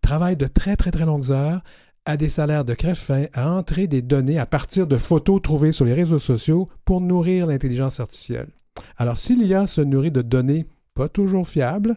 travaillent 0.00 0.36
de 0.36 0.46
très, 0.46 0.76
très, 0.76 0.92
très 0.92 1.06
longues 1.06 1.32
heures 1.32 1.62
à 2.04 2.16
des 2.16 2.28
salaires 2.28 2.64
de 2.64 2.74
crève-fin 2.74 3.26
à 3.32 3.50
entrer 3.50 3.86
des 3.86 4.02
données 4.02 4.38
à 4.38 4.46
partir 4.46 4.86
de 4.86 4.96
photos 4.96 5.40
trouvées 5.40 5.72
sur 5.72 5.84
les 5.84 5.92
réseaux 5.92 6.18
sociaux 6.18 6.68
pour 6.84 7.00
nourrir 7.00 7.46
l'intelligence 7.46 8.00
artificielle. 8.00 8.48
Alors, 8.96 9.18
s'il 9.18 9.46
y 9.46 9.54
a 9.54 9.66
se 9.66 9.80
nourrit 9.80 10.10
de 10.10 10.22
données 10.22 10.66
pas 10.94 11.08
toujours 11.08 11.48
fiables 11.48 11.96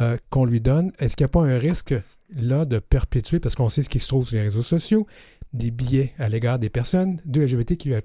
euh, 0.00 0.16
qu'on 0.30 0.44
lui 0.44 0.60
donne, 0.60 0.92
est-ce 0.98 1.16
qu'il 1.16 1.24
n'y 1.24 1.30
a 1.30 1.32
pas 1.32 1.42
un 1.42 1.58
risque 1.58 1.94
là 2.30 2.64
de 2.64 2.78
perpétuer, 2.78 3.40
parce 3.40 3.54
qu'on 3.54 3.68
sait 3.68 3.82
ce 3.82 3.88
qui 3.88 3.98
se 3.98 4.08
trouve 4.08 4.26
sur 4.26 4.36
les 4.36 4.42
réseaux 4.42 4.62
sociaux, 4.62 5.06
des 5.52 5.70
biais 5.70 6.12
à 6.18 6.28
l'égard 6.28 6.58
des 6.58 6.68
personnes 6.68 7.20
de 7.24 7.40
LGBTQIA+. 7.40 8.02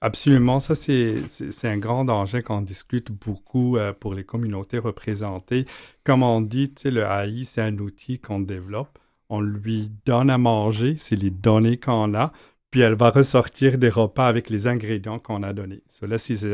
Absolument, 0.00 0.60
ça 0.60 0.74
c'est 0.74 1.24
un 1.64 1.78
grand 1.78 2.04
danger 2.04 2.42
qu'on 2.42 2.62
discute 2.62 3.10
beaucoup 3.10 3.76
euh, 3.76 3.92
pour 3.92 4.14
les 4.14 4.24
communautés 4.24 4.78
représentées. 4.78 5.66
Comme 6.04 6.22
on 6.22 6.40
dit, 6.40 6.72
le 6.84 7.02
AI, 7.02 7.44
c'est 7.44 7.62
un 7.62 7.78
outil 7.78 8.18
qu'on 8.18 8.40
développe 8.40 8.98
on 9.28 9.40
lui 9.40 9.90
donne 10.06 10.30
à 10.30 10.38
manger, 10.38 10.94
c'est 10.96 11.16
les 11.16 11.30
données 11.30 11.76
qu'on 11.76 12.14
a, 12.14 12.32
puis 12.70 12.80
elle 12.80 12.94
va 12.94 13.10
ressortir 13.10 13.78
des 13.78 13.88
repas 13.88 14.26
avec 14.26 14.50
les 14.50 14.66
ingrédients 14.66 15.18
qu'on 15.18 15.42
a 15.42 15.52
donnés. 15.52 15.82
Cela, 15.88 16.18
si, 16.18 16.36
si, 16.36 16.46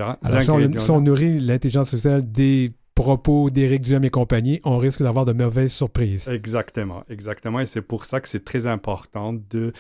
on, 0.91 1.01
nourrit 1.01 1.41
l'intelligence 1.41 1.91
sociale 1.91 2.31
des 2.31 2.73
propos 2.95 3.51
d'Éric 3.51 3.83
Duhem 3.83 4.05
et 4.05 4.11
compagnie, 4.11 4.61
on 4.65 4.79
risque 4.79 5.03
d'avoir 5.03 5.25
de 5.25 5.33
mauvaises 5.33 5.73
surprises. 5.73 6.29
Exactement, 6.29 7.05
exactement. 7.09 7.61
Et 7.61 7.67
c'est 7.67 7.83
pour 7.83 8.05
ça 8.05 8.21
que 8.21 8.29
c'est 8.29 8.45
très 8.45 8.67
important 8.67 9.33
de 9.33 9.73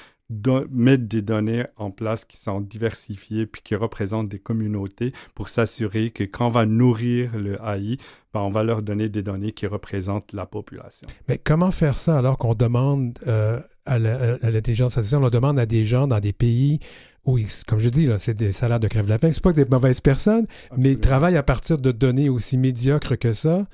mettre 0.71 1.04
des 1.04 1.23
données 1.23 1.64
en 1.76 1.90
place 1.90 2.25
qui 2.25 2.37
sont 2.37 2.61
diversifiées 2.61 3.47
puis 3.47 3.62
qui 3.62 3.75
représentent 3.75 4.28
des 4.28 4.38
communautés 4.38 5.12
pour 5.35 5.49
s'assurer 5.49 6.11
que 6.11 6.25
quand 6.25 6.49
on 6.49 6.50
va 6.50 6.66
nourrir 6.66 7.37
le 7.37 7.59
AI, 7.62 7.99
ben, 8.33 8.40
on 8.40 8.50
va 8.50 8.64
leur 8.64 8.83
donner 8.83 9.09
des 9.09 9.23
données 9.23 9.52
qui 9.52 9.66
représentent 9.66 10.33
la 10.33 10.47
population. 10.47 11.07
Mais 11.28 11.38
comment 11.38 11.71
faire 11.71 11.97
ça 11.97 12.19
alors 12.19 12.38
qu'on 12.38 12.54
demande 12.54 13.19
euh, 13.26 13.61
à 13.85 13.99
l'intelligence 13.99 14.97
artificielle, 14.97 15.23
on 15.23 15.31
demande 15.31 15.59
à 15.59 15.66
des 15.66 15.85
gens 15.85 16.07
dans 16.07 16.21
des 16.21 16.33
pays 16.33 16.81
où, 17.26 17.38
comme 17.66 17.78
je 17.78 17.88
dis, 17.88 18.09
c'est 18.19 18.35
des 18.35 18.52
salaires 18.52 18.81
de 18.81 18.88
crève 18.88 19.09
lapin, 19.09 19.33
c'est 19.33 19.43
pas 19.43 19.52
des 19.52 19.64
mauvaises 19.64 20.00
personnes, 20.00 20.47
mais 20.76 20.93
ils 20.93 21.00
travaillent 21.00 21.37
à 21.38 21.43
partir 21.43 21.78
de 21.78 21.90
données 21.90 22.28
aussi 22.28 22.59
médiocres 22.59 23.19
que 23.19 23.33
ça. 23.33 23.66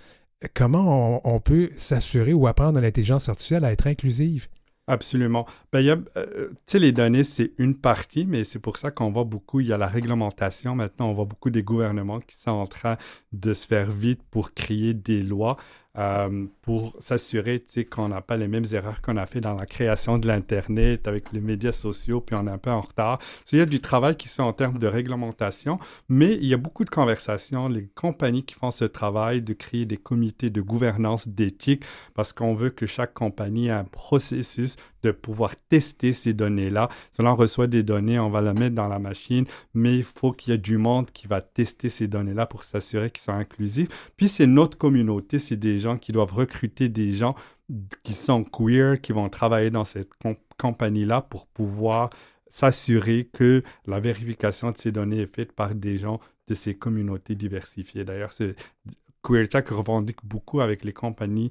Comment 0.54 1.21
on 1.28 1.38
peut 1.40 1.71
s'assurer 1.76 2.33
ou 2.33 2.47
apprendre 2.47 2.78
à 2.78 2.80
l'intelligence 2.80 3.28
artificielle 3.28 3.65
à 3.65 3.73
être 3.73 3.86
inclusive? 3.86 4.49
Absolument. 4.91 5.47
Ben, 5.73 5.89
a, 5.89 5.97
euh, 6.19 6.49
tu 6.50 6.57
sais, 6.67 6.79
les 6.81 6.91
données, 6.91 7.23
c'est 7.23 7.53
une 7.59 7.76
partie, 7.76 8.26
mais 8.26 8.43
c'est 8.43 8.59
pour 8.59 8.76
ça 8.76 8.91
qu'on 8.91 9.13
voit 9.13 9.23
beaucoup, 9.23 9.61
il 9.61 9.69
y 9.69 9.73
a 9.73 9.79
la 9.79 9.87
réglementation. 9.87 10.75
Maintenant, 10.75 11.11
on 11.11 11.13
voit 11.13 11.26
beaucoup 11.26 11.50
des 11.50 11.63
gouvernements 11.63 12.19
qui 12.19 12.35
sont 12.35 12.50
en 12.50 12.67
train 12.67 12.97
de 13.33 13.55
se 13.55 13.69
faire 13.69 13.93
vite 13.93 14.21
pour 14.33 14.53
créer 14.53 14.93
des 14.93 15.23
lois 15.23 15.57
euh, 16.00 16.47
pour 16.63 16.95
s'assurer 16.99 17.63
qu'on 17.91 18.08
n'a 18.08 18.23
pas 18.23 18.39
les 18.39 18.49
mêmes 18.49 18.65
erreurs 18.73 19.02
qu'on 19.02 19.19
a 19.19 19.26
fait 19.26 19.43
dans 19.43 19.52
la 19.52 19.67
création 19.67 20.17
de 20.17 20.26
l'Internet 20.26 21.06
avec 21.06 21.30
les 21.32 21.41
médias 21.41 21.73
sociaux, 21.73 22.23
puis 22.23 22.34
on 22.36 22.47
est 22.47 22.50
un 22.50 22.56
peu 22.56 22.71
en 22.71 22.80
retard. 22.80 23.19
il 23.52 23.58
y 23.58 23.60
a 23.63 23.67
du 23.67 23.80
travail 23.80 24.17
qui 24.17 24.28
se 24.28 24.36
fait 24.36 24.43
en 24.43 24.54
termes 24.54 24.78
de 24.78 24.86
réglementation, 24.86 25.78
mais 26.08 26.36
il 26.36 26.47
y 26.47 26.54
a 26.54 26.56
beaucoup 26.56 26.86
de 26.86 26.91
conversations, 26.91 27.69
les 27.69 27.86
compagnies 27.95 28.45
qui 28.45 28.54
font 28.54 28.71
ce 28.71 28.86
travail 28.86 29.43
de 29.43 29.52
créer 29.52 29.84
des 29.84 29.99
comités 29.99 30.49
de 30.49 30.63
gouvernance 30.63 31.28
d'éthique 31.28 31.84
parce 32.15 32.32
qu'on 32.32 32.54
veut 32.54 32.71
que 32.71 32.86
chaque 32.86 33.13
compagnie 33.13 33.67
ait 33.67 33.73
un 33.73 33.84
processus 33.84 34.76
de 35.02 35.10
pouvoir 35.10 35.54
tester 35.69 36.13
ces 36.13 36.32
données-là. 36.32 36.89
Si 37.13 37.21
on 37.21 37.36
reçoit 37.36 37.67
des 37.67 37.82
données, 37.82 38.19
on 38.19 38.30
va 38.30 38.41
la 38.41 38.54
mettre 38.54 38.75
dans 38.75 38.89
la 38.89 38.99
machine, 38.99 39.45
mais 39.75 39.97
il 39.97 40.04
faut 40.04 40.32
qu'il 40.32 40.52
y 40.52 40.54
ait 40.54 40.58
du 40.58 40.78
monde 40.78 41.10
qui 41.10 41.26
va 41.26 41.41
tester 41.41 41.89
ces 41.89 42.08
données-là 42.08 42.47
pour 42.47 42.65
s'assurer 42.65 43.10
qu'ils 43.10 43.23
sont 43.23 43.32
inclusifs. 43.32 43.89
Puis 44.17 44.28
c'est 44.28 44.47
notre 44.47 44.78
communauté, 44.78 45.39
c'est 45.39 45.56
des 45.56 45.78
gens 45.78 45.97
qui 45.97 46.13
doivent 46.13 46.34
recruter 46.34 46.89
des 46.89 47.13
gens 47.13 47.34
qui 48.02 48.13
sont 48.13 48.45
queer, 48.45 49.00
qui 49.00 49.13
vont 49.13 49.28
travailler 49.28 49.71
dans 49.71 49.84
cette 49.84 50.10
compagnie-là 50.58 51.23
pour 51.23 51.47
pouvoir 51.47 52.10
s'assurer 52.49 53.28
que 53.32 53.63
la 53.86 54.00
vérification 54.00 54.73
de 54.73 54.76
ces 54.76 54.93
données 54.93 55.21
est 55.21 55.34
faite 55.34 55.52
par 55.52 55.75
des 55.75 55.97
gens 55.97 56.21
de 56.49 56.54
ces 56.54 56.75
communautés 56.75 57.36
diversifiées. 57.36 58.04
D'ailleurs, 58.04 58.32
QueerTech 59.23 59.69
revendique 59.69 60.25
beaucoup 60.25 60.60
avec 60.60 60.84
les 60.84 60.93
compagnies 60.93 61.50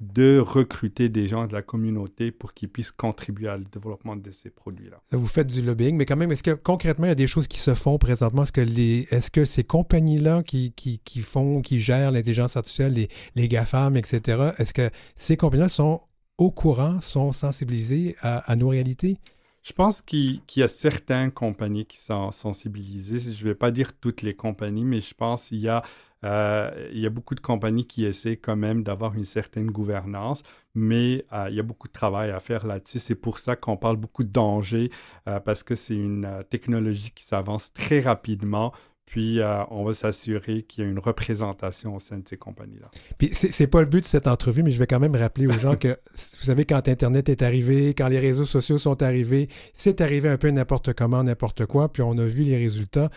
de 0.00 0.38
recruter 0.38 1.08
des 1.08 1.28
gens 1.28 1.46
de 1.46 1.52
la 1.52 1.62
communauté 1.62 2.30
pour 2.30 2.54
qu'ils 2.54 2.68
puissent 2.68 2.92
contribuer 2.92 3.48
au 3.48 3.58
développement 3.58 4.16
de 4.16 4.30
ces 4.30 4.50
produits-là. 4.50 5.00
Vous 5.12 5.26
faites 5.26 5.46
du 5.46 5.62
lobbying, 5.62 5.96
mais 5.96 6.06
quand 6.06 6.16
même, 6.16 6.32
est-ce 6.32 6.42
que 6.42 6.52
concrètement, 6.52 7.06
il 7.06 7.10
y 7.10 7.12
a 7.12 7.16
des 7.16 7.26
choses 7.26 7.48
qui 7.48 7.58
se 7.58 7.74
font 7.74 7.98
présentement? 7.98 8.42
Est-ce 8.42 8.52
que, 8.52 8.60
les, 8.60 9.06
est-ce 9.10 9.30
que 9.30 9.44
ces 9.44 9.64
compagnies-là 9.64 10.42
qui, 10.42 10.72
qui, 10.72 11.00
qui, 11.00 11.22
font, 11.22 11.62
qui 11.62 11.80
gèrent 11.80 12.10
l'intelligence 12.10 12.56
artificielle, 12.56 12.94
les, 12.94 13.08
les 13.34 13.48
GAFAM, 13.48 13.96
etc., 13.96 14.50
est-ce 14.58 14.72
que 14.72 14.90
ces 15.14 15.36
compagnies-là 15.36 15.68
sont 15.68 16.00
au 16.38 16.50
courant, 16.50 17.00
sont 17.00 17.32
sensibilisées 17.32 18.16
à, 18.20 18.38
à 18.50 18.56
nos 18.56 18.68
réalités? 18.68 19.18
Je 19.66 19.72
pense 19.72 20.00
qu'il 20.00 20.42
y 20.54 20.62
a 20.62 20.68
certaines 20.68 21.32
compagnies 21.32 21.86
qui 21.86 21.98
sont 21.98 22.30
sensibilisées. 22.30 23.32
Je 23.32 23.42
ne 23.42 23.48
vais 23.48 23.56
pas 23.56 23.72
dire 23.72 23.98
toutes 23.98 24.22
les 24.22 24.32
compagnies, 24.32 24.84
mais 24.84 25.00
je 25.00 25.12
pense 25.12 25.48
qu'il 25.48 25.58
y 25.58 25.68
a 25.68 25.82
euh, 26.24 26.88
y 26.92 27.04
a 27.04 27.10
beaucoup 27.10 27.34
de 27.34 27.40
compagnies 27.40 27.84
qui 27.84 28.04
essaient 28.04 28.36
quand 28.36 28.54
même 28.54 28.84
d'avoir 28.84 29.16
une 29.16 29.24
certaine 29.24 29.66
gouvernance, 29.72 30.44
mais 30.76 31.24
euh, 31.32 31.48
il 31.50 31.56
y 31.56 31.60
a 31.60 31.64
beaucoup 31.64 31.88
de 31.88 31.92
travail 31.92 32.30
à 32.30 32.38
faire 32.38 32.64
là-dessus. 32.64 33.00
C'est 33.00 33.16
pour 33.16 33.40
ça 33.40 33.56
qu'on 33.56 33.76
parle 33.76 33.96
beaucoup 33.96 34.22
de 34.22 34.30
danger, 34.30 34.90
euh, 35.26 35.40
parce 35.40 35.64
que 35.64 35.74
c'est 35.74 35.96
une 35.96 36.44
technologie 36.48 37.10
qui 37.12 37.24
s'avance 37.24 37.72
très 37.72 38.00
rapidement. 38.00 38.72
Puis, 39.06 39.40
on 39.70 39.84
va 39.84 39.94
s'assurer 39.94 40.62
qu'il 40.64 40.84
y 40.84 40.86
a 40.86 40.90
une 40.90 40.98
représentation 40.98 41.94
au 41.94 42.00
sein 42.00 42.18
de 42.18 42.28
ces 42.28 42.36
compagnies-là. 42.36 42.90
Puis, 43.18 43.30
c'est 43.32 43.66
pas 43.66 43.80
le 43.80 43.86
but 43.86 44.00
de 44.00 44.06
cette 44.06 44.26
entrevue, 44.26 44.62
mais 44.62 44.72
je 44.72 44.78
vais 44.78 44.86
quand 44.86 45.00
même 45.00 45.16
rappeler 45.16 45.46
aux 45.46 45.58
gens 45.58 45.76
que, 45.76 45.88
vous 46.12 46.44
savez, 46.44 46.64
quand 46.64 46.88
Internet 46.88 47.28
est 47.28 47.42
arrivé, 47.42 47.94
quand 47.94 48.08
les 48.08 48.18
réseaux 48.18 48.46
sociaux 48.46 48.78
sont 48.78 49.02
arrivés, 49.02 49.48
c'est 49.72 50.00
arrivé 50.00 50.28
un 50.28 50.36
peu 50.36 50.50
n'importe 50.50 50.92
comment, 50.92 51.22
n'importe 51.22 51.66
quoi, 51.66 51.92
puis 51.92 52.02
on 52.02 52.18
a 52.18 52.24
vu 52.24 52.42
les 52.42 52.56
résultats. 52.56 53.10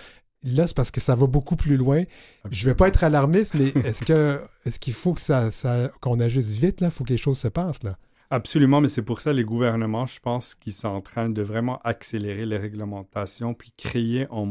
Là, 0.44 0.68
c'est 0.68 0.76
parce 0.76 0.92
que 0.92 1.02
ça 1.02 1.16
va 1.16 1.28
beaucoup 1.28 1.58
plus 1.58 1.76
loin. 1.76 2.04
Je 2.50 2.64
ne 2.64 2.70
vais 2.70 2.76
pas 2.76 2.88
être 2.88 3.04
alarmiste, 3.04 3.56
mais 3.56 3.70
est-ce 3.84 4.06
que 4.06 4.40
est-ce 4.66 4.80
qu'il 4.80 4.94
faut 4.94 5.14
que 5.14 5.22
ça, 5.22 5.52
ça 5.52 5.92
qu'on 6.00 6.20
agisse 6.20 6.52
vite 6.52 6.80
là? 6.80 6.88
Il 6.88 6.92
faut 6.92 7.04
que 7.04 7.10
les 7.10 7.18
choses 7.18 7.40
se 7.40 7.50
passent 7.50 7.84
là. 7.84 7.98
Absolument, 8.32 8.80
mais 8.80 8.90
c'est 8.90 9.02
pour 9.02 9.20
ça 9.20 9.34
les 9.34 9.44
gouvernements, 9.44 10.06
je 10.06 10.20
pense, 10.20 10.54
qu'ils 10.54 10.74
sont 10.74 10.88
en 10.88 11.02
train 11.02 11.30
de 11.30 11.42
vraiment 11.42 11.80
accélérer 11.84 12.46
les 12.46 12.58
réglementations, 12.58 13.56
puis 13.56 13.74
créer 13.76 14.28
en 14.30 14.46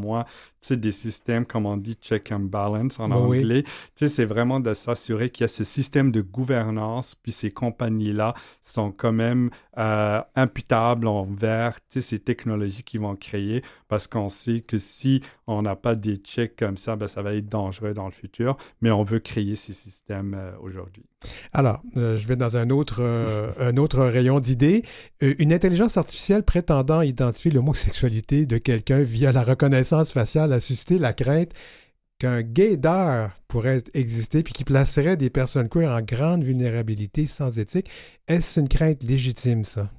moins 0.68 0.76
des 0.76 0.92
systèmes, 0.92 1.44
comme 1.44 1.66
on 1.66 1.76
dit, 1.76 1.96
check 2.00 2.32
and 2.32 2.40
balance 2.40 2.98
en 2.98 3.10
anglais. 3.10 3.64
C'est 3.94 4.24
vraiment 4.24 4.60
de 4.60 4.74
s'assurer 4.74 5.30
qu'il 5.30 5.42
y 5.42 5.44
a 5.44 5.48
ce 5.48 5.64
système 5.64 6.10
de 6.10 6.20
gouvernance, 6.20 7.14
puis 7.14 7.32
ces 7.32 7.50
compagnies-là 7.50 8.34
sont 8.62 8.92
quand 8.92 9.12
même 9.12 9.50
euh, 9.78 10.20
imputables 10.34 11.06
envers 11.06 11.78
ces 11.88 12.18
technologies 12.18 12.82
qu'ils 12.82 13.00
vont 13.00 13.16
créer, 13.16 13.62
parce 13.88 14.06
qu'on 14.06 14.28
sait 14.28 14.60
que 14.60 14.78
si 14.78 15.22
on 15.46 15.62
n'a 15.62 15.76
pas 15.76 15.94
des 15.94 16.16
checks 16.16 16.56
comme 16.56 16.76
ça, 16.76 16.96
ben, 16.96 17.08
ça 17.08 17.22
va 17.22 17.34
être 17.34 17.48
dangereux 17.48 17.94
dans 17.94 18.06
le 18.06 18.12
futur, 18.12 18.56
mais 18.80 18.90
on 18.90 19.04
veut 19.04 19.20
créer 19.20 19.56
ces 19.56 19.72
systèmes 19.72 20.34
euh, 20.34 20.52
aujourd'hui. 20.60 21.04
Alors, 21.52 21.82
euh, 21.96 22.16
je 22.16 22.28
vais 22.28 22.36
dans 22.36 22.56
un 22.56 22.70
autre, 22.70 23.02
un 23.58 23.76
autre 23.76 24.04
rayon 24.04 24.38
d'idées. 24.38 24.84
une 25.20 25.52
intelligence 25.52 25.96
artificielle 25.96 26.44
prétendant 26.44 27.02
identifier 27.02 27.50
l'homosexualité 27.50 28.46
de 28.46 28.58
quelqu'un 28.58 29.00
via 29.00 29.32
la 29.32 29.42
reconnaissance 29.42 30.12
faciale 30.12 30.47
a 30.52 30.60
suscité 30.60 30.98
la 30.98 31.12
crainte 31.12 31.52
qu'un 32.18 32.42
gaydar 32.42 33.32
pourrait 33.46 33.82
exister 33.94 34.42
puis 34.42 34.52
qui 34.52 34.64
placerait 34.64 35.16
des 35.16 35.30
personnes 35.30 35.68
queer 35.68 35.90
en 35.90 36.02
grande 36.02 36.42
vulnérabilité 36.42 37.26
sans 37.26 37.58
éthique. 37.58 37.88
Est-ce 38.26 38.58
une 38.60 38.68
crainte 38.68 39.02
légitime, 39.04 39.64
ça? 39.64 39.90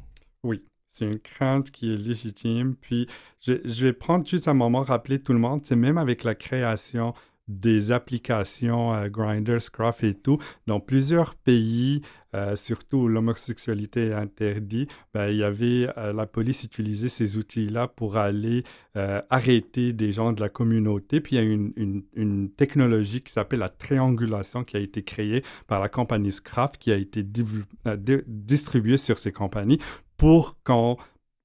Oui, 0.44 0.64
c'est 0.90 1.06
une 1.06 1.20
crainte 1.20 1.72
qui 1.72 1.94
est 1.94 1.98
légitime. 1.98 2.76
Puis 2.76 3.08
je, 3.42 3.54
je 3.64 3.86
vais 3.86 3.94
prendre 3.94 4.28
juste 4.28 4.48
un 4.48 4.54
moment, 4.54 4.84
rappeler 4.84 5.20
tout 5.20 5.34
le 5.34 5.40
monde, 5.40 5.62
c'est 5.64 5.76
même 5.76 5.98
avec 5.98 6.24
la 6.24 6.36
création 6.36 7.14
des 7.50 7.92
applications 7.92 8.94
euh, 8.94 9.10
Grindr, 9.10 9.58
et 10.04 10.14
tout. 10.14 10.38
Dans 10.68 10.80
plusieurs 10.80 11.36
pays, 11.36 12.02
euh, 12.36 12.56
surtout 12.56 12.98
où 12.98 13.08
l'homosexualité 13.08 14.08
est 14.08 14.14
interdite, 14.14 14.90
ben, 15.14 15.30
il 15.30 15.38
y 15.38 15.44
avait 15.44 15.90
euh, 15.98 16.14
la 16.14 16.28
police 16.28 16.64
utilisait 16.64 17.10
ces 17.10 17.38
outils-là 17.38 17.88
pour 17.88 18.16
aller 18.18 18.64
arrêter 19.30 19.94
des 19.94 20.12
gens 20.12 20.34
de 20.34 20.42
la 20.42 20.50
communauté. 20.50 21.22
Puis 21.22 21.38
il 21.38 21.40
y 21.40 21.42
a 21.42 21.92
une 22.22 22.50
technologie 22.52 23.22
qui 23.22 23.32
s'appelle 23.32 23.60
la 23.60 23.70
triangulation 23.70 24.66
qui 24.66 24.76
a 24.76 24.80
été 24.82 25.04
créée 25.04 25.42
par 25.68 25.80
la 25.80 25.88
compagnie 25.88 26.34
Scruff 26.34 26.72
qui 26.78 26.92
a 26.92 26.98
été 26.98 27.24
distribuée 28.28 28.98
sur 28.98 29.18
ces 29.18 29.32
compagnies 29.32 29.80
pour 30.18 30.58
qu'on 30.66 30.98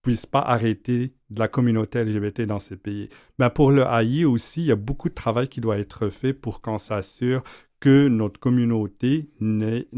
puisse 0.04 0.26
pas 0.26 0.40
arrêter 0.40 1.14
de 1.30 1.40
la 1.40 1.48
communauté 1.48 2.04
LGBT 2.04 2.42
dans 2.42 2.60
ces 2.60 2.76
pays. 2.76 3.08
Mais 3.38 3.50
pour 3.50 3.72
le 3.72 3.82
AI 3.82 4.26
aussi, 4.26 4.60
il 4.60 4.66
y 4.66 4.72
a 4.72 4.76
beaucoup 4.76 5.08
de 5.08 5.14
travail 5.14 5.48
qui 5.48 5.60
doit 5.60 5.78
être 5.78 6.10
fait 6.10 6.34
pour 6.34 6.60
qu'on 6.60 6.78
s'assure 6.78 7.42
que 7.80 8.06
notre 8.08 8.38
communauté 8.38 9.30
n'est 9.40 9.88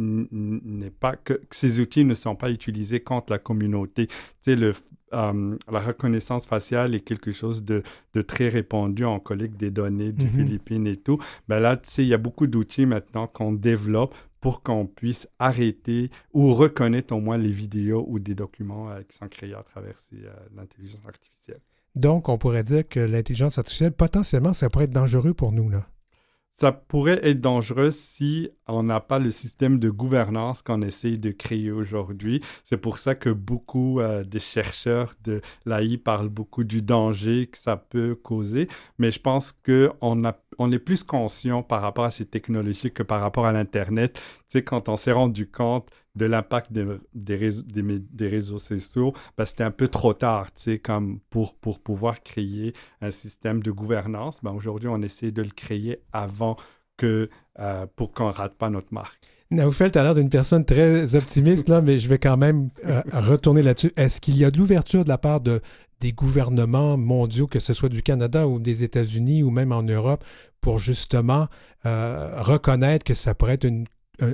pas 1.00 1.16
que, 1.16 1.40
ces 1.50 1.80
outils 1.80 2.04
ne 2.04 2.14
sont 2.14 2.36
pas 2.36 2.50
utilisés 2.50 3.00
contre 3.00 3.32
la 3.32 3.38
communauté. 3.38 4.08
Tu 4.42 4.56
le 4.56 4.72
euh, 5.14 5.56
la 5.70 5.78
reconnaissance 5.78 6.46
faciale 6.46 6.96
est 6.96 7.00
quelque 7.00 7.30
chose 7.30 7.64
de, 7.64 7.84
de 8.14 8.22
très 8.22 8.48
répandu 8.48 9.04
en 9.04 9.20
collecte 9.20 9.56
des 9.56 9.70
données 9.70 10.10
du 10.10 10.24
mm-hmm. 10.24 10.36
Philippines 10.36 10.86
et 10.88 10.96
tout. 10.96 11.18
Ben 11.46 11.60
là, 11.60 11.76
tu 11.76 11.88
sais, 11.88 12.02
il 12.02 12.08
y 12.08 12.14
a 12.14 12.18
beaucoup 12.18 12.48
d'outils 12.48 12.86
maintenant 12.86 13.28
qu'on 13.28 13.52
développe 13.52 14.16
pour 14.40 14.62
qu'on 14.62 14.86
puisse 14.86 15.28
arrêter 15.38 16.10
ou 16.32 16.54
reconnaître 16.54 17.14
au 17.14 17.20
moins 17.20 17.38
les 17.38 17.52
vidéos 17.52 18.04
ou 18.08 18.18
des 18.18 18.34
documents 18.34 18.90
euh, 18.90 19.02
qui 19.02 19.16
sont 19.16 19.28
créés 19.28 19.54
à 19.54 19.62
travers 19.62 19.96
euh, 20.12 20.30
l'intelligence 20.54 21.02
artificielle. 21.06 21.60
Donc, 21.94 22.28
on 22.28 22.36
pourrait 22.36 22.62
dire 22.62 22.86
que 22.86 23.00
l'intelligence 23.00 23.58
artificielle, 23.58 23.92
potentiellement, 23.92 24.52
ça 24.52 24.68
pourrait 24.68 24.84
être 24.84 24.90
dangereux 24.90 25.32
pour 25.32 25.52
nous, 25.52 25.70
là. 25.70 25.86
Ça 26.58 26.72
pourrait 26.72 27.20
être 27.22 27.42
dangereux 27.42 27.90
si 27.90 28.48
on 28.66 28.82
n'a 28.82 28.98
pas 29.00 29.18
le 29.18 29.30
système 29.30 29.78
de 29.78 29.90
gouvernance 29.90 30.62
qu'on 30.62 30.80
essaye 30.80 31.18
de 31.18 31.30
créer 31.30 31.70
aujourd'hui. 31.70 32.40
C'est 32.64 32.78
pour 32.78 32.98
ça 32.98 33.14
que 33.14 33.28
beaucoup 33.28 34.00
euh, 34.00 34.24
des 34.24 34.38
chercheurs 34.38 35.14
de 35.22 35.42
l'AI 35.66 35.98
parlent 35.98 36.30
beaucoup 36.30 36.64
du 36.64 36.80
danger 36.80 37.46
que 37.48 37.58
ça 37.58 37.76
peut 37.76 38.14
causer. 38.14 38.68
Mais 38.96 39.10
je 39.10 39.20
pense 39.20 39.52
qu'on 39.52 40.24
a 40.24 40.34
on 40.58 40.72
est 40.72 40.78
plus 40.78 41.04
conscient 41.04 41.62
par 41.62 41.82
rapport 41.82 42.04
à 42.04 42.10
ces 42.10 42.24
technologies 42.24 42.90
que 42.90 43.02
par 43.02 43.20
rapport 43.20 43.44
à 43.44 43.52
l'Internet. 43.52 44.14
Tu 44.14 44.22
sais, 44.48 44.64
quand 44.64 44.88
on 44.88 44.96
s'est 44.96 45.12
rendu 45.12 45.50
compte 45.50 45.90
de 46.16 46.26
l'impact 46.26 46.72
des, 46.72 46.86
des, 47.14 47.36
réseaux, 47.36 47.62
des, 47.66 48.28
réseaux 48.28 48.58
sociaux, 48.58 49.12
c'était 49.44 49.64
un 49.64 49.70
peu 49.70 49.88
trop 49.88 50.14
tard, 50.14 50.52
tu 50.52 50.78
comme 50.78 51.20
pour, 51.30 51.54
pour 51.54 51.78
pouvoir 51.80 52.22
créer 52.22 52.72
un 53.00 53.10
système 53.10 53.62
de 53.62 53.70
gouvernance. 53.70 54.40
Ben, 54.42 54.52
Aujourd'hui, 54.52 54.88
on 54.88 55.02
essaie 55.02 55.30
de 55.30 55.42
le 55.42 55.50
créer 55.50 56.00
avant 56.12 56.56
que, 56.96 57.28
euh, 57.58 57.86
pour 57.94 58.12
qu'on 58.12 58.28
ne 58.28 58.32
rate 58.32 58.54
pas 58.54 58.70
notre 58.70 58.92
marque. 58.92 59.20
Naoufel, 59.50 59.92
a 59.94 60.02
l'air 60.02 60.14
d'une 60.14 60.30
personne 60.30 60.64
très 60.64 61.14
optimiste, 61.14 61.68
là, 61.68 61.80
mais 61.80 62.00
je 62.00 62.08
vais 62.08 62.18
quand 62.18 62.36
même 62.36 62.70
euh, 62.84 63.02
retourner 63.12 63.62
là-dessus. 63.62 63.92
Est-ce 63.96 64.20
qu'il 64.20 64.36
y 64.36 64.44
a 64.44 64.50
de 64.50 64.58
l'ouverture 64.58 65.04
de 65.04 65.08
la 65.08 65.18
part 65.18 65.40
de, 65.40 65.60
des 66.00 66.12
gouvernements 66.12 66.96
mondiaux, 66.96 67.46
que 67.46 67.60
ce 67.60 67.72
soit 67.72 67.88
du 67.88 68.02
Canada 68.02 68.48
ou 68.48 68.58
des 68.58 68.82
États-Unis 68.82 69.42
ou 69.44 69.50
même 69.50 69.70
en 69.70 69.82
Europe, 69.82 70.24
pour 70.60 70.78
justement 70.78 71.46
euh, 71.84 72.40
reconnaître 72.40 73.04
que 73.04 73.14
ça 73.14 73.34
pourrait 73.34 73.54
être 73.54 73.64
une, 73.64 73.86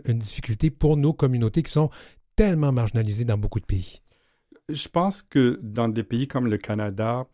une, 0.04 0.18
difficulté 0.18 0.70
pour 0.70 0.96
nos 0.96 1.12
communautés 1.12 1.62
qui 1.62 1.72
sont 1.72 1.90
tellement 2.36 2.72
marginalisées 2.72 3.24
dans 3.24 3.38
beaucoup 3.38 3.60
de 3.60 3.66
pays? 3.66 4.00
Je 4.68 4.88
pense 4.88 5.22
que 5.22 5.58
dans 5.62 5.88
des 5.88 6.04
pays 6.04 6.28
comme 6.28 6.46
le 6.46 6.56
Canada, 6.58 7.26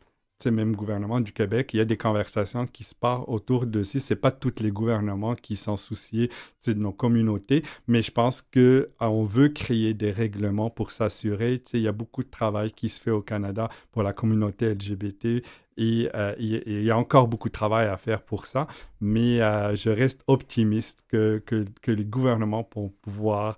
même 0.46 0.76
gouvernement 0.76 1.20
du 1.20 1.32
Québec, 1.32 1.70
il 1.74 1.78
y 1.78 1.80
a 1.80 1.84
des 1.84 1.96
conversations 1.96 2.66
qui 2.66 2.84
se 2.84 2.94
passent 2.94 3.24
autour 3.26 3.66
de 3.66 3.82
ça. 3.82 3.98
Ce 3.98 4.14
pas 4.14 4.30
tous 4.30 4.60
les 4.60 4.70
gouvernements 4.70 5.34
qui 5.34 5.56
sont 5.56 5.76
souciés 5.76 6.30
de 6.66 6.74
nos 6.74 6.92
communautés, 6.92 7.62
mais 7.88 8.02
je 8.02 8.12
pense 8.12 8.42
qu'on 8.42 8.84
euh, 9.02 9.24
veut 9.24 9.48
créer 9.48 9.94
des 9.94 10.12
règlements 10.12 10.70
pour 10.70 10.92
s'assurer. 10.92 11.60
Il 11.72 11.80
y 11.80 11.88
a 11.88 11.92
beaucoup 11.92 12.22
de 12.22 12.30
travail 12.30 12.70
qui 12.72 12.88
se 12.88 13.00
fait 13.00 13.10
au 13.10 13.22
Canada 13.22 13.68
pour 13.90 14.02
la 14.02 14.12
communauté 14.12 14.74
LGBT 14.74 15.42
et 15.78 16.10
euh, 16.14 16.34
il 16.38 16.82
y 16.82 16.90
a 16.90 16.98
encore 16.98 17.28
beaucoup 17.28 17.48
de 17.48 17.54
travail 17.54 17.86
à 17.86 17.96
faire 17.96 18.20
pour 18.20 18.44
ça, 18.44 18.66
mais 19.00 19.40
euh, 19.40 19.74
je 19.74 19.88
reste 19.88 20.22
optimiste 20.26 21.00
que, 21.08 21.42
que, 21.46 21.64
que, 21.80 21.90
les 21.90 22.04
gouvernements 22.04 22.68
vont 22.74 22.92
pouvoir 23.02 23.56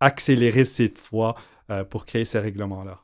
accélérer 0.00 0.64
cette 0.64 0.98
fois 0.98 1.36
pour 1.88 2.04
créer 2.04 2.24
ces 2.24 2.40
règlements-là. 2.40 3.00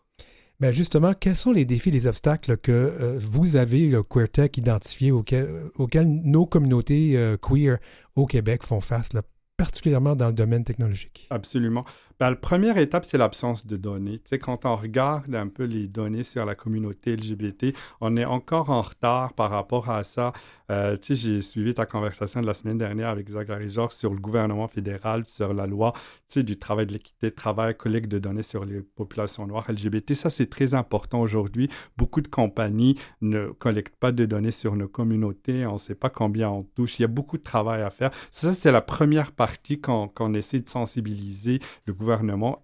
Ben 0.59 0.73
justement, 0.73 1.13
quels 1.13 1.37
sont 1.37 1.53
les 1.53 1.67
défis, 1.67 1.91
les 1.91 2.07
obstacles 2.07 2.57
que 2.57 2.73
euh, 2.73 3.19
vous 3.21 3.57
avez, 3.57 3.89
le 3.89 4.03
QueerTech, 4.03 4.57
identifiés 4.57 5.13
auxquels, 5.13 5.71
auxquels 5.75 6.09
nos 6.09 6.47
communautés 6.47 7.19
euh, 7.19 7.37
queer 7.37 7.77
au 8.15 8.25
Québec 8.25 8.63
font 8.63 8.81
face, 8.81 9.11
particulièrement 9.59 10.17
dans 10.17 10.29
le 10.29 10.33
domaine 10.33 10.65
technologique? 10.65 11.27
Absolument. 11.29 11.85
Ben, 12.19 12.31
la 12.31 12.37
première 12.37 12.79
étape, 12.79 13.05
c'est 13.05 13.19
l'absence 13.19 13.67
de 13.67 13.77
données. 13.77 14.19
Tu 14.21 14.31
sais, 14.31 14.39
quand 14.39 14.65
on 14.65 14.75
regarde 14.75 15.35
un 15.35 15.49
peu 15.49 15.65
les 15.65 15.87
données 15.87 16.25
sur 16.25 16.47
la 16.47 16.55
communauté 16.55 17.15
LGBT, 17.15 17.77
on 18.01 18.17
est 18.17 18.25
encore 18.25 18.71
en 18.71 18.81
retard 18.81 19.35
par 19.35 19.51
rapport 19.51 19.91
à 19.91 20.03
ça. 20.03 20.33
Euh, 20.71 20.97
tu 20.97 21.15
sais, 21.15 21.15
j'ai 21.15 21.43
suivi 21.43 21.75
ta 21.75 21.85
conversation 21.85 22.41
de 22.41 22.47
la 22.47 22.55
semaine 22.55 22.79
dernière 22.79 23.11
avec 23.11 23.29
Zachary 23.29 23.69
Georges 23.69 23.93
sur 23.93 24.15
le 24.15 24.19
gouvernement 24.19 24.67
fédéral, 24.67 25.27
sur 25.27 25.53
la 25.53 25.67
loi, 25.67 25.93
du 26.35 26.59
travail 26.59 26.87
de 26.87 26.93
l'équité 26.93 27.31
travail, 27.31 27.77
collecte 27.77 28.11
de 28.11 28.19
données 28.19 28.43
sur 28.43 28.65
les 28.65 28.81
populations 28.81 29.47
noires 29.47 29.65
LGBT. 29.71 30.15
Ça, 30.15 30.31
c'est 30.31 30.51
très 30.51 30.75
important 30.75 31.21
aujourd'hui. 31.21 31.69
Beaucoup 31.97 32.21
de 32.21 32.29
compagnies 32.29 32.99
ne 33.21 33.49
collectent 33.49 33.97
pas 33.97 34.13
de 34.13 34.25
données 34.27 34.51
sur 34.51 34.75
nos 34.77 34.89
communautés. 34.89 35.67
On 35.67 35.75
ne 35.75 35.79
sait 35.79 35.95
pas 35.95 36.11
combien 36.11 36.51
on 36.51 36.63
touche. 36.63 36.99
Il 36.99 37.03
y 37.03 37.05
a 37.05 37.09
beaucoup 37.09 37.39
de 37.39 37.43
travail 37.43 37.83
à 37.83 37.91
faire. 37.91 38.11
Ça, 38.31 38.55
c'est 38.55 38.73
la 38.73 38.83
première 38.83 39.33
partie 39.33 39.81
quand, 39.81 40.09
quand 40.09 40.31
on 40.31 40.35
essaie 40.35 40.61
de 40.61 40.69
sensibiliser 40.69 41.61
le 41.85 41.93
gouvernement 41.93 42.06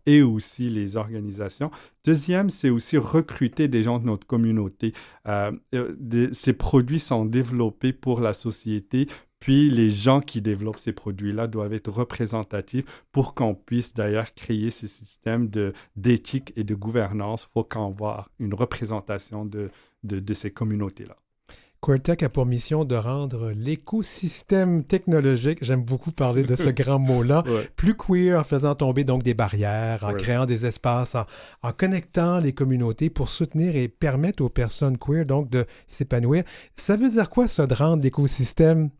et 0.06 0.22
aussi 0.22 0.68
les 0.68 0.96
organisations. 0.96 1.70
Deuxième, 2.04 2.50
c'est 2.50 2.70
aussi 2.70 2.96
recruter 2.98 3.68
des 3.68 3.82
gens 3.82 3.98
de 3.98 4.06
notre 4.06 4.26
communauté. 4.26 4.92
Euh, 5.28 5.52
euh, 5.74 6.28
ces 6.32 6.52
produits 6.52 7.00
sont 7.00 7.24
développés 7.24 7.92
pour 7.92 8.20
la 8.20 8.32
société, 8.32 9.06
puis 9.40 9.70
les 9.70 9.90
gens 9.90 10.20
qui 10.20 10.40
développent 10.40 10.78
ces 10.78 10.92
produits-là 10.92 11.46
doivent 11.46 11.72
être 11.72 11.90
représentatifs 11.90 13.04
pour 13.10 13.34
qu'on 13.34 13.54
puisse 13.54 13.94
d'ailleurs 13.94 14.34
créer 14.34 14.70
ces 14.70 14.86
systèmes 14.86 15.48
d'éthique 15.96 16.52
et 16.56 16.64
de 16.64 16.74
gouvernance. 16.74 17.46
Il 17.48 17.52
faut 17.52 17.64
qu'on 17.64 17.90
voit 17.90 18.28
une 18.38 18.54
représentation 18.54 19.44
de 19.44 20.34
ces 20.34 20.50
communautés-là. 20.50 21.16
QueerTech 21.82 22.22
a 22.22 22.28
pour 22.28 22.46
mission 22.46 22.84
de 22.84 22.94
rendre 22.94 23.50
l'écosystème 23.50 24.84
technologique, 24.84 25.58
j'aime 25.62 25.82
beaucoup 25.82 26.12
parler 26.12 26.44
de 26.44 26.54
ce 26.54 26.68
grand 26.70 27.00
mot-là, 27.00 27.42
plus 27.74 27.96
queer 27.96 28.38
en 28.38 28.44
faisant 28.44 28.76
tomber 28.76 29.02
donc 29.02 29.24
des 29.24 29.34
barrières, 29.34 30.04
en 30.04 30.14
créant 30.14 30.46
des 30.46 30.64
espaces, 30.64 31.16
en, 31.62 31.72
connectant 31.72 32.38
les 32.38 32.52
communautés 32.52 33.10
pour 33.10 33.30
soutenir 33.30 33.74
et 33.74 33.88
permettre 33.88 34.44
aux 34.44 34.48
personnes 34.48 34.96
queer 34.96 35.26
donc 35.26 35.50
de 35.50 35.66
s'épanouir. 35.88 36.44
Ça 36.76 36.94
veut 36.94 37.10
dire 37.10 37.28
quoi 37.28 37.48
ça 37.48 37.66
de 37.66 37.74
rendre 37.74 38.04
l'écosystème 38.04 38.90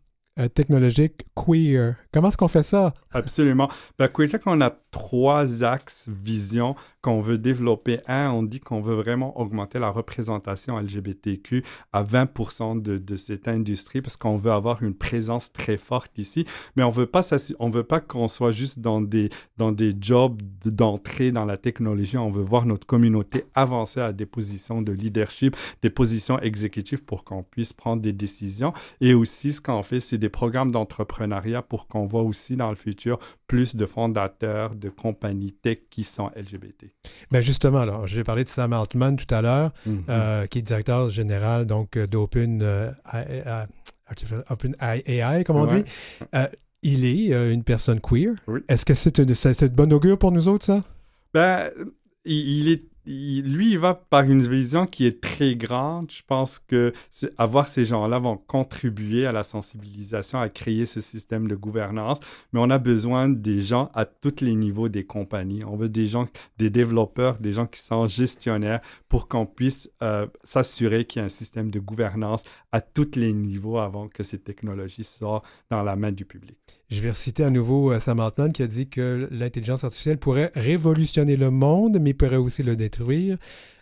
technologique 0.53 1.25
queer? 1.35 1.95
Comment 2.11 2.29
est-ce 2.29 2.37
qu'on 2.37 2.47
fait 2.47 2.63
ça? 2.63 2.93
Absolument. 3.11 3.69
Ben, 3.99 4.07
QueerTech, 4.07 4.41
on 4.47 4.59
a 4.61 4.71
trois 4.91 5.63
axes 5.63 6.05
vision 6.07 6.75
qu'on 7.01 7.21
veut 7.21 7.37
développer. 7.37 7.99
Un, 8.07 8.31
on 8.31 8.43
dit 8.43 8.59
qu'on 8.59 8.81
veut 8.81 8.95
vraiment 8.95 9.39
augmenter 9.39 9.77
la 9.77 9.89
représentation 9.89 10.79
LGBTQ 10.79 11.63
à 11.91 12.03
20% 12.03 12.81
de, 12.81 12.97
de, 12.97 13.15
cette 13.15 13.47
industrie 13.47 14.01
parce 14.01 14.17
qu'on 14.17 14.37
veut 14.37 14.51
avoir 14.51 14.81
une 14.81 14.95
présence 14.95 15.51
très 15.51 15.77
forte 15.77 16.17
ici. 16.17 16.45
Mais 16.75 16.83
on 16.83 16.89
veut 16.89 17.05
pas 17.05 17.21
on 17.59 17.69
veut 17.69 17.83
pas 17.83 17.99
qu'on 17.99 18.27
soit 18.27 18.51
juste 18.51 18.79
dans 18.79 19.01
des, 19.01 19.29
dans 19.57 19.71
des 19.71 19.93
jobs 19.99 20.41
d'entrée 20.65 21.31
dans 21.31 21.45
la 21.45 21.57
technologie. 21.57 22.17
On 22.17 22.31
veut 22.31 22.43
voir 22.43 22.65
notre 22.65 22.87
communauté 22.87 23.45
avancer 23.53 23.99
à 23.99 24.13
des 24.13 24.25
positions 24.25 24.81
de 24.81 24.91
leadership, 24.91 25.55
des 25.81 25.89
positions 25.89 26.39
exécutives 26.39 27.03
pour 27.03 27.23
qu'on 27.23 27.43
puisse 27.43 27.73
prendre 27.73 28.01
des 28.01 28.13
décisions. 28.13 28.73
Et 29.01 29.13
aussi, 29.13 29.53
ce 29.53 29.61
qu'on 29.61 29.83
fait, 29.83 29.99
c'est 29.99 30.17
des 30.23 30.29
programmes 30.29 30.71
d'entrepreneuriat 30.71 31.61
pour 31.61 31.89
qu'on 31.89 32.05
voit 32.05 32.21
aussi 32.21 32.55
dans 32.55 32.69
le 32.69 32.77
futur 32.77 33.19
plus 33.45 33.75
de 33.75 33.85
fondateurs 33.85 34.73
de 34.73 34.87
compagnies 34.87 35.51
tech 35.51 35.79
qui 35.89 36.05
sont 36.05 36.31
LGBT. 36.37 36.85
Ben 37.29 37.41
justement, 37.41 37.79
alors, 37.79 38.07
j'ai 38.07 38.23
parlé 38.23 38.45
de 38.45 38.49
Sam 38.49 38.71
Altman 38.71 39.17
tout 39.17 39.35
à 39.35 39.41
l'heure, 39.41 39.73
mhm. 39.85 40.05
euh, 40.07 40.47
qui 40.47 40.59
est 40.59 40.61
directeur 40.61 41.09
général 41.09 41.65
donc 41.65 41.97
euh, 41.97 42.07
d'Open 42.07 42.61
euh, 42.61 42.91
AI, 44.71 45.43
comme 45.43 45.57
on 45.57 45.65
dit. 45.65 45.83
il 46.83 47.03
est 47.03 47.51
une 47.51 47.65
personne 47.65 47.99
queer. 47.99 48.35
Est-ce 48.69 48.85
que 48.85 48.93
c'est 48.93 49.19
une, 49.19 49.75
bonne 49.75 49.91
augure 49.91 50.17
pour 50.17 50.31
nous 50.31 50.47
autres, 50.47 50.63
ça? 50.63 50.83
Ben, 51.33 51.69
il, 52.23 52.69
est 52.71 52.83
lui, 53.05 53.71
il 53.71 53.79
va 53.79 53.93
par 53.93 54.23
une 54.23 54.47
vision 54.47 54.85
qui 54.85 55.05
est 55.05 55.21
très 55.21 55.55
grande. 55.55 56.09
Je 56.11 56.21
pense 56.25 56.59
que 56.59 56.93
avoir 57.37 57.67
ces 57.67 57.85
gens-là 57.85 58.19
vont 58.19 58.37
contribuer 58.37 59.25
à 59.25 59.31
la 59.31 59.43
sensibilisation, 59.43 60.39
à 60.39 60.49
créer 60.49 60.85
ce 60.85 61.01
système 61.01 61.47
de 61.47 61.55
gouvernance. 61.55 62.19
Mais 62.51 62.59
on 62.61 62.69
a 62.69 62.77
besoin 62.77 63.29
des 63.29 63.61
gens 63.61 63.91
à 63.93 64.05
tous 64.05 64.41
les 64.41 64.55
niveaux 64.55 64.89
des 64.89 65.05
compagnies. 65.05 65.63
On 65.65 65.75
veut 65.75 65.89
des 65.89 66.07
gens, 66.07 66.27
des 66.57 66.69
développeurs, 66.69 67.37
des 67.39 67.51
gens 67.51 67.67
qui 67.67 67.79
sont 67.79 68.07
gestionnaires 68.07 68.81
pour 69.09 69.27
qu'on 69.27 69.45
puisse 69.45 69.89
euh, 70.01 70.27
s'assurer 70.43 71.05
qu'il 71.05 71.19
y 71.19 71.23
a 71.23 71.25
un 71.25 71.29
système 71.29 71.71
de 71.71 71.79
gouvernance 71.79 72.43
à 72.71 72.81
tous 72.81 73.15
les 73.15 73.33
niveaux 73.33 73.77
avant 73.77 74.07
que 74.07 74.23
ces 74.23 74.39
technologies 74.39 75.03
sortent 75.03 75.45
dans 75.69 75.83
la 75.83 75.95
main 75.95 76.11
du 76.11 76.25
public. 76.25 76.57
Je 76.89 77.01
vais 77.01 77.09
reciter 77.09 77.43
à 77.43 77.49
nouveau 77.49 77.91
euh, 77.91 77.99
Sam 77.99 78.19
Altman 78.19 78.51
qui 78.51 78.61
a 78.61 78.67
dit 78.67 78.87
que 78.87 79.27
l'intelligence 79.31 79.83
artificielle 79.83 80.17
pourrait 80.17 80.51
révolutionner 80.55 81.35
le 81.35 81.49
monde, 81.49 81.97
mais 81.99 82.13
pourrait 82.13 82.35
aussi 82.35 82.63
le 82.63 82.75
détruire. 82.75 83.37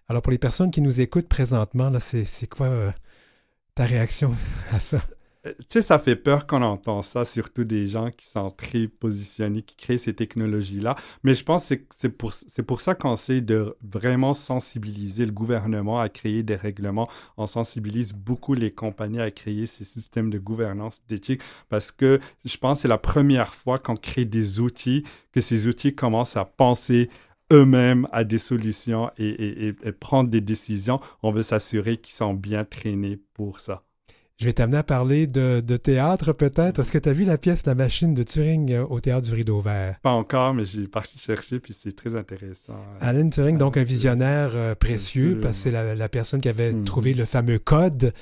Alors 0.07 0.21
pour 0.21 0.31
les 0.31 0.37
personnes 0.37 0.71
qui 0.71 0.81
nous 0.81 1.01
écoutent 1.01 1.27
présentement, 1.27 1.91
c'est 1.99 2.47
quoi 2.47 2.67
euh, 2.67 2.91
ta 3.75 3.85
réaction 3.85 4.33
à 4.71 4.79
ça? 4.79 5.01
Tu 5.43 5.53
sais, 5.69 5.81
ça 5.81 5.97
fait 5.97 6.15
peur 6.15 6.45
quand 6.45 6.61
on 6.61 6.65
entend 6.65 7.01
ça, 7.01 7.25
surtout 7.25 7.63
des 7.63 7.87
gens 7.87 8.11
qui 8.11 8.27
sont 8.27 8.51
très 8.51 8.87
positionnés, 8.87 9.63
qui 9.63 9.75
créent 9.75 9.97
ces 9.97 10.13
technologies-là. 10.13 10.95
Mais 11.23 11.33
je 11.33 11.43
pense 11.43 11.69
que 11.69 11.75
c'est 11.95 12.09
pour, 12.09 12.31
pour 12.67 12.79
ça 12.79 12.93
qu'on 12.93 13.15
essaie 13.15 13.41
de 13.41 13.75
vraiment 13.81 14.35
sensibiliser 14.35 15.25
le 15.25 15.31
gouvernement 15.31 15.99
à 15.99 16.09
créer 16.09 16.43
des 16.43 16.55
règlements. 16.55 17.09
On 17.37 17.47
sensibilise 17.47 18.13
beaucoup 18.13 18.53
les 18.53 18.71
compagnies 18.71 19.19
à 19.19 19.31
créer 19.31 19.65
ces 19.65 19.83
systèmes 19.83 20.29
de 20.29 20.37
gouvernance 20.37 21.01
d'éthique 21.09 21.41
parce 21.69 21.91
que 21.91 22.19
je 22.45 22.57
pense 22.57 22.77
que 22.77 22.81
c'est 22.83 22.87
la 22.87 22.99
première 22.99 23.55
fois 23.55 23.79
qu'on 23.79 23.95
crée 23.95 24.25
des 24.25 24.59
outils, 24.59 25.03
que 25.31 25.41
ces 25.41 25.67
outils 25.67 25.95
commencent 25.95 26.37
à 26.37 26.45
penser 26.45 27.09
eux-mêmes 27.51 28.07
à 28.11 28.23
des 28.23 28.37
solutions 28.37 29.09
et, 29.17 29.69
et 29.69 29.91
prendre 29.91 30.29
des 30.29 30.41
décisions. 30.41 30.99
On 31.23 31.31
veut 31.31 31.41
s'assurer 31.41 31.97
qu'ils 31.97 32.13
sont 32.13 32.35
bien 32.35 32.63
traînés 32.63 33.19
pour 33.33 33.59
ça. 33.59 33.83
Je 34.41 34.47
vais 34.47 34.53
t'amener 34.53 34.77
à 34.77 34.83
parler 34.83 35.27
de, 35.27 35.77
théâtre 35.77 36.33
peut-être. 36.33 36.79
Est-ce 36.79 36.91
que 36.91 36.97
tu 36.97 37.07
as 37.07 37.13
vu 37.13 37.25
la 37.25 37.37
pièce 37.37 37.63
La 37.67 37.75
machine 37.75 38.15
de 38.15 38.23
Turing 38.23 38.71
euh, 38.71 38.83
au 38.89 38.99
théâtre 38.99 39.27
du 39.27 39.35
Rideau 39.35 39.61
Vert? 39.61 39.99
Pas 40.01 40.13
encore, 40.13 40.55
mais 40.55 40.65
j'ai 40.65 40.87
parti 40.87 41.19
chercher 41.19 41.59
puis 41.59 41.73
c'est 41.73 41.95
très 41.95 42.15
intéressant. 42.15 42.73
Alan 43.01 43.29
Turing, 43.29 43.59
donc 43.59 43.77
un 43.77 43.83
visionnaire 43.83 44.53
euh, 44.55 44.73
précieux, 44.73 45.39
parce 45.39 45.57
que 45.57 45.69
c'est 45.69 45.95
la, 45.95 46.09
personne 46.09 46.41
qui 46.41 46.49
avait 46.49 46.73
mhm. 46.73 46.85
trouvé 46.85 47.13
le 47.13 47.25
fameux 47.25 47.59
code. 47.59 48.13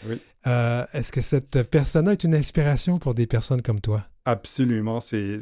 Euh, 0.46 0.86
est-ce 0.92 1.14
que 1.14 1.22
cette 1.22 1.64
personne 1.64 2.10
est 2.10 2.26
une 2.26 2.36
inspiration 2.36 3.00
pour 3.00 3.14
des 3.14 3.26
personnes 3.26 3.62
comme 3.62 3.80
toi? 3.80 4.04
Absolument, 4.30 5.00
c'est 5.00 5.40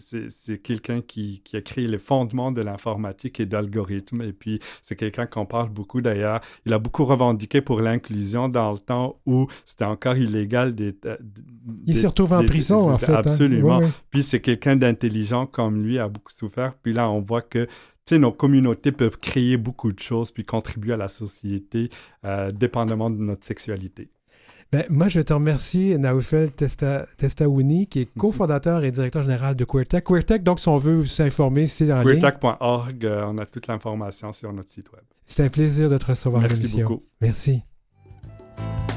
quelqu'un 0.63 1.01
qui, 1.01 1.41
qui, 1.43 1.57
a 1.57 1.61
créé 1.61 1.87
les 1.87 1.97
fondements 1.97 2.53
de 2.53 2.61
l'informatique 2.61 3.39
et 3.41 3.45
d'algorithmes. 3.45 4.21
Et 4.21 4.31
puis, 4.31 4.59
c'est 4.81 4.95
quelqu'un 4.95 5.25
qu'on 5.25 5.45
parle 5.45 5.69
beaucoup 5.69 5.99
d'ailleurs. 5.99 6.39
Il 6.65 6.71
a 6.71 6.79
beaucoup 6.79 7.03
revendiqué 7.03 7.59
pour 7.61 7.81
l'inclusion 7.81 8.47
dans 8.47 8.71
le 8.71 8.79
temps 8.79 9.19
où 9.25 9.47
c'était 9.65 9.83
encore 9.83 10.17
illégal 10.17 10.73
d'être. 10.73 11.05
Euh, 11.05 11.17
il 11.85 11.97
s'est 11.97 12.07
retrouvé 12.07 12.37
en 12.37 12.45
prison, 12.45 12.89
en 12.89 12.97
fait. 12.97 13.11
Hein. 13.11 13.15
Absolument. 13.25 13.81
Puis, 14.09 14.23
c'est 14.23 14.39
quelqu'un 14.39 14.77
d'intelligent 14.77 15.47
comme 15.47 15.83
lui, 15.83 15.99
a 15.99 16.07
beaucoup 16.07 16.31
souffert. 16.31 16.73
Puis 16.81 16.93
là, 16.93 17.09
on 17.09 17.21
voit 17.21 17.41
que 17.41 17.67
nos 18.15 18.31
communautés 18.31 18.93
peuvent 18.93 19.17
créer 19.17 19.57
beaucoup 19.57 19.91
de 19.91 19.99
choses 19.99 20.31
puis 20.31 20.45
contribuer 20.45 20.93
à 20.93 20.97
la 20.97 21.09
société, 21.09 21.89
euh, 22.23 22.51
dépendamment 22.51 23.09
de 23.09 23.17
notre 23.17 23.45
sexualité. 23.45 24.09
Ben, 24.71 24.83
moi, 24.89 25.07
je 25.07 25.21
te 25.21 25.33
remercier, 25.33 25.97
Naoufel 25.97 26.51
Testa, 26.51 27.05
Testaouni, 27.17 27.87
qui 27.87 28.01
est 28.01 28.15
mhm. 28.15 28.21
cofondateur 28.21 28.83
et 28.83 28.91
directeur 28.91 29.23
général 29.23 29.55
de 29.55 29.63
QueerTech. 29.63 30.03
QueerTech, 30.03 30.43
donc, 30.43 30.59
si 30.59 30.67
on 30.67 30.77
veut 30.77 31.05
s'informer, 31.05 31.67
c'est 31.67 31.91
en. 31.91 32.03
QueerTech.org, 32.03 33.05
euh, 33.05 33.25
on 33.27 33.37
a 33.37 33.45
toute 33.45 33.67
l'information 33.67 34.33
sur 34.33 34.51
notre 34.51 34.69
site 34.69 34.91
web. 34.91 35.03
C'est 35.25 35.43
un 35.43 35.49
plaisir 35.49 35.89
de 35.89 35.97
te 35.97 36.05
recevoir 36.05 36.43
à 36.43 36.47
l'émission. 36.47 36.63
Merci 36.67 36.83
beaucoup. 36.83 37.03
Merci. 37.21 38.96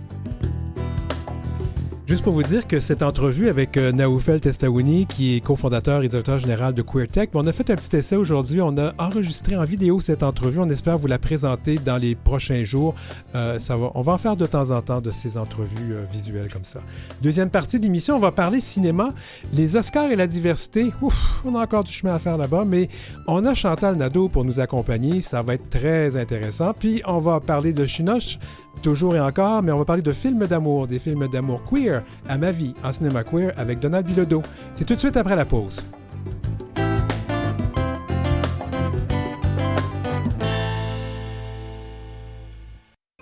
Juste 2.07 2.23
pour 2.23 2.33
vous 2.33 2.43
dire 2.43 2.67
que 2.67 2.79
cette 2.79 3.03
entrevue 3.03 3.47
avec 3.47 3.77
euh, 3.77 3.91
Naoufel 3.91 4.41
Testaouni, 4.41 5.05
qui 5.05 5.35
est 5.35 5.39
cofondateur 5.39 6.03
et 6.03 6.07
directeur 6.07 6.39
général 6.39 6.73
de 6.73 6.81
QueerTech, 6.81 7.29
on 7.35 7.45
a 7.45 7.51
fait 7.51 7.69
un 7.69 7.75
petit 7.75 7.95
essai 7.95 8.15
aujourd'hui. 8.15 8.59
On 8.59 8.75
a 8.77 8.93
enregistré 8.97 9.55
en 9.55 9.63
vidéo 9.63 10.01
cette 10.01 10.23
entrevue. 10.23 10.59
On 10.59 10.69
espère 10.69 10.97
vous 10.97 11.07
la 11.07 11.19
présenter 11.19 11.75
dans 11.75 11.97
les 11.97 12.15
prochains 12.15 12.63
jours. 12.63 12.95
Euh, 13.35 13.59
on 13.93 14.01
va 14.01 14.13
en 14.13 14.17
faire 14.17 14.35
de 14.35 14.45
temps 14.45 14.71
en 14.71 14.81
temps 14.81 14.99
de 14.99 15.11
ces 15.11 15.37
entrevues 15.37 15.93
euh, 15.93 16.03
visuelles 16.11 16.51
comme 16.51 16.65
ça. 16.65 16.81
Deuxième 17.21 17.49
partie 17.49 17.77
de 17.77 17.83
l'émission, 17.83 18.15
on 18.15 18.19
va 18.19 18.31
parler 18.31 18.59
cinéma, 18.59 19.09
les 19.53 19.75
Oscars 19.75 20.11
et 20.11 20.15
la 20.15 20.27
diversité. 20.27 20.91
Ouf, 21.01 21.15
on 21.45 21.55
a 21.55 21.63
encore 21.63 21.83
du 21.83 21.91
chemin 21.91 22.15
à 22.15 22.19
faire 22.19 22.37
là-bas, 22.37 22.65
mais 22.65 22.89
on 23.27 23.45
a 23.45 23.53
Chantal 23.53 23.95
Nadeau 23.95 24.27
pour 24.27 24.43
nous 24.43 24.59
accompagner. 24.59 25.21
Ça 25.21 25.43
va 25.43 25.53
être 25.53 25.69
très 25.69 26.17
intéressant. 26.17 26.73
Puis 26.77 27.01
on 27.05 27.19
va 27.19 27.39
parler 27.39 27.73
de 27.73 27.85
Chinoche 27.85 28.39
toujours 28.81 29.15
et 29.15 29.19
encore, 29.19 29.63
mais 29.63 29.71
on 29.71 29.77
va 29.77 29.85
parler 29.85 30.01
de 30.01 30.11
films 30.11 30.47
d'amour, 30.47 30.87
des 30.87 30.99
films 30.99 31.27
d'amour 31.27 31.61
queer 31.69 32.03
à 32.27 32.37
ma 32.37 32.51
vie 32.51 32.73
en 32.83 32.91
cinéma 32.91 33.23
queer 33.23 33.53
avec 33.57 33.79
Donald 33.79 34.05
Bilodeau. 34.05 34.41
C'est 34.73 34.85
tout 34.85 34.95
de 34.95 34.99
suite 34.99 35.17
après 35.17 35.35
la 35.35 35.45
pause. 35.45 35.81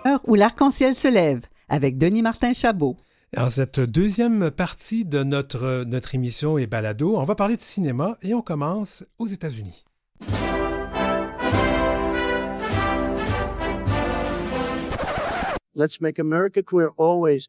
Heure 0.06 0.20
où 0.26 0.34
l'arc-en-ciel 0.34 0.94
se 0.94 1.08
lève 1.08 1.44
avec 1.68 1.98
Denis 1.98 2.22
Martin 2.22 2.52
Chabot. 2.52 2.96
En 3.36 3.48
cette 3.48 3.78
deuxième 3.78 4.50
partie 4.50 5.04
de 5.04 5.22
notre, 5.22 5.84
notre 5.84 6.14
émission 6.14 6.58
et 6.58 6.66
balado, 6.66 7.16
on 7.16 7.22
va 7.22 7.34
parler 7.34 7.56
de 7.56 7.60
cinéma 7.60 8.16
et 8.22 8.34
on 8.34 8.42
commence 8.42 9.04
aux 9.18 9.28
États-Unis. 9.28 9.84
Let's 15.74 16.00
make 16.00 16.18
America 16.18 16.62
queer 16.62 16.90
always. 16.96 17.48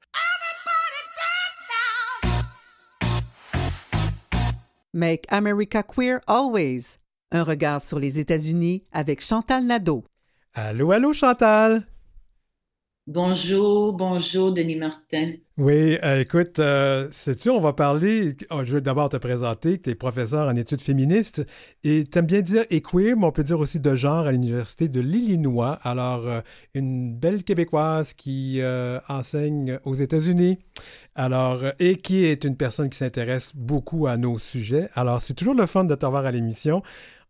Make 4.93 5.25
America 5.29 5.83
Queer 5.83 6.21
Always. 6.27 6.97
Un 7.31 7.43
regard 7.43 7.79
sur 7.81 7.97
les 7.97 8.19
États-Unis 8.19 8.83
avec 8.91 9.21
Chantal 9.21 9.63
Nadeau. 9.63 10.03
Allô, 10.53 10.91
allô, 10.91 11.13
Chantal? 11.13 11.87
Bonjour, 13.13 13.91
bonjour, 13.91 14.53
Denis 14.53 14.77
Martin. 14.77 15.33
Oui, 15.57 15.97
euh, 16.01 16.21
écoute, 16.21 16.59
euh, 16.59 17.09
sais-tu, 17.11 17.49
on 17.49 17.59
va 17.59 17.73
parler. 17.73 18.37
Oh, 18.51 18.63
je 18.63 18.75
veux 18.75 18.81
d'abord 18.81 19.09
te 19.09 19.17
présenter 19.17 19.79
que 19.79 19.83
tu 19.83 19.89
es 19.89 19.95
professeur 19.95 20.47
en 20.47 20.55
études 20.55 20.79
féministes 20.79 21.45
et 21.83 22.05
tu 22.05 22.17
aimes 22.17 22.25
bien 22.25 22.39
dire 22.39 22.63
et 22.69 22.81
queer, 22.81 23.17
mais 23.17 23.25
on 23.25 23.33
peut 23.33 23.43
dire 23.43 23.59
aussi 23.59 23.81
de 23.81 23.95
genre 23.95 24.27
à 24.27 24.31
l'Université 24.31 24.87
de 24.87 25.01
l'Illinois. 25.01 25.77
Alors, 25.83 26.25
euh, 26.25 26.39
une 26.73 27.13
belle 27.13 27.43
Québécoise 27.43 28.13
qui 28.13 28.61
enseigne 29.09 29.77
aux 29.83 29.95
États-Unis. 29.95 30.59
Alors, 31.13 31.63
et 31.79 31.97
qui 31.97 32.23
est 32.23 32.45
une 32.45 32.55
personne 32.55 32.89
qui 32.89 32.97
s'intéresse 32.97 33.51
beaucoup 33.53 34.07
à 34.07 34.15
nos 34.15 34.39
sujets. 34.39 34.87
Alors, 34.93 35.21
c'est 35.21 35.33
toujours 35.33 35.55
le 35.55 35.65
fun 35.65 35.83
de 35.83 35.95
t'avoir 35.95 36.25
à 36.25 36.31
l'émission. 36.31 36.81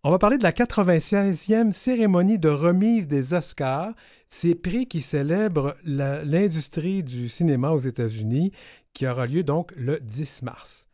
On 0.03 0.09
va 0.09 0.17
parler 0.17 0.39
de 0.39 0.43
la 0.43 0.51
96e 0.51 1.71
cérémonie 1.73 2.39
de 2.39 2.49
remise 2.49 3.07
des 3.07 3.35
Oscars, 3.35 3.93
ces 4.29 4.55
prix 4.55 4.87
qui 4.87 4.99
célèbrent 4.99 5.75
l'industrie 5.83 7.03
du 7.03 7.29
cinéma 7.29 7.69
aux 7.69 7.77
États-Unis, 7.77 8.51
qui 8.95 9.05
aura 9.05 9.27
lieu 9.27 9.43
donc 9.43 9.71
le 9.77 9.99
10 9.99 10.41
mars. 10.41 10.87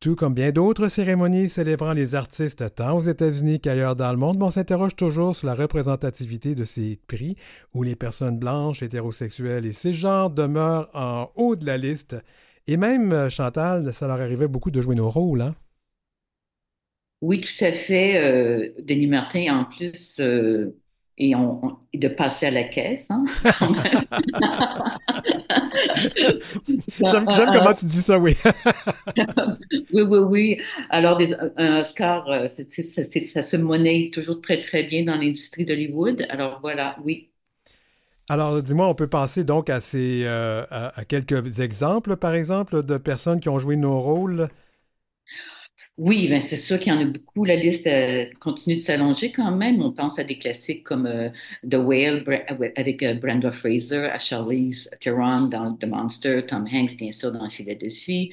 Tout 0.00 0.16
comme 0.16 0.34
bien 0.34 0.52
d'autres 0.52 0.88
cérémonies 0.88 1.48
célébrant 1.48 1.94
les 1.94 2.14
artistes 2.14 2.74
tant 2.74 2.98
aux 2.98 3.00
États-Unis 3.00 3.58
qu'ailleurs 3.58 3.96
dans 3.96 4.12
le 4.12 4.18
monde, 4.18 4.42
on 4.42 4.50
s'interroge 4.50 4.96
toujours 4.96 5.34
sur 5.34 5.46
la 5.46 5.54
représentativité 5.54 6.54
de 6.54 6.64
ces 6.64 7.00
prix 7.06 7.36
où 7.72 7.84
les 7.84 7.96
personnes 7.96 8.38
blanches, 8.38 8.82
hétérosexuelles 8.82 9.64
et 9.64 9.72
cisgenres 9.72 10.28
demeurent 10.28 10.90
en 10.92 11.30
haut 11.36 11.56
de 11.56 11.64
la 11.64 11.78
liste. 11.78 12.18
Et 12.66 12.76
même, 12.76 13.30
Chantal, 13.30 13.94
ça 13.94 14.06
leur 14.06 14.20
arrivait 14.20 14.46
beaucoup 14.46 14.70
de 14.70 14.82
jouer 14.82 14.94
nos 14.94 15.10
rôles, 15.10 15.40
hein? 15.40 15.54
Oui, 17.22 17.40
tout 17.40 17.64
à 17.64 17.72
fait. 17.72 18.18
Euh, 18.22 18.74
Denis 18.82 19.06
Martin, 19.06 19.58
en 19.60 19.64
plus, 19.64 20.20
euh, 20.20 20.76
et, 21.18 21.32
de 21.94 22.08
passer 22.08 22.46
à 22.46 22.50
la 22.50 22.64
caisse. 22.64 23.10
Hein, 23.10 23.24
J'aime 27.04 27.26
j'aime 27.30 27.50
comment 27.50 27.72
tu 27.74 27.84
dis 27.86 28.02
ça, 28.02 28.18
oui. 28.18 28.36
Oui, 29.92 30.02
oui, 30.02 30.18
oui. 30.18 30.60
Alors, 30.90 31.16
des, 31.18 31.34
un 31.56 31.80
Oscar, 31.80 32.28
euh, 32.30 32.48
c'est- 32.48 32.70
c'est- 32.70 32.82
ça, 32.82 33.04
c'est- 33.04 33.22
ça 33.22 33.42
se 33.42 33.56
monnaie 33.56 34.10
toujours 34.12 34.40
très, 34.40 34.60
très 34.60 34.82
bien 34.84 35.04
dans 35.04 35.16
l'industrie 35.16 35.64
d'Hollywood. 35.64 36.26
Alors, 36.30 36.60
voilà, 36.60 36.96
oui. 37.04 37.30
Alors, 38.28 38.60
dis-moi, 38.62 38.88
on 38.88 38.94
peut 38.94 39.06
penser 39.08 39.44
donc 39.44 39.70
à, 39.70 39.80
ces, 39.80 40.24
euh, 40.24 40.64
à, 40.70 40.98
à 40.98 41.04
quelques 41.04 41.60
exemples, 41.60 42.16
par 42.16 42.34
exemple, 42.34 42.82
de 42.82 42.96
personnes 42.98 43.40
qui 43.40 43.48
ont 43.48 43.58
joué 43.58 43.76
nos 43.76 44.00
rôles? 44.00 44.48
Oui, 45.98 46.28
ben 46.28 46.42
c'est 46.46 46.58
sûr 46.58 46.78
qu'il 46.78 46.92
y 46.92 46.96
en 46.96 47.00
a 47.00 47.06
beaucoup. 47.06 47.46
La 47.46 47.56
liste 47.56 47.86
euh, 47.86 48.26
continue 48.38 48.74
de 48.74 48.80
s'allonger 48.80 49.32
quand 49.32 49.50
même. 49.50 49.80
On 49.80 49.92
pense 49.92 50.18
à 50.18 50.24
des 50.24 50.38
classiques 50.38 50.84
comme 50.84 51.06
euh, 51.06 51.30
The 51.68 51.76
Whale 51.76 52.22
Bra- 52.22 52.42
avec 52.76 53.02
euh, 53.02 53.14
Brenda 53.14 53.50
Fraser, 53.50 54.04
à 54.12 54.18
Charlize 54.18 54.90
Theron 55.00 55.48
dans 55.48 55.74
The 55.74 55.86
Monster, 55.86 56.42
Tom 56.46 56.66
Hanks, 56.70 56.96
bien 56.98 57.12
sûr, 57.12 57.32
dans 57.32 57.48
Philadelphie. 57.48 58.30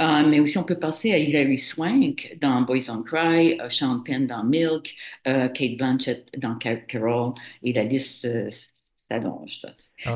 Euh, 0.00 0.26
mais 0.28 0.40
aussi, 0.40 0.58
on 0.58 0.64
peut 0.64 0.78
penser 0.78 1.12
à 1.12 1.18
Hilary 1.18 1.58
Swank 1.58 2.36
dans 2.40 2.62
Boys 2.62 2.90
on 2.90 3.02
Cry, 3.04 3.60
euh, 3.60 3.70
Sean 3.70 4.00
Penn 4.00 4.26
dans 4.26 4.44
Milk, 4.44 4.94
euh, 5.28 5.48
Kate 5.48 5.76
Blanchett 5.78 6.26
dans 6.38 6.56
Car- 6.56 6.86
Carol, 6.88 7.34
et 7.62 7.72
la 7.72 7.84
liste 7.84 8.24
euh, 8.26 8.50
s'allonge. 9.10 9.60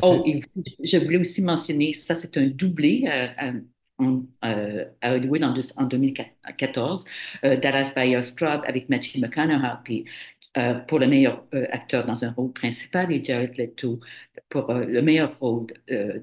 Oh, 0.03 0.23
et 0.27 0.41
je 0.83 0.97
voulais 0.99 1.19
aussi 1.19 1.43
mentionner, 1.43 1.93
ça 1.93 2.15
c'est 2.17 2.37
un 2.39 2.47
doublé 2.49 3.05
euh, 3.09 3.53
en- 4.01 4.23
euh, 4.45 4.85
à 5.01 5.15
Hollywood 5.15 5.45
en, 5.45 5.53
deux- 5.53 5.63
en 5.77 5.85
2014, 5.85 7.05
euh, 7.45 7.57
Dallas 7.57 7.93
Buyers 7.95 8.35
Club 8.37 8.63
avec 8.67 8.89
Matthew 8.89 9.19
McConaughey, 9.19 10.05
euh, 10.57 10.75
pour 10.81 10.99
le 10.99 11.07
meilleur 11.07 11.45
euh, 11.55 11.67
acteur 11.71 12.05
dans 12.07 12.25
un 12.25 12.33
rôle 12.33 12.53
principal 12.53 13.13
et 13.13 13.23
Jared 13.23 13.57
Leto 13.57 14.01
pour 14.49 14.69
euh, 14.71 14.85
le 14.85 15.01
meilleur 15.01 15.39
rôle 15.39 15.69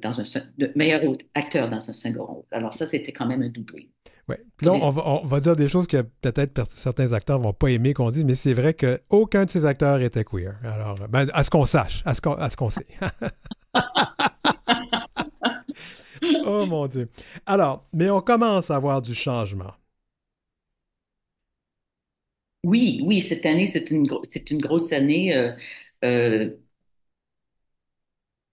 dans 0.02 0.20
un 0.20 0.24
le 0.58 0.70
meilleur 0.76 1.02
acteur 1.34 1.70
dans 1.70 1.90
un 1.90 1.94
second 1.94 2.26
rôle. 2.26 2.44
Alors 2.52 2.74
ça, 2.74 2.86
c'était 2.88 3.14
quand 3.14 3.26
même 3.26 3.42
un 3.42 3.48
doublé. 3.48 3.90
Ouais. 4.28 4.42
Puis 4.58 4.66
là, 4.68 4.74
on 4.74 4.90
va, 4.90 5.08
on 5.08 5.24
va 5.24 5.40
dire 5.40 5.56
des 5.56 5.70
choses 5.70 5.88
que 5.88 6.02
peut-être 6.02 6.70
certains 6.72 7.14
acteurs 7.14 7.40
vont 7.40 7.54
pas 7.54 7.70
aimer 7.70 7.94
qu'on 7.94 8.10
dise, 8.10 8.26
mais 8.26 8.36
c'est 8.36 8.54
vrai 8.54 8.74
qu'aucun 8.74 9.46
de 9.46 9.50
ces 9.50 9.64
acteurs 9.64 10.02
était 10.02 10.26
queer. 10.26 10.56
Alors, 10.62 11.00
ben, 11.08 11.28
à 11.34 11.44
ce 11.44 11.50
qu'on 11.50 11.66
sache, 11.66 12.02
à 12.06 12.14
ce 12.14 12.20
qu'on 12.20 12.36
qu'on 12.58 12.70
sait. 12.70 12.86
oh 16.48 16.66
mon 16.66 16.88
Dieu. 16.88 17.10
Alors, 17.46 17.84
mais 17.94 18.10
on 18.10 18.22
commence 18.22 18.72
à 18.72 18.76
avoir 18.78 19.02
du 19.02 19.14
changement. 19.16 19.74
Oui, 22.64 23.02
oui, 23.06 23.22
cette 23.22 23.46
année, 23.46 23.68
c'est 23.68 23.92
une, 23.92 24.06
gro- 24.08 24.24
c'est 24.30 24.52
une 24.52 24.60
grosse 24.60 24.92
année. 24.92 25.34
euh, 25.36 25.54
euh, 26.04 26.56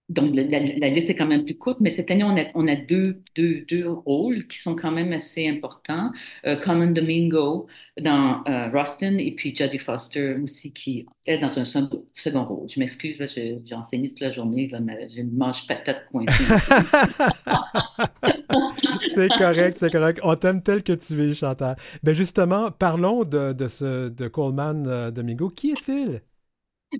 Donc, 0.07 0.35
la, 0.35 0.43
la- 0.43 0.89
liste 0.89 1.09
est 1.09 1.15
quand 1.15 1.25
même 1.25 1.45
plus 1.45 1.57
courte, 1.57 1.79
mais 1.81 1.89
cette 1.89 2.11
année, 2.11 2.23
on 2.53 2.67
a, 2.67 2.75
deux, 2.75 3.23
deux, 3.35 3.61
deux 3.67 3.89
rôles 3.89 4.45
qui 4.47 4.59
sont 4.59 4.75
quand 4.75 4.91
même 4.91 5.11
assez 5.13 5.47
importants. 5.47 6.11
Euh, 6.45 6.55
Common 6.57 6.91
Domingo 6.91 7.65
dans 7.99 8.43
euh, 8.47 8.67
Rustin 8.69 9.17
et 9.17 9.31
puis 9.31 9.55
Jodie 9.55 9.79
Foster 9.79 10.35
aussi 10.43 10.71
qui 10.73 11.07
est 11.25 11.39
dans 11.39 11.57
un 11.57 11.65
second, 11.65 12.45
rôle. 12.45 12.69
Je 12.69 12.79
m'excuse, 12.79 13.23
j'ai 13.35 13.75
enseigné 13.75 14.09
toute 14.09 14.19
la 14.19 14.31
journée, 14.31 14.69
j'ai 15.09 15.21
une 15.21 15.35
manche 15.35 15.65
patate 15.65 16.05
coincée. 16.11 16.43
c'est 19.15 19.29
correct, 19.29 19.77
c'est 19.79 19.91
correct. 19.91 20.19
On 20.23 20.35
t'aime 20.35 20.61
tel 20.61 20.83
que 20.83 20.93
tu 20.93 21.19
es, 21.19 21.33
Chantal. 21.33 21.77
Ben 22.03 22.13
justement, 22.13 22.69
parlons 22.69 23.23
de, 23.23 23.53
de 23.53 24.27
Coleman 24.27 24.85
euh, 24.87 25.09
Domingo. 25.11 25.49
Qui 25.49 25.71
est-il? 25.71 26.21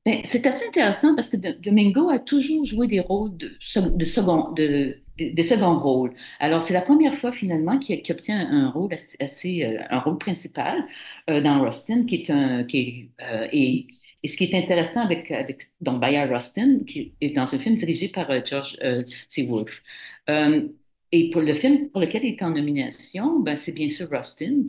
Ben, 0.04 0.22
c'est 0.26 0.48
assez 0.48 0.66
intéressant 0.68 1.16
parce 1.16 1.30
que 1.30 1.38
Domingo 1.38 2.10
a 2.10 2.18
toujours 2.18 2.66
joué 2.66 2.88
des 2.88 3.00
rôles 3.00 3.38
de, 3.38 3.56
sec- 3.62 3.96
de 3.96 4.06
second, 4.06 4.52
de, 4.54 4.98
de, 5.20 5.30
de 5.30 5.64
rôle. 5.80 6.16
Alors, 6.40 6.64
c'est 6.64 6.74
la 6.74 6.82
première 6.82 7.14
fois 7.16 7.32
finalement 7.32 7.78
qu'il 7.78 8.02
obtient 8.10 8.40
un 8.50 8.70
rôle 8.72 8.94
assez, 9.20 9.64
euh, 9.64 9.80
un 9.92 10.00
rôle 10.00 10.18
principal 10.18 10.86
euh, 11.30 11.40
dans 11.42 11.62
Rustin, 11.62 12.06
qui 12.06 12.16
est 12.16 12.30
un, 12.32 12.64
qui 12.64 12.78
est, 12.80 13.10
euh, 13.32 13.48
et, 13.54 13.88
ce 14.28 14.38
qui 14.38 14.46
est 14.46 14.56
intéressant 14.58 15.02
avec, 15.02 15.30
avec 15.30 15.70
donc 15.82 16.02
Bayard 16.02 16.32
Rustin, 16.32 16.80
qui 16.88 17.14
est 17.22 17.30
dans 17.30 17.44
un 17.44 17.60
film 17.60 17.76
dirigé 17.76 18.08
par 18.10 18.28
George 18.44 18.76
C. 19.30 19.46
Wolfe. 19.48 19.84
Et 21.12 21.30
pour 21.30 21.42
le 21.42 21.54
film 21.54 21.90
pour 21.92 22.02
lequel 22.02 22.26
il 22.26 22.34
est 22.34 22.44
en 22.44 22.50
nomination, 22.50 23.40
ben, 23.40 23.56
c'est 23.56 23.72
bien 23.72 23.88
sûr 23.88 24.10
Rustin. 24.10 24.64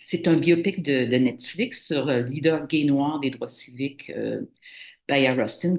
Euh, 0.00 0.06
euh, 0.08 0.08
c'est 0.08 0.28
un 0.28 0.36
biopic 0.36 0.82
de, 0.82 1.06
de 1.06 1.16
Netflix 1.16 1.86
sur 1.86 2.06
le 2.06 2.22
leader 2.22 2.66
gay 2.66 2.84
noir 2.84 3.20
des 3.20 3.30
droits 3.30 3.48
civiques, 3.48 4.10
euh, 4.10 4.42
Bayard 5.08 5.38
Rustin, 5.38 5.76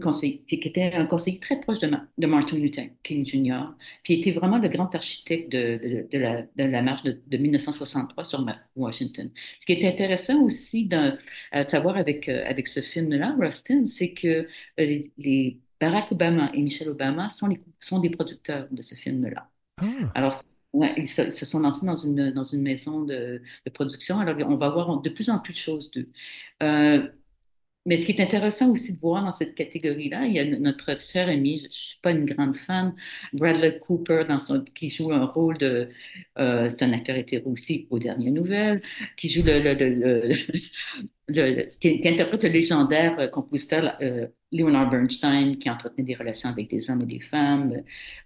qui 0.47 0.55
était 0.55 0.93
un 0.93 1.05
conseiller 1.05 1.39
très 1.39 1.59
proche 1.61 1.79
de, 1.79 1.87
Ma- 1.87 2.07
de 2.17 2.27
Martin 2.27 2.57
Luther 2.57 2.89
King 3.03 3.25
Jr., 3.25 3.75
puis 4.03 4.15
était 4.19 4.31
vraiment 4.31 4.57
le 4.57 4.67
grand 4.69 4.93
architecte 4.95 5.51
de, 5.51 6.07
la, 6.13 6.81
marche 6.81 7.03
de, 7.03 7.21
de 7.27 7.37
1963 7.37 8.23
sur 8.25 8.45
Washington. 8.75 9.31
Ce 9.59 9.65
qui 9.65 9.73
est 9.73 9.87
intéressant 9.87 10.41
aussi 10.43 10.85
de, 10.87 11.17
à 11.51 11.65
savoir 11.67 11.97
avec, 11.97 12.27
euh, 12.29 12.43
avec 12.45 12.67
ce 12.67 12.81
film-là, 12.81 13.35
Rustin, 13.39 13.87
c'est 13.87 14.13
que 14.13 14.27
euh, 14.27 14.47
les, 14.77 15.11
les 15.17 15.59
Barack 15.79 16.11
Obama 16.11 16.51
et 16.53 16.61
Michelle 16.61 16.89
Obama 16.89 17.29
sont, 17.31 17.47
les, 17.47 17.61
sont 17.79 17.99
des 17.99 18.09
producteurs 18.11 18.67
de 18.71 18.81
ce 18.81 18.95
film-là. 18.95 19.49
Ah, 19.77 20.15
Alors, 20.15 20.41
ouais, 20.73 20.93
ils 20.97 21.07
se, 21.07 21.31
sont 21.31 21.59
lancés 21.59 21.85
dans 21.85 21.95
une, 21.95 22.31
dans 22.31 22.43
une 22.43 22.61
maison 22.61 23.01
de, 23.03 23.41
de 23.65 23.69
production. 23.71 24.19
Alors, 24.19 24.35
on 24.49 24.55
va 24.57 24.69
voir 24.69 25.01
de 25.01 25.09
plus 25.09 25.29
en 25.29 25.39
plus 25.39 25.53
de 25.53 25.57
choses 25.57 25.91
d'eux. 25.91 26.09
Euh, 26.63 27.07
mais 27.87 27.97
ce 27.97 28.05
qui 28.05 28.11
est 28.11 28.21
intéressant 28.21 28.69
aussi 28.71 28.93
de 28.95 28.99
voir 28.99 29.23
dans 29.25 29.33
cette 29.33 29.55
catégorie-là, 29.55 30.25
il 30.27 30.33
y 30.33 30.39
a 30.39 30.45
notre 30.59 30.99
cher 30.99 31.29
ami, 31.29 31.59
je 31.59 31.65
ne 31.65 31.71
suis 31.71 31.99
pas 32.01 32.11
une 32.11 32.25
grande 32.25 32.55
fan, 32.57 32.95
Bradley 33.33 33.79
Cooper, 33.79 34.25
dans 34.29 34.37
qui 34.75 34.89
joue 34.91 35.11
un 35.11 35.25
rôle 35.25 35.57
de. 35.57 35.89
euh, 36.39 36.69
c'est 36.69 36.83
un 36.83 36.93
acteur 36.93 37.15
hétéro 37.17 37.51
aussi 37.51 37.87
aux 37.89 37.97
dernières 37.99 38.33
nouvelles, 38.33 38.81
qui 39.17 39.29
joue 39.29 39.41
le. 39.43 39.59
le, 39.73 39.73
le, 40.29 40.35
le- 41.35 41.69
qui, 41.79 42.01
qui 42.01 42.07
interprète 42.07 42.43
le 42.43 42.49
légendaire 42.49 43.19
euh, 43.19 43.27
compositeur 43.27 43.95
euh, 44.01 44.27
Leonard 44.51 44.89
Bernstein, 44.89 45.57
qui 45.57 45.69
entretenait 45.69 46.03
des 46.03 46.15
relations 46.15 46.49
avec 46.49 46.69
des 46.69 46.89
hommes 46.89 47.01
et 47.01 47.05
des 47.05 47.19
femmes 47.19 47.81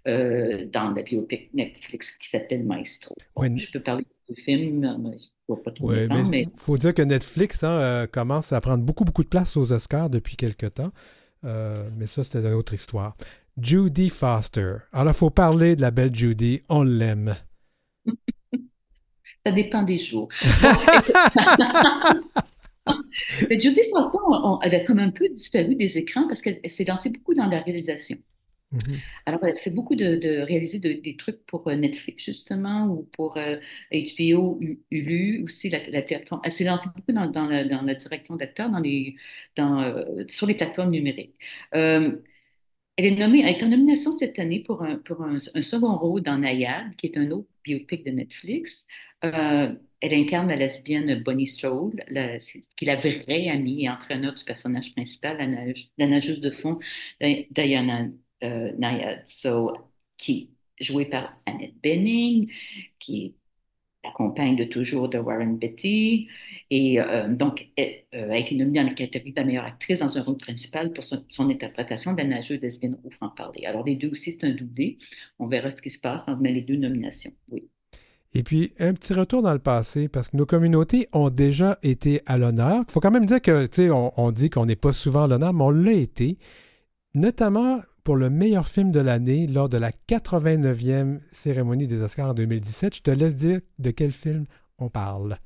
euh, 0.08 0.66
dans 0.72 0.90
la 0.90 1.02
biopic 1.02 1.50
Netflix 1.54 2.12
qui 2.12 2.28
s'appelle 2.28 2.64
Maestro. 2.64 3.14
Ouais, 3.36 3.56
Je 3.56 3.70
peux 3.70 3.80
parler 3.80 4.04
film, 4.34 4.80
mais 5.00 5.16
vois 5.46 5.62
pas 5.62 5.70
trop 5.70 5.90
oui, 5.90 6.08
mais 6.08 6.24
mais 6.24 6.42
il 6.42 6.50
faut 6.56 6.76
dire 6.76 6.92
que 6.92 7.02
Netflix 7.02 7.62
hein, 7.62 8.08
commence 8.10 8.52
à 8.52 8.60
prendre 8.60 8.82
beaucoup, 8.82 9.04
beaucoup 9.04 9.22
de 9.22 9.28
place 9.28 9.56
aux 9.56 9.70
Oscars 9.70 10.10
depuis 10.10 10.34
quelque 10.34 10.66
temps. 10.66 10.90
Mais 11.44 12.08
ça, 12.08 12.24
c'était 12.24 12.40
une 12.40 12.54
autre 12.54 12.74
histoire. 12.74 13.16
Judy 13.56 14.10
Foster. 14.10 14.78
Alors, 14.92 15.14
il 15.14 15.16
faut 15.16 15.30
parler 15.30 15.76
de 15.76 15.80
la 15.80 15.92
belle 15.92 16.12
Judy. 16.12 16.62
On 16.68 16.82
l'aime. 16.82 17.36
ça 19.46 19.52
dépend 19.52 19.84
des 19.84 20.00
jours. 20.00 20.28
Mais 23.50 23.60
Judy 23.60 23.80
on- 23.94 24.10
on- 24.28 24.60
elle 24.62 24.74
a 24.74 24.80
comme 24.80 24.98
un 24.98 25.10
peu 25.10 25.28
disparu 25.28 25.74
des 25.76 25.98
écrans 25.98 26.26
parce 26.28 26.42
qu'elle 26.42 26.60
elle 26.62 26.70
s'est 26.70 26.84
lancée 26.84 27.10
beaucoup 27.10 27.34
dans 27.34 27.46
la 27.46 27.60
réalisation. 27.60 28.18
Mhm. 28.72 29.04
Alors, 29.26 29.44
elle 29.44 29.58
fait 29.58 29.70
beaucoup 29.70 29.94
de, 29.96 30.16
de 30.16 30.40
réaliser 30.40 30.78
de- 30.78 30.92
des 30.94 31.16
trucs 31.16 31.44
pour 31.46 31.66
euh, 31.68 31.76
Netflix, 31.76 32.24
justement, 32.24 32.86
ou 32.86 33.04
pour 33.12 33.36
euh, 33.36 33.56
HBO, 33.92 34.58
U- 34.60 34.80
Hulu, 34.90 35.42
aussi. 35.44 35.68
La, 35.70 35.78
la 35.90 36.00
elle 36.44 36.52
s'est 36.52 36.64
lancée 36.64 36.88
beaucoup 36.94 37.12
dans, 37.12 37.26
dans 37.26 37.46
la, 37.46 37.64
dans 37.64 37.82
la 37.82 37.94
direction 37.94 38.36
d'acteurs 38.36 38.70
dans 38.70 38.78
les, 38.80 39.16
dans, 39.56 39.80
euh, 39.82 40.24
sur 40.28 40.46
les 40.46 40.54
plateformes 40.54 40.90
numériques. 40.90 41.34
Euh, 41.74 42.16
elle 42.96 43.04
est 43.06 43.16
nommée, 43.16 43.40
elle 43.40 43.56
est 43.56 43.62
en 43.62 43.68
nomination 43.68 44.12
cette 44.12 44.38
année 44.38 44.60
pour 44.60 44.82
un, 44.82 44.98
second 45.60 45.96
rôle 45.96 46.22
dans 46.22 46.38
Nayad, 46.38 46.96
qui 46.96 47.06
est 47.06 47.18
un 47.18 47.30
autre 47.30 47.48
biopic 47.62 48.04
de 48.04 48.10
Netflix. 48.10 48.86
Euh, 49.24 49.74
elle 50.00 50.14
incarne 50.14 50.48
la 50.48 50.56
lesbienne 50.56 51.22
Bonnie 51.22 51.46
Stroll, 51.46 51.92
qui 52.76 52.84
est 52.84 52.86
la 52.86 52.96
vraie 52.96 53.48
amie 53.48 53.84
et 53.84 53.90
entraîneur 53.90 54.34
du 54.34 54.44
personnage 54.44 54.92
principal, 54.92 55.36
la, 55.38 55.46
nage- 55.46 55.90
la 55.98 56.06
nageuse 56.06 56.40
de 56.40 56.50
fond 56.50 56.78
Di- 57.20 57.46
Diana 57.50 58.06
euh, 58.44 58.72
Nayad, 58.78 59.24
so, 59.26 59.72
qui 60.16 60.50
est 60.78 60.84
jouée 60.84 61.06
par 61.06 61.38
Annette 61.46 61.74
Bening, 61.82 62.50
qui 62.98 63.26
est 63.26 63.34
la 64.06 64.12
compagne 64.12 64.56
de 64.56 64.64
toujours 64.64 65.08
de 65.08 65.18
Warren 65.18 65.56
Beatty. 65.56 66.28
Et 66.70 67.00
euh, 67.00 67.28
donc, 67.28 67.68
elle 67.76 68.04
euh, 68.14 68.30
a 68.30 68.38
été 68.38 68.54
nominée 68.54 68.80
dans 68.80 68.88
la 68.88 68.94
catégorie 68.94 69.32
de 69.32 69.40
la 69.40 69.46
meilleure 69.46 69.64
actrice 69.64 70.00
dans 70.00 70.16
un 70.16 70.22
rôle 70.22 70.36
principal 70.36 70.92
pour 70.92 71.04
son, 71.04 71.24
son 71.28 71.50
interprétation 71.50 72.12
de 72.12 72.18
la 72.18 72.24
nageuse 72.24 72.60
lesbienne 72.60 72.96
au 73.04 73.10
franc-parler. 73.10 73.66
Alors, 73.66 73.84
les 73.84 73.96
deux 73.96 74.10
aussi, 74.10 74.32
c'est 74.32 74.44
un 74.44 74.52
doublé. 74.52 74.98
On 75.38 75.46
verra 75.46 75.70
ce 75.70 75.82
qui 75.82 75.90
se 75.90 75.98
passe 75.98 76.22
entre 76.26 76.42
les 76.42 76.62
deux 76.62 76.76
nominations. 76.76 77.32
Et 78.34 78.42
puis, 78.42 78.72
un 78.78 78.92
petit 78.92 79.14
retour 79.14 79.42
dans 79.42 79.52
le 79.52 79.58
passé, 79.58 80.08
parce 80.08 80.28
que 80.28 80.36
nos 80.36 80.46
communautés 80.46 81.08
ont 81.12 81.30
déjà 81.30 81.78
été 81.82 82.20
à 82.26 82.36
l'honneur. 82.38 82.84
Il 82.88 82.92
faut 82.92 83.00
quand 83.00 83.10
même 83.10 83.26
dire 83.26 83.40
que, 83.40 83.66
tu 83.66 83.82
sais, 83.82 83.90
on 83.90 84.30
dit 84.30 84.50
qu'on 84.50 84.66
n'est 84.66 84.76
pas 84.76 84.92
souvent 84.92 85.24
à 85.24 85.26
l'honneur, 85.26 85.52
mais 85.54 85.64
on 85.64 85.70
l'a 85.70 85.92
été, 85.92 86.38
notamment 87.14 87.80
pour 88.06 88.14
le 88.14 88.30
meilleur 88.30 88.68
film 88.68 88.92
de 88.92 89.00
l'année 89.00 89.48
lors 89.48 89.68
de 89.68 89.78
la 89.78 89.90
89e 89.90 91.18
cérémonie 91.32 91.88
des 91.88 92.00
Oscars 92.00 92.30
en 92.30 92.34
2017. 92.34 92.94
Je 92.94 93.02
te 93.02 93.10
laisse 93.10 93.34
dire 93.34 93.58
de 93.80 93.90
quel 93.90 94.12
film 94.12 94.44
on 94.78 94.88
parle. 94.88 95.40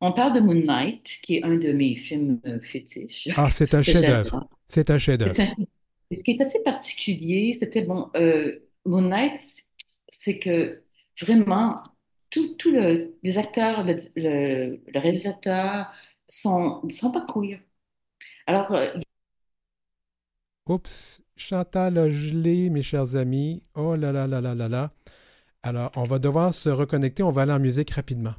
On 0.00 0.10
parle 0.10 0.32
de 0.32 0.40
Moonlight, 0.40 1.04
qui 1.22 1.36
est 1.36 1.44
un 1.44 1.56
de 1.56 1.70
mes 1.70 1.94
films 1.94 2.40
euh, 2.44 2.58
fétiches. 2.60 3.28
Ah, 3.36 3.50
c'est 3.50 3.72
un 3.72 3.82
chef-d'œuvre. 3.84 4.48
C'est 4.66 4.90
un 4.90 4.98
chef-d'œuvre. 4.98 5.36
Ce 6.10 6.24
qui 6.24 6.32
est 6.32 6.42
assez 6.42 6.60
particulier, 6.64 7.56
c'était 7.60 7.82
bon, 7.82 8.10
euh, 8.16 8.58
Moonlight, 8.84 9.38
c'est 10.08 10.40
que 10.40 10.82
vraiment, 11.20 11.84
tous 12.30 12.56
le, 12.72 13.16
les 13.22 13.38
acteurs, 13.38 13.84
le, 13.84 13.96
le, 14.16 14.82
le 14.92 14.98
réalisateur 14.98 15.86
sont, 16.28 16.82
sont 16.90 17.12
pas 17.12 17.24
queer. 17.32 17.60
Alors, 18.48 18.72
euh, 18.74 18.94
Oups, 20.66 21.20
Chantal 21.36 21.98
a 21.98 22.08
gelé, 22.08 22.70
mes 22.70 22.82
chers 22.82 23.16
amis. 23.16 23.62
Oh 23.74 23.96
là 23.96 24.12
là 24.12 24.26
là 24.26 24.40
là 24.40 24.54
là 24.54 24.68
là. 24.68 24.90
Alors, 25.62 25.90
on 25.96 26.04
va 26.04 26.18
devoir 26.18 26.54
se 26.54 26.68
reconnecter. 26.68 27.22
On 27.22 27.30
va 27.30 27.42
aller 27.42 27.52
en 27.52 27.58
musique 27.58 27.90
rapidement. 27.90 28.34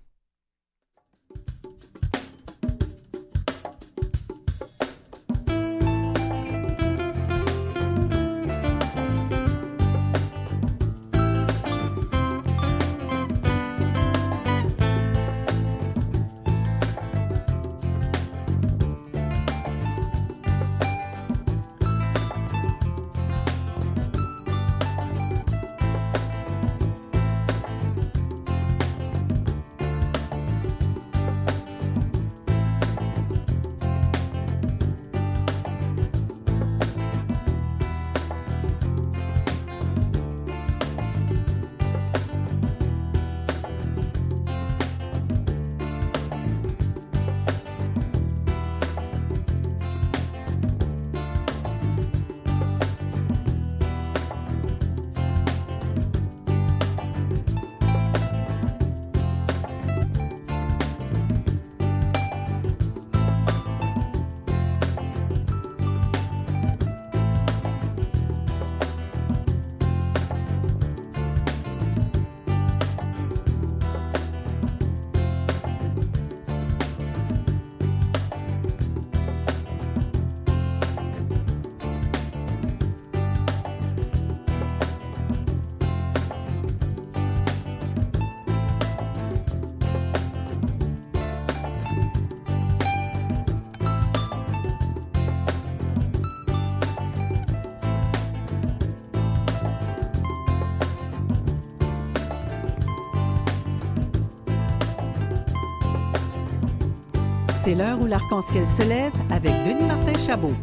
C'est 107.66 107.74
l'heure 107.74 108.00
où 108.00 108.06
l'arc-en-ciel 108.06 108.64
se 108.68 108.88
lève 108.88 109.12
avec 109.32 109.52
Denis 109.66 109.88
Martin 109.88 110.14
Chabot. 110.20 110.54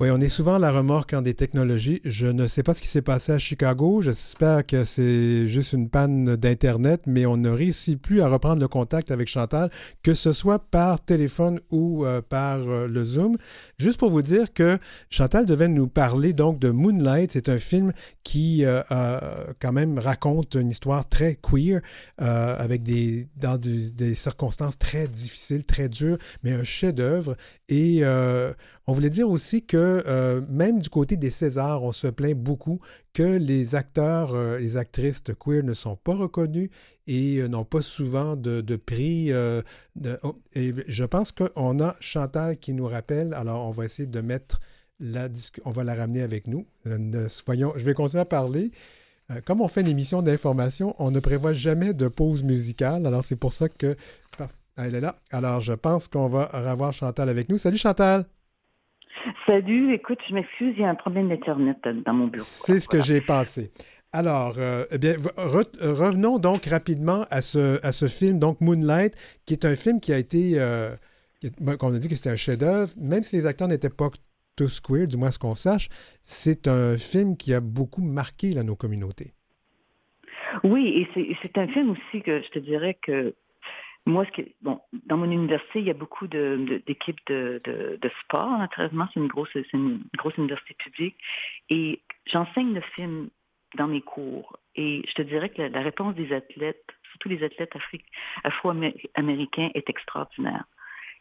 Oui, 0.00 0.10
on 0.12 0.20
est 0.20 0.28
souvent 0.28 0.56
à 0.56 0.58
la 0.58 0.70
remorque 0.70 1.14
en 1.14 1.22
des 1.22 1.32
technologies. 1.32 2.02
Je 2.04 2.26
ne 2.26 2.46
sais 2.46 2.62
pas 2.62 2.74
ce 2.74 2.82
qui 2.82 2.88
s'est 2.88 3.02
passé 3.02 3.32
à 3.32 3.38
Chicago. 3.38 4.00
J'espère 4.00 4.66
que 4.66 4.84
c'est 4.84 5.48
juste 5.48 5.72
une 5.72 5.88
panne 5.88 6.36
d'Internet, 6.36 7.00
mais 7.06 7.24
on 7.24 7.36
ne 7.38 7.48
réussit 7.48 8.00
plus 8.00 8.20
à 8.20 8.28
reprendre 8.28 8.60
le 8.60 8.68
contact 8.68 9.10
avec 9.10 9.28
Chantal, 9.28 9.70
que 10.02 10.12
ce 10.12 10.32
soit 10.32 10.58
par 10.58 11.00
téléphone 11.00 11.58
ou 11.70 12.04
euh, 12.04 12.20
par 12.20 12.58
euh, 12.58 12.86
le 12.86 13.04
Zoom. 13.06 13.38
Juste 13.78 13.98
pour 13.98 14.10
vous 14.10 14.22
dire 14.22 14.52
que 14.52 14.78
Chantal 15.08 15.46
devait 15.46 15.68
nous 15.68 15.86
parler 15.86 16.32
donc 16.32 16.58
de 16.58 16.70
Moonlight. 16.70 17.30
C'est 17.30 17.48
un 17.48 17.58
film 17.58 17.92
qui 18.24 18.64
euh, 18.64 18.82
quand 19.60 19.72
même 19.72 19.98
raconte 19.98 20.56
une 20.56 20.70
histoire 20.70 21.08
très 21.08 21.36
queer, 21.36 21.80
avec 22.18 22.82
des, 22.82 23.28
dans 23.36 23.56
des, 23.56 24.14
circonstances 24.14 24.78
très 24.78 25.06
difficiles, 25.06 25.64
très 25.64 25.88
dures, 25.88 26.18
mais 26.42 26.52
un 26.52 26.64
chef-d'œuvre. 26.64 27.36
Et 27.68 28.02
on 28.88 28.92
voulait 28.94 29.10
dire 29.10 29.28
aussi 29.28 29.66
que 29.66 30.02
euh, 30.06 30.40
même 30.48 30.78
du 30.78 30.88
côté 30.88 31.18
des 31.18 31.28
Césars, 31.28 31.82
on 31.82 31.92
se 31.92 32.06
plaint 32.06 32.34
beaucoup 32.34 32.80
que 33.18 33.24
les 33.24 33.74
acteurs, 33.74 34.32
euh, 34.32 34.58
les 34.58 34.76
actrices 34.76 35.24
queer 35.44 35.64
ne 35.64 35.74
sont 35.74 35.96
pas 35.96 36.14
reconnus 36.14 36.70
et 37.08 37.38
euh, 37.38 37.48
n'ont 37.48 37.64
pas 37.64 37.82
souvent 37.82 38.36
de, 38.36 38.76
prix. 38.76 39.32
Oh, 40.22 40.36
et 40.54 40.72
je 40.86 41.04
pense 41.04 41.32
qu'on 41.32 41.80
a 41.80 41.96
Chantal 41.98 42.58
qui 42.58 42.74
nous 42.74 42.86
rappelle, 42.86 43.34
alors 43.34 43.66
on 43.66 43.72
va 43.72 43.86
essayer 43.86 44.06
de 44.06 44.20
mettre 44.20 44.60
la 45.00 45.28
on 45.64 45.70
va 45.70 45.82
la 45.82 45.96
ramener 45.96 46.22
avec 46.22 46.46
nous. 46.46 46.64
Soyons, 47.26 47.72
je 47.74 47.84
vais 47.84 47.94
continuer 47.94 48.20
à 48.20 48.24
parler. 48.24 48.70
Comme 49.44 49.62
on 49.62 49.68
fait 49.68 49.80
une 49.80 49.88
émission 49.88 50.22
d'information, 50.22 50.94
on 51.00 51.10
ne 51.10 51.18
prévoit 51.18 51.52
jamais 51.52 51.94
de 51.94 52.06
pause 52.06 52.44
musicale. 52.44 53.04
Alors 53.04 53.24
c'est 53.24 53.36
pour 53.36 53.52
ça 53.52 53.68
que... 53.68 53.96
elle 54.76 54.94
est 54.94 55.00
là. 55.00 55.16
Alors 55.32 55.60
je 55.60 55.72
pense 55.72 56.06
qu'on 56.06 56.28
va 56.28 56.46
revoir 56.52 56.92
Chantal 56.92 57.28
avec 57.28 57.48
nous. 57.48 57.58
Salut 57.58 57.78
Chantal! 57.78 58.26
Salut, 59.46 59.92
écoute, 59.92 60.18
je 60.28 60.34
m'excuse, 60.34 60.74
il 60.76 60.82
y 60.82 60.84
a 60.84 60.90
un 60.90 60.94
problème 60.94 61.28
d'Internet 61.28 61.78
dans 62.04 62.14
mon 62.14 62.26
bureau. 62.26 62.44
C'est 62.44 62.80
ce 62.80 62.88
que 62.88 63.00
j'ai 63.00 63.20
pensé. 63.20 63.70
Alors, 64.12 64.54
euh, 64.58 64.84
eh 64.90 64.98
bien, 64.98 65.16
revenons 65.36 66.38
donc 66.38 66.64
rapidement 66.64 67.26
à 67.30 67.42
ce, 67.42 67.84
à 67.84 67.92
ce 67.92 68.08
film, 68.08 68.38
donc 68.38 68.60
Moonlight, 68.60 69.14
qui 69.44 69.52
est 69.52 69.66
un 69.66 69.76
film 69.76 70.00
qui 70.00 70.12
a 70.12 70.18
été, 70.18 70.52
euh, 70.58 70.94
qu'on 71.78 71.94
a 71.94 71.98
dit 71.98 72.08
que 72.08 72.14
c'était 72.14 72.30
un 72.30 72.36
chef-d'œuvre, 72.36 72.90
même 72.96 73.22
si 73.22 73.36
les 73.36 73.46
acteurs 73.46 73.68
n'étaient 73.68 73.90
pas 73.90 74.08
tous 74.56 74.80
queer, 74.80 75.06
du 75.06 75.18
moins 75.18 75.30
ce 75.30 75.38
qu'on 75.38 75.54
sache, 75.54 75.88
c'est 76.22 76.68
un 76.68 76.96
film 76.96 77.36
qui 77.36 77.52
a 77.52 77.60
beaucoup 77.60 78.02
marqué 78.02 78.54
nos 78.54 78.76
communautés. 78.76 79.34
Oui, 80.64 81.06
et 81.14 81.36
c'est 81.42 81.58
un 81.58 81.68
film 81.68 81.90
aussi 81.90 82.22
que 82.22 82.42
je 82.42 82.48
te 82.48 82.58
dirais 82.58 82.98
que 83.02 83.34
moi, 84.06 84.24
ce 84.24 84.30
qui 84.30 84.54
bon, 84.62 84.80
dans 85.06 85.16
mon 85.18 85.30
université, 85.30 85.80
il 85.80 85.84
y 85.84 85.90
a 85.90 85.94
beaucoup 85.94 86.26
d'équipes 86.26 87.20
de, 87.26 87.60
de, 87.64 87.98
de, 88.00 88.10
sport, 88.24 88.56
naturellement. 88.58 89.06
C'est 89.12 89.20
une 89.20 89.28
grosse, 89.28 89.50
c'est 89.52 89.72
une 89.74 90.02
grosse 90.16 90.36
université 90.36 90.74
publique. 90.74 91.16
Et 91.68 92.00
j'enseigne 92.26 92.74
le 92.74 92.80
film 92.80 93.28
dans 93.76 93.86
mes 93.86 94.00
cours. 94.00 94.58
Et 94.76 95.02
je 95.08 95.14
te 95.14 95.22
dirais 95.22 95.50
que 95.50 95.62
la, 95.62 95.80
réponse 95.82 96.14
des 96.14 96.32
athlètes, 96.32 96.86
surtout 97.10 97.28
les 97.28 97.42
athlètes 97.42 97.72
afro-américains, 98.44 99.70
est 99.74 99.90
extraordinaire 99.90 100.64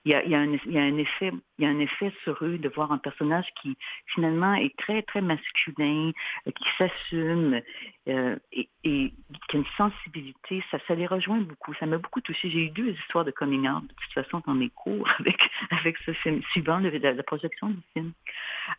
il 0.07 0.31
y 0.31 0.35
a, 0.35 0.39
un, 0.39 1.79
effet 1.79 2.13
sur 2.23 2.37
eux 2.41 2.57
de 2.57 2.69
voir 2.69 2.93
un 2.93 2.97
personnage 2.97 3.45
qui 3.61 3.77
finalement 4.13 4.53
est 4.53 4.73
très 4.77 5.01
très 5.01 5.19
masculin, 5.21 6.11
euh, 6.47 6.51
qui 6.51 6.65
s'assume 6.77 7.59
euh, 8.07 8.35
et, 8.53 8.69
qui 8.83 9.13
a 9.53 9.55
une 9.55 9.65
sensibilité. 9.75 10.63
Ça, 10.71 10.95
les 10.95 11.07
rejoint 11.07 11.39
beaucoup. 11.41 11.73
Ça 11.79 11.85
m'a 11.85 11.97
beaucoup 11.97 12.21
touché. 12.21 12.49
J'ai 12.49 12.65
eu 12.65 12.69
deux 12.69 12.91
histoires 12.91 13.25
de 13.25 13.31
coming 13.31 13.67
out 13.67 13.83
de 13.83 13.87
toute 13.89 14.13
façon 14.13 14.41
dans 14.47 14.53
mes 14.53 14.69
cours 14.69 15.07
avec 15.19 15.37
avec 15.71 15.97
ce 16.05 16.13
film, 16.13 16.41
suivant 16.51 16.77
le, 16.77 16.89
la, 16.89 17.23
projection 17.23 17.69
du 17.69 17.81
film. 17.93 18.11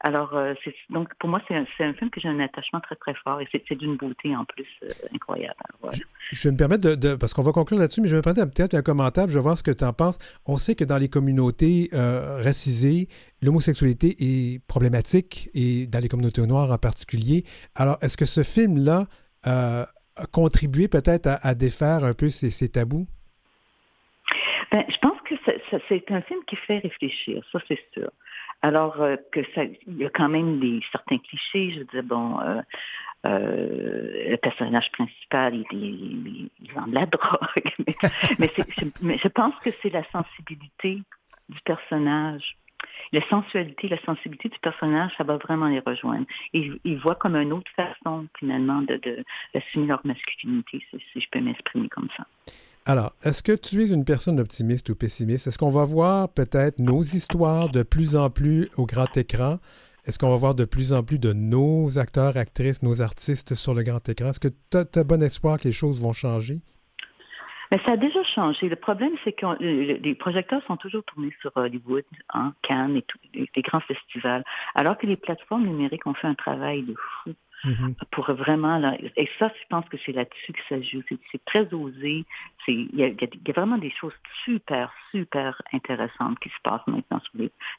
Alors 0.00 0.34
euh, 0.34 0.54
donc 0.88 1.12
pour 1.18 1.28
moi 1.28 1.42
c'est 1.46 1.54
un, 1.54 1.92
film 1.92 2.08
que 2.10 2.20
j'ai 2.20 2.28
un 2.28 2.40
attachement 2.40 2.80
très 2.80 2.96
très 2.96 3.14
fort 3.14 3.40
et 3.42 3.48
c'est 3.52 3.74
d'une 3.74 3.96
beauté 3.96 4.34
en 4.34 4.46
plus 4.46 4.66
incroyable. 5.14 5.56
Je, 6.32 6.48
vais 6.48 6.52
me 6.52 6.56
permettre 6.58 6.88
de, 6.88 6.94
de 6.94 7.14
parce 7.16 7.34
qu'on 7.34 7.42
va 7.42 7.52
conclure 7.52 7.78
là-dessus, 7.78 8.00
mais 8.00 8.08
je 8.08 8.14
vais 8.14 8.18
me 8.18 8.22
permettre 8.22 8.54
peut-être 8.54 8.74
un 8.74 8.82
commentaire. 8.82 9.28
Je 9.28 9.34
vais 9.34 9.42
voir 9.42 9.58
ce 9.58 9.62
que 9.62 9.70
tu 9.70 9.84
en 9.84 9.92
penses. 9.92 10.18
On 10.46 10.56
sait 10.56 10.74
que 10.74 10.84
dans 10.84 10.96
les 10.96 11.08
communautés 11.18 11.90
euh, 11.92 12.42
l'homosexualité 13.42 14.16
est 14.20 14.64
problématique 14.66 15.50
et 15.52 15.86
dans 15.86 15.98
les 15.98 16.08
communautés 16.08 16.46
noires 16.46 16.70
en 16.70 16.78
particulier. 16.78 17.44
Alors, 17.74 17.96
est-ce 18.02 18.16
que 18.16 18.24
ce 18.24 18.42
film-là 18.42 19.06
euh, 19.46 19.84
a 20.16 20.26
contribué 20.32 20.86
peut-être 20.88 21.28
à, 21.42 21.54
défaire 21.54 22.04
un 22.04 22.14
peu 22.14 22.28
ces, 22.28 22.68
tabous? 22.68 23.06
Ben, 24.70 24.84
je 24.88 24.98
pense 24.98 25.18
que 25.28 25.34
c'est 25.88 26.10
un 26.10 26.22
film 26.22 26.40
qui 26.46 26.56
fait 26.66 26.78
réfléchir, 26.78 27.42
ça 27.50 27.58
c'est 27.66 27.80
sûr. 27.92 28.10
Alors 28.62 29.00
euh, 29.00 29.16
que 29.32 29.40
il 29.86 29.98
y 29.98 30.04
a 30.04 30.10
quand 30.10 30.28
même 30.28 30.58
des 30.60 30.80
certains 30.90 31.18
clichés. 31.18 31.72
Je 31.74 31.78
veux 31.80 31.84
dire, 31.86 32.02
bon, 32.02 32.40
euh, 32.40 32.60
euh, 33.26 34.30
le 34.30 34.36
personnage 34.36 34.90
principal, 34.92 35.54
il, 35.54 36.50
il, 36.60 36.72
vend 36.72 36.86
de 36.86 36.94
la 36.94 37.06
drogue, 37.16 37.72
mais, 38.38 38.48
je 39.18 39.28
pense 39.28 39.54
que 39.64 39.70
c'est 39.82 39.90
la 39.90 40.04
sensibilité 40.10 41.02
du 41.48 41.60
personnage 41.64 42.56
la 43.12 43.26
sensualité, 43.28 43.88
la 43.88 44.00
sensibilité 44.04 44.48
du 44.48 44.58
personnage, 44.60 45.10
ça 45.16 45.24
va 45.24 45.36
vraiment 45.36 45.66
les 45.66 45.80
rejoindre. 45.80 46.26
Ils 46.52 46.98
voient 47.02 47.14
comme 47.14 47.36
une 47.36 47.52
autre 47.52 47.70
façon, 47.74 48.26
finalement, 48.38 48.82
de, 48.82 49.00
d'assumer 49.54 49.86
leur 49.86 50.00
masculinité, 50.04 50.80
si, 50.90 51.20
je 51.20 51.26
peux 51.30 51.40
m'exprimer 51.40 51.88
comme 51.88 52.08
ça. 52.16 52.24
Alors, 52.84 53.12
est-ce 53.22 53.42
que 53.42 53.52
tu 53.52 53.82
es 53.82 53.90
une 53.90 54.04
personne 54.04 54.40
optimiste 54.40 54.88
ou 54.90 54.94
pessimiste? 54.94 55.46
Est-ce 55.46 55.58
qu'on 55.58 55.70
va 55.70 55.84
voir 55.84 56.28
peut-être 56.28 56.78
nos 56.78 57.02
histoires 57.02 57.68
de 57.68 57.82
plus 57.82 58.16
en 58.16 58.30
plus 58.30 58.68
au 58.76 58.86
grand 58.86 59.14
écran? 59.16 59.58
Est-ce 60.04 60.18
qu'on 60.18 60.30
va 60.30 60.36
voir 60.36 60.54
de 60.54 60.64
plus 60.64 60.92
en 60.92 61.02
plus 61.02 61.18
de 61.18 61.32
nos 61.32 61.98
acteurs, 61.98 62.36
actrices, 62.36 62.82
nos 62.82 63.02
artistes 63.02 63.54
sur 63.54 63.74
le 63.74 63.82
grand 63.82 64.06
écran? 64.08 64.30
Est-ce 64.30 64.40
que 64.40 64.48
tu 64.48 64.76
as, 64.76 65.04
bon 65.04 65.22
espoir 65.22 65.58
que 65.58 65.64
les 65.64 65.72
choses 65.72 66.00
vont 66.00 66.12
changer? 66.12 66.60
Mais 67.70 67.78
ça 67.84 67.92
a 67.92 67.96
déjà 67.98 68.22
changé. 68.22 68.68
Le 68.68 68.76
problème, 68.76 69.12
c'est 69.24 69.32
que 69.32 69.46
les 69.60 70.14
projecteurs 70.14 70.62
sont 70.66 70.78
toujours 70.78 71.04
tournés 71.04 71.34
sur 71.42 71.52
Hollywood, 71.54 72.04
en 72.32 72.52
Cannes 72.62 72.96
et 72.96 73.02
tous 73.02 73.18
les 73.34 73.62
grands 73.62 73.80
festivals, 73.80 74.42
alors 74.74 74.96
que 74.96 75.06
les 75.06 75.16
plateformes 75.16 75.66
numériques 75.66 76.06
ont 76.06 76.14
fait 76.14 76.28
un 76.28 76.34
travail 76.34 76.82
de 76.82 76.94
fou 76.94 77.34
Mm-hmm. 77.64 77.94
Pour 78.12 78.32
vraiment, 78.32 78.78
là, 78.78 78.96
et 79.16 79.28
ça, 79.38 79.48
je 79.48 79.66
pense 79.68 79.84
que 79.88 79.96
c'est 80.04 80.12
là-dessus 80.12 80.52
que 80.52 80.60
ça 80.68 80.80
joue. 80.80 81.02
C'est 81.32 81.44
très 81.44 81.72
osé. 81.74 82.24
Il 82.68 82.88
y, 82.94 83.02
a 83.02 83.52
vraiment 83.52 83.78
des 83.78 83.90
choses 83.90 84.12
super, 84.44 84.92
super 85.10 85.60
intéressantes 85.72 86.38
qui 86.40 86.50
se 86.50 86.60
passent 86.62 86.86
maintenant 86.86 87.20
sur 87.20 87.32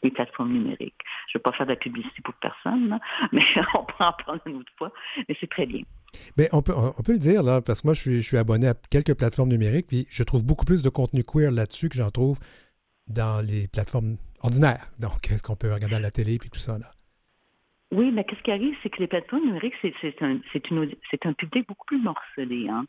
les, 0.03 0.11
plateformes 0.11 0.51
numériques. 0.51 0.99
Je 1.27 1.37
ne 1.37 1.39
veux 1.39 1.43
pas 1.43 1.51
faire 1.53 1.67
de 1.67 1.71
la 1.71 1.77
publicité 1.77 2.21
pour 2.23 2.33
personne, 2.35 2.99
mais 3.31 3.43
on 3.73 3.83
peut 3.83 4.03
en 4.03 4.13
parler 4.13 4.41
une 4.47 4.57
autre 4.57 4.71
fois. 4.77 4.91
Mais 5.27 5.37
c'est 5.39 5.49
très 5.49 5.65
bien. 5.65 5.83
Mais 6.37 6.49
on 6.51 6.61
peut, 6.61 6.73
on 6.75 7.03
peut 7.03 7.13
le 7.13 7.19
dire, 7.19 7.43
là, 7.43 7.61
parce 7.61 7.81
que 7.81 7.87
moi, 7.87 7.93
je 7.93 8.01
suis, 8.01 8.21
je 8.21 8.27
suis 8.27 8.37
abonné 8.37 8.67
à 8.67 8.73
quelques 8.89 9.15
plateformes 9.15 9.49
numériques, 9.49 9.87
puis 9.87 10.07
je 10.09 10.23
trouve 10.23 10.43
beaucoup 10.43 10.65
plus 10.65 10.81
de 10.81 10.89
contenu 10.89 11.23
queer 11.23 11.51
là-dessus 11.51 11.87
que 11.89 11.95
j'en 11.95 12.09
trouve 12.09 12.39
dans 13.07 13.45
les 13.45 13.67
plateformes 13.67 14.17
ordinaires. 14.41 14.89
Donc, 14.99 15.29
est-ce 15.31 15.43
qu'on 15.43 15.55
peut 15.55 15.71
regarder 15.71 15.95
à 15.95 15.99
la 15.99 16.11
télé, 16.11 16.37
puis 16.37 16.49
tout 16.49 16.59
ça, 16.59 16.77
là? 16.77 16.91
Oui, 17.91 18.11
mais 18.11 18.23
qu'est-ce 18.23 18.43
qui 18.43 18.51
arrive, 18.51 18.77
c'est 18.83 18.91
que 18.91 18.99
les 18.99 19.07
plateformes 19.07 19.45
numériques, 19.45 19.73
c'est 19.81 20.21
un, 20.21 20.35
un, 20.35 21.33
public 21.33 21.67
beaucoup 21.67 21.87
plus 21.87 21.99
morcelé. 21.99 22.69
Hein? 22.69 22.85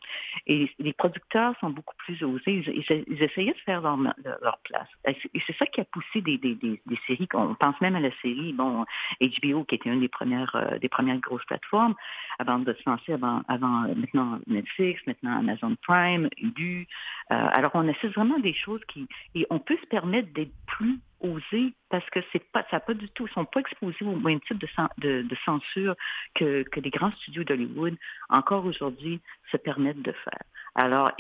Et 0.47 0.71
les 0.79 0.93
producteurs 0.93 1.55
sont 1.59 1.71
beaucoup 1.71 1.95
plus 1.97 2.23
osés. 2.23 2.63
Ils, 2.67 3.23
essayaient 3.23 3.55
de 3.55 3.59
faire 3.65 3.81
leur, 3.81 3.97
leur 3.97 4.59
place. 4.65 4.89
Et 5.07 5.41
c'est 5.47 5.57
ça 5.57 5.65
qui 5.65 5.81
a 5.81 5.87
poussé 5.87 6.21
des, 6.21 6.37
des, 6.37 6.55
des, 6.55 6.99
séries. 7.07 7.27
On 7.33 7.55
pense 7.55 7.81
même 7.81 7.97
à 7.97 8.01
la 8.01 8.11
série, 8.21 8.53
bon, 8.53 8.85
HBO, 9.23 9.65
qui 9.65 9.77
était 9.77 9.89
une 9.89 10.01
des 10.01 10.09
premières, 10.09 10.55
euh, 10.55 10.79
des 10.79 10.91
premières 10.91 11.19
grosses 11.19 11.47
plateformes, 11.47 11.95
avant 12.39 12.59
de 12.59 12.71
se 12.75 12.89
lancer, 12.89 13.15
avant, 13.15 13.41
avant 13.49 13.89
maintenant 13.97 14.39
Netflix, 14.49 15.01
maintenant 15.07 15.39
Amazon 15.39 15.77
Prime, 15.81 16.29
Hulu. 16.37 16.87
Euh, 17.33 17.47
alors, 17.53 17.71
on 17.73 17.89
essaie 17.89 18.09
vraiment 18.09 18.39
des 18.39 18.55
choses 18.55 18.83
qui... 18.87 19.09
Et 19.35 19.47
on 19.49 19.61
peut 19.61 19.79
se 19.81 19.87
permettre 19.87 20.31
d'être 20.35 20.53
plus 20.67 21.01
oser 21.21 21.73
parce 21.89 22.09
que 22.11 22.21
c'est 22.33 22.45
pas, 22.53 22.65
ça 22.71 22.81
pas 22.81 22.95
du 22.95 23.09
tout, 23.11 23.27
ils 23.27 23.33
sont 23.33 23.45
pas 23.45 23.61
exposés 23.61 24.05
au 24.05 24.17
même 24.17 24.41
type 24.41 24.59
de, 24.59 25.23
de, 25.23 25.37
censure 25.45 25.95
que, 26.35 26.63
que 26.63 26.81
les 26.81 26.91
grands 26.91 27.13
studios 27.13 27.45
d'Hollywood 27.45 27.97
encore 28.29 28.65
aujourd'hui 28.65 29.21
se 29.51 29.57
permettent 29.57 30.03
de 30.03 30.13
faire. 30.13 30.43
Alors, 30.75 31.11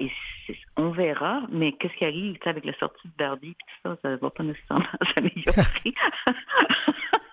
on 0.76 0.90
verra, 0.90 1.42
mais 1.51 1.72
qu'est-ce 1.72 1.94
qui 1.94 2.05
arrive 2.05 2.38
avec 2.44 2.64
la 2.64 2.74
sortie 2.74 3.09
de 3.09 3.12
Barbie 3.18 3.51
et 3.51 3.55
tout 3.55 3.76
ça, 3.82 3.98
ça 4.03 4.16
va 4.16 4.30
pas 4.30 4.44
nécessairement 4.44 4.86
s'améliorer. 5.14 5.94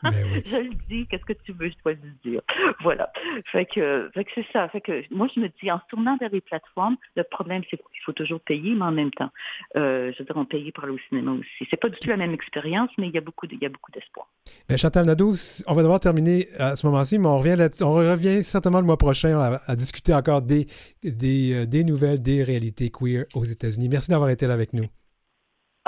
Ben 0.04 0.12
je 0.46 0.58
le 0.58 0.74
dis, 0.90 1.08
qu'est-ce 1.08 1.26
que 1.26 1.34
tu 1.34 1.54
veux, 1.54 1.70
je 1.70 1.76
dois 1.84 1.94
le 1.94 2.30
dire. 2.30 2.42
Voilà. 2.82 3.12
Fait 3.52 3.66
que, 3.66 4.10
fait 4.14 4.26
que 4.26 4.32
c'est 4.36 4.46
ça. 4.54 4.68
Fait 4.70 4.82
que 4.82 5.04
moi, 5.14 5.28
je 5.34 5.40
me 5.40 5.50
dis, 5.62 5.72
en 5.72 5.80
se 5.80 5.86
tournant 5.90 6.18
vers 6.18 6.30
les 6.32 6.42
plateformes, 6.42 6.98
le 7.16 7.24
problème, 7.24 7.64
c'est 7.70 7.78
qu'il 7.78 8.02
faut 8.06 8.14
toujours 8.14 8.40
payer, 8.42 8.74
mais 8.76 8.86
en 8.86 8.92
même 8.92 9.12
temps, 9.12 9.30
euh, 9.76 10.12
je 10.14 10.20
veux 10.20 10.26
dire, 10.26 10.38
on 10.38 10.46
paye 10.46 10.72
pour 10.72 10.84
aller 10.84 10.94
au 10.94 11.00
cinéma 11.10 11.32
aussi. 11.32 11.68
C'est 11.70 11.80
pas 11.80 11.90
du 11.90 11.98
tout 11.98 12.10
la 12.10 12.18
même 12.18 12.34
expérience, 12.34 12.90
mais 12.98 13.08
il 13.08 13.14
y 13.14 13.18
a 13.18 13.22
beaucoup, 13.22 13.48
il 13.52 13.60
y 13.60 13.66
a 13.66 13.70
beaucoup 13.70 13.92
d'espoir. 13.92 14.28
Ben, 14.70 14.78
Chantal 14.78 15.06
Nadeau, 15.06 15.34
on 15.68 15.74
va 15.74 15.82
devoir 15.82 16.00
terminer 16.00 16.48
à 16.58 16.76
ce 16.76 16.86
moment-ci, 16.86 17.20
mais 17.20 17.28
on 17.28 17.38
revient, 17.38 17.56
on 17.82 17.94
revient 17.94 18.44
certainement 18.44 18.80
le 18.80 18.86
mois 18.86 18.98
prochain 18.98 19.40
à, 19.40 19.76
discuter 19.76 20.14
encore 20.14 20.42
des, 20.42 20.68
des, 21.04 21.54
euh, 21.54 21.66
des, 21.66 21.84
nouvelles, 21.84 22.22
des 22.22 22.44
réalités 22.44 22.90
queer 22.90 23.26
aux 23.34 23.44
États-Unis. 23.44 23.90
Merci 23.90 24.12
d'avoir 24.12 24.30
été 24.30 24.48
là 24.48 24.54
avec 24.54 24.74
nous. 24.74 24.86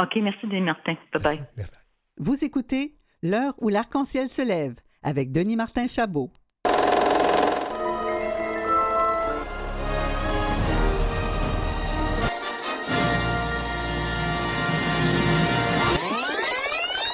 OK, 0.01 0.15
merci, 0.21 0.47
Denis 0.47 0.61
Martin. 0.61 0.95
Bye-bye. 1.13 1.45
Vous 2.17 2.43
écoutez 2.43 2.98
L'heure 3.21 3.53
où 3.57 3.67
l'arc-en-ciel 3.67 4.29
se 4.29 4.41
lève 4.41 4.75
avec 5.03 5.33
Denis 5.33 5.57
Martin 5.57 5.87
Chabot. 5.87 6.31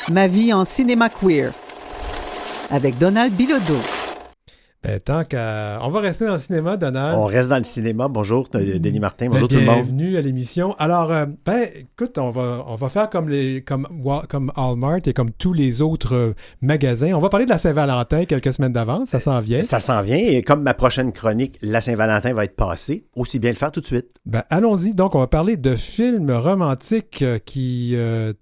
Ma 0.10 0.28
vie 0.28 0.53
en 0.53 0.64
cinéma 0.64 1.10
queer 1.10 1.51
avec 2.70 2.99
Donald 2.99 3.34
Bilodeau. 3.34 3.94
Ben, 4.86 4.99
tant 4.99 5.23
qu'à. 5.23 5.79
On 5.81 5.89
va 5.89 5.99
rester 5.99 6.25
dans 6.25 6.33
le 6.33 6.39
cinéma, 6.39 6.77
Donald. 6.77 7.17
On 7.17 7.25
reste 7.25 7.49
dans 7.49 7.57
le 7.57 7.63
cinéma. 7.63 8.07
Bonjour, 8.07 8.47
Denis 8.53 8.99
Martin. 8.99 9.29
Bonjour 9.29 9.47
tout 9.47 9.55
le 9.55 9.61
monde. 9.61 9.77
Bienvenue 9.77 10.15
à 10.15 10.21
l'émission. 10.21 10.75
Alors, 10.77 11.11
euh, 11.11 11.25
ben, 11.43 11.67
écoute, 11.75 12.19
on 12.19 12.29
va, 12.29 12.63
on 12.67 12.75
va 12.75 12.89
faire 12.89 13.09
comme, 13.09 13.27
les, 13.27 13.63
comme, 13.63 13.88
comme 14.29 14.51
Walmart 14.55 14.99
et 15.07 15.13
comme 15.13 15.31
tous 15.31 15.53
les 15.53 15.81
autres 15.81 16.13
euh, 16.13 16.33
magasins. 16.61 17.13
On 17.13 17.19
va 17.19 17.29
parler 17.29 17.45
de 17.45 17.49
la 17.49 17.57
Saint-Valentin 17.57 18.25
quelques 18.25 18.53
semaines 18.53 18.73
d'avance. 18.73 19.09
Ça 19.09 19.19
s'en 19.19 19.39
vient. 19.39 19.63
Ça 19.63 19.79
s'en 19.79 20.03
vient. 20.03 20.17
Et 20.17 20.43
comme 20.43 20.61
ma 20.61 20.75
prochaine 20.75 21.11
chronique, 21.11 21.57
la 21.63 21.81
Saint-Valentin 21.81 22.33
va 22.33 22.43
être 22.43 22.55
passée, 22.55 23.07
aussi 23.15 23.39
bien 23.39 23.49
le 23.49 23.57
faire 23.57 23.71
tout 23.71 23.81
de 23.81 23.88
suite. 23.88 24.09
Ben, 24.27 24.43
allons-y. 24.51 24.93
Donc, 24.93 25.15
on 25.15 25.19
va 25.19 25.27
parler 25.27 25.57
de 25.57 25.75
films 25.75 26.29
romantiques 26.29 27.23
euh, 27.23 27.39
qui 27.39 27.97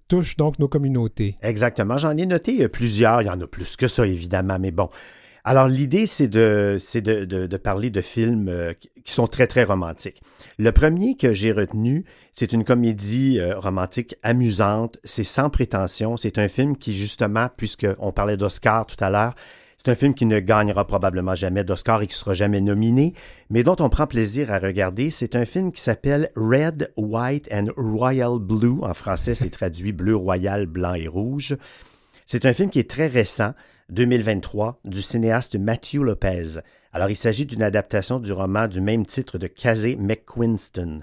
touchent 0.08 0.36
donc 0.36 0.58
nos 0.58 0.68
communautés. 0.68 1.38
Exactement. 1.42 1.96
J'en 1.96 2.14
ai 2.18 2.26
noté 2.26 2.68
plusieurs. 2.68 3.22
Il 3.22 3.28
y 3.28 3.30
en 3.30 3.40
a 3.40 3.46
plus 3.46 3.76
que 3.76 3.88
ça, 3.88 4.06
évidemment. 4.06 4.58
Mais 4.60 4.72
bon. 4.72 4.90
Alors, 5.46 5.68
l'idée, 5.68 6.06
c'est 6.06 6.26
de, 6.26 6.78
de, 6.94 7.24
de, 7.24 7.56
parler 7.58 7.90
de 7.90 8.00
films 8.00 8.48
euh, 8.48 8.72
qui 9.04 9.12
sont 9.12 9.26
très, 9.26 9.46
très 9.46 9.64
romantiques. 9.64 10.22
Le 10.58 10.72
premier 10.72 11.16
que 11.16 11.34
j'ai 11.34 11.52
retenu, 11.52 12.06
c'est 12.32 12.54
une 12.54 12.64
comédie 12.64 13.38
euh, 13.38 13.58
romantique 13.58 14.16
amusante. 14.22 14.96
C'est 15.04 15.22
sans 15.22 15.50
prétention. 15.50 16.16
C'est 16.16 16.38
un 16.38 16.48
film 16.48 16.78
qui, 16.78 16.94
justement, 16.94 17.48
puisqu'on 17.54 18.10
parlait 18.10 18.38
d'Oscar 18.38 18.86
tout 18.86 18.96
à 19.04 19.10
l'heure, 19.10 19.34
c'est 19.76 19.90
un 19.90 19.94
film 19.94 20.14
qui 20.14 20.24
ne 20.24 20.40
gagnera 20.40 20.86
probablement 20.86 21.34
jamais 21.34 21.62
d'Oscar 21.62 22.00
et 22.00 22.06
qui 22.06 22.14
sera 22.14 22.32
jamais 22.32 22.62
nominé, 22.62 23.12
mais 23.50 23.62
dont 23.62 23.76
on 23.80 23.90
prend 23.90 24.06
plaisir 24.06 24.50
à 24.50 24.58
regarder. 24.58 25.10
C'est 25.10 25.36
un 25.36 25.44
film 25.44 25.72
qui 25.72 25.82
s'appelle 25.82 26.30
Red, 26.36 26.90
White 26.96 27.50
and 27.52 27.66
Royal 27.76 28.38
Blue. 28.38 28.78
En 28.80 28.94
français, 28.94 29.34
c'est 29.34 29.50
traduit 29.50 29.92
bleu, 29.92 30.16
royal, 30.16 30.64
blanc 30.64 30.94
et 30.94 31.06
rouge. 31.06 31.54
C'est 32.24 32.46
un 32.46 32.54
film 32.54 32.70
qui 32.70 32.78
est 32.78 32.88
très 32.88 33.08
récent. 33.08 33.52
2023 33.90 34.80
du 34.84 35.02
cinéaste 35.02 35.56
Matthew 35.56 36.02
Lopez. 36.02 36.60
Alors, 36.92 37.10
il 37.10 37.16
s'agit 37.16 37.46
d'une 37.46 37.62
adaptation 37.62 38.18
du 38.18 38.32
roman 38.32 38.68
du 38.68 38.80
même 38.80 39.04
titre 39.04 39.38
de 39.38 39.46
Casey 39.46 39.96
McQuinston, 39.96 41.00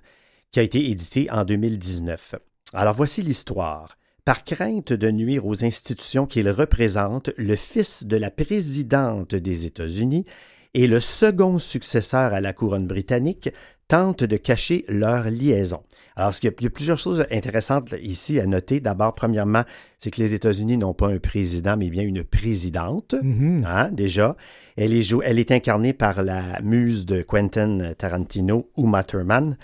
qui 0.52 0.60
a 0.60 0.64
été 0.64 0.90
édité 0.90 1.30
en 1.32 1.44
2019. 1.44 2.36
Alors, 2.74 2.96
voici 2.96 3.22
l'histoire. 3.22 3.98
Par 4.24 4.44
crainte 4.44 4.94
de 4.94 5.12
nuire 5.12 5.46
aux 5.48 5.64
institutions 5.66 6.28
qu'il 6.28 6.50
représente, 6.50 7.32
le 7.38 7.56
fils 7.56 8.06
de 8.06 8.18
la 8.18 8.32
présidente 8.32 9.36
des 9.36 9.66
États-Unis 9.66 10.26
et 10.74 10.88
le 10.88 11.00
second 11.00 11.60
successeur 11.60 12.34
à 12.34 12.42
la 12.42 12.54
couronne 12.54 12.88
britannique 12.88 13.50
tentent 13.92 14.24
de 14.24 14.38
cacher 14.38 14.86
leur 14.88 15.26
liaison. 15.26 15.84
Alors, 16.16 16.32
il 16.42 16.46
y, 16.46 16.66
a, 16.66 16.70
plusieurs 16.70 16.98
choses 16.98 17.26
intéressantes 17.30 17.94
ici 18.02 18.40
à 18.40 18.46
noter. 18.46 18.80
D'abord, 18.80 19.14
premièrement, 19.14 19.64
c'est 20.00 20.12
que 20.12 20.22
les 20.22 20.34
États-Unis 20.34 20.78
n'ont 20.78 20.94
pas 20.94 21.10
un 21.10 21.18
président, 21.18 21.76
mais 21.76 21.90
bien 21.90 22.04
une 22.04 22.24
présidente, 22.24 23.16
mm-hmm. 23.22 23.66
hein, 23.66 23.90
déjà. 23.92 24.38
Elle 24.78 24.94
est, 24.94 25.14
elle 25.26 25.40
est 25.40 25.52
incarnée 25.52 25.92
par 25.92 26.24
la 26.24 26.62
muse 26.62 27.06
de 27.06 27.22
Quentin 27.22 27.94
Tarantino, 27.98 28.72
Uma 28.78 29.04
Thurman. 29.04 29.58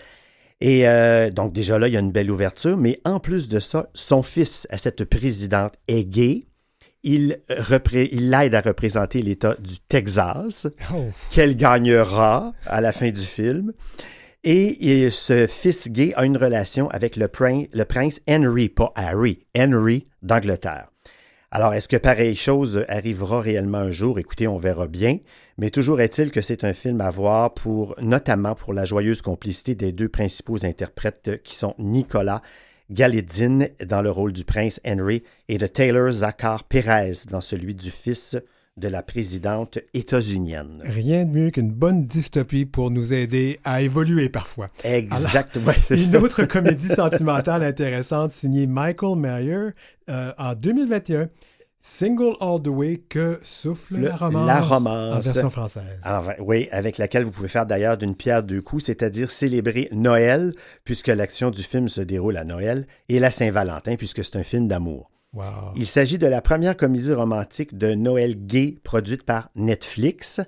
Et 0.59 0.89
euh, 0.89 1.29
donc, 1.29 1.53
déjà 1.53 1.79
là, 1.79 1.87
il 1.87 1.93
y 1.93 1.97
a 1.97 2.01
une 2.01 2.11
belle 2.11 2.29
ouverture. 2.29 2.75
Mais 2.75 2.99
en 3.05 3.21
plus 3.21 3.47
de 3.47 3.61
ça, 3.61 3.89
son 3.93 4.23
fils 4.23 4.67
à 4.69 4.77
cette 4.77 5.05
présidente 5.05 5.75
est 5.87 6.03
gay. 6.03 6.43
Il, 7.03 7.39
il 7.93 8.29
l'aide 8.29 8.55
à 8.55 8.59
représenter 8.59 9.21
l'État 9.21 9.55
du 9.57 9.79
Texas, 9.87 10.67
oh. 10.93 11.05
qu'elle 11.29 11.55
gagnera 11.55 12.51
à 12.65 12.81
la 12.81 12.91
fin 12.91 13.09
du 13.09 13.21
film. 13.21 13.71
Et, 14.43 15.09
ce 15.09 15.47
fils 15.47 15.89
gay 15.89 16.13
a 16.15 16.25
une 16.25 16.37
relation 16.37 16.89
avec 16.89 17.15
le, 17.15 17.27
prince, 17.27 18.21
Henry, 18.29 18.69
pas 18.69 18.93
Harry, 18.95 19.45
Henry 19.57 20.07
d'Angleterre. 20.21 20.89
Alors, 21.49 21.73
est-ce 21.73 21.87
que 21.87 21.97
pareille 21.97 22.35
chose 22.35 22.85
arrivera 22.87 23.39
réellement 23.39 23.79
un 23.79 23.91
jour? 23.91 24.19
Écoutez, 24.19 24.47
on 24.47 24.57
verra 24.57 24.87
bien. 24.87 25.17
Mais 25.57 25.69
toujours 25.69 26.01
est-il 26.01 26.31
que 26.31 26.41
c'est 26.41 26.63
un 26.63 26.73
film 26.73 27.01
à 27.01 27.09
voir 27.09 27.53
pour, 27.53 27.95
notamment 28.01 28.53
pour 28.53 28.73
la 28.73 28.85
joyeuse 28.85 29.21
complicité 29.21 29.73
des 29.73 29.91
deux 29.91 30.09
principaux 30.09 30.65
interprètes 30.65 31.41
qui 31.43 31.55
sont 31.55 31.73
Nicolas 31.79 32.41
Galitzine 32.89 33.69
dans 33.85 34.01
le 34.01 34.11
rôle 34.11 34.33
du 34.33 34.45
prince 34.45 34.79
Henry 34.85 35.23
et 35.49 35.57
de 35.57 35.67
Taylor 35.67 36.11
Zachar 36.11 36.63
Perez 36.63 37.13
dans 37.29 37.41
celui 37.41 37.75
du 37.75 37.91
fils 37.91 38.37
de 38.77 38.87
la 38.87 39.01
présidente 39.03 39.79
états-unienne. 39.93 40.81
Rien 40.83 41.25
de 41.25 41.31
mieux 41.31 41.49
qu'une 41.49 41.71
bonne 41.71 42.05
dystopie 42.05 42.65
pour 42.65 42.91
nous 42.91 43.13
aider 43.13 43.59
à 43.63 43.81
évoluer 43.81 44.29
parfois. 44.29 44.69
Exactement. 44.83 45.71
une 45.89 46.15
autre 46.17 46.43
comédie 46.43 46.87
sentimentale 46.87 47.63
intéressante 47.63 48.31
signée 48.31 48.67
Michael 48.67 49.17
Mayer 49.17 49.69
euh, 50.09 50.31
en 50.37 50.53
2021. 50.53 51.29
Single 51.79 52.35
All 52.41 52.61
the 52.61 52.67
Way 52.67 53.03
que 53.07 53.39
souffle 53.43 53.97
Le- 53.97 54.07
la 54.07 54.15
romance? 54.15 54.47
la 54.47 54.61
romance. 54.61 55.13
En 55.13 55.19
version 55.31 55.49
française. 55.49 55.83
Alors, 56.01 56.31
oui, 56.39 56.67
avec 56.71 56.97
laquelle 56.97 57.23
vous 57.23 57.31
pouvez 57.31 57.47
faire 57.47 57.65
d'ailleurs 57.67 57.97
d'une 57.97 58.15
pierre 58.15 58.41
deux 58.43 58.61
coups, 58.61 58.85
c'est-à-dire 58.85 59.29
célébrer 59.29 59.87
Noël, 59.91 60.53
puisque 60.83 61.07
l'action 61.07 61.51
du 61.51 61.61
film 61.63 61.87
se 61.87 62.01
déroule 62.01 62.35
à 62.37 62.43
Noël, 62.43 62.87
et 63.09 63.19
la 63.19 63.29
Saint-Valentin, 63.31 63.95
puisque 63.95 64.25
c'est 64.25 64.37
un 64.37 64.43
film 64.43 64.67
d'amour. 64.67 65.11
Il 65.75 65.87
s'agit 65.87 66.17
de 66.17 66.27
la 66.27 66.41
première 66.41 66.77
comédie 66.77 67.13
romantique 67.13 67.77
de 67.77 67.93
Noël 67.93 68.35
gay 68.35 68.75
produite 68.83 69.23
par 69.23 69.49
Netflix. 69.55 70.41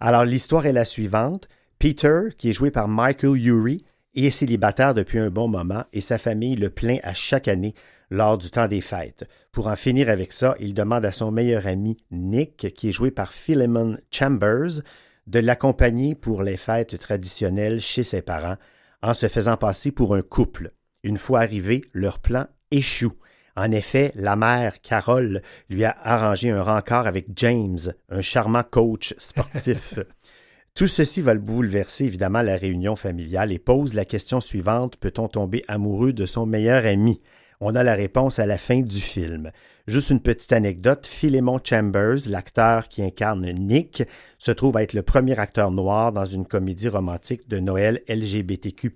Alors, 0.00 0.24
l'histoire 0.24 0.66
est 0.66 0.72
la 0.72 0.84
suivante. 0.84 1.48
Peter, 1.78 2.28
qui 2.36 2.50
est 2.50 2.54
joué 2.54 2.70
par 2.70 2.88
Michael 2.88 3.36
Urie, 3.36 3.84
est 4.14 4.30
célibataire 4.30 4.94
depuis 4.94 5.18
un 5.18 5.30
bon 5.30 5.48
moment 5.48 5.84
et 5.92 6.00
sa 6.00 6.18
famille 6.18 6.56
le 6.56 6.70
plaint 6.70 7.00
à 7.02 7.14
chaque 7.14 7.48
année 7.48 7.74
lors 8.10 8.38
du 8.38 8.50
temps 8.50 8.66
des 8.66 8.80
fêtes. 8.80 9.24
Pour 9.52 9.68
en 9.68 9.76
finir 9.76 10.08
avec 10.08 10.32
ça, 10.32 10.56
il 10.58 10.74
demande 10.74 11.04
à 11.04 11.12
son 11.12 11.30
meilleur 11.30 11.66
ami 11.66 11.96
Nick, 12.10 12.72
qui 12.74 12.88
est 12.88 12.92
joué 12.92 13.10
par 13.10 13.32
Philemon 13.32 13.96
Chambers, 14.10 14.82
de 15.26 15.38
l'accompagner 15.38 16.14
pour 16.14 16.42
les 16.42 16.56
fêtes 16.56 16.98
traditionnelles 16.98 17.80
chez 17.80 18.02
ses 18.02 18.22
parents 18.22 18.56
en 19.02 19.14
se 19.14 19.28
faisant 19.28 19.56
passer 19.56 19.92
pour 19.92 20.14
un 20.14 20.22
couple. 20.22 20.72
Une 21.02 21.16
fois 21.16 21.40
arrivé, 21.40 21.84
leur 21.94 22.18
plan 22.18 22.46
échoue. 22.70 23.14
En 23.56 23.70
effet, 23.70 24.12
la 24.14 24.36
mère, 24.36 24.80
Carole, 24.80 25.42
lui 25.68 25.84
a 25.84 25.96
arrangé 26.02 26.50
un 26.50 26.62
rencard 26.62 27.06
avec 27.06 27.26
James, 27.36 27.78
un 28.08 28.20
charmant 28.20 28.62
coach 28.62 29.14
sportif. 29.18 29.98
Tout 30.74 30.86
ceci 30.86 31.20
va 31.20 31.34
le 31.34 31.40
bouleverser 31.40 32.04
évidemment 32.04 32.42
la 32.42 32.56
réunion 32.56 32.94
familiale 32.94 33.52
et 33.52 33.58
pose 33.58 33.94
la 33.94 34.04
question 34.04 34.40
suivante 34.40 34.96
peut-on 34.96 35.28
tomber 35.28 35.64
amoureux 35.68 36.12
de 36.12 36.26
son 36.26 36.46
meilleur 36.46 36.86
ami? 36.86 37.20
On 37.60 37.74
a 37.74 37.82
la 37.82 37.94
réponse 37.94 38.38
à 38.38 38.46
la 38.46 38.56
fin 38.56 38.80
du 38.80 39.00
film. 39.00 39.50
Juste 39.86 40.08
une 40.08 40.20
petite 40.20 40.52
anecdote 40.52 41.06
Philemon 41.06 41.60
Chambers, 41.62 42.20
l'acteur 42.28 42.88
qui 42.88 43.02
incarne 43.02 43.50
Nick, 43.52 44.02
se 44.38 44.52
trouve 44.52 44.78
à 44.78 44.82
être 44.82 44.94
le 44.94 45.02
premier 45.02 45.38
acteur 45.38 45.70
noir 45.70 46.12
dans 46.12 46.24
une 46.24 46.46
comédie 46.46 46.88
romantique 46.88 47.48
de 47.48 47.58
Noël 47.58 48.00
LGBTQ. 48.08 48.94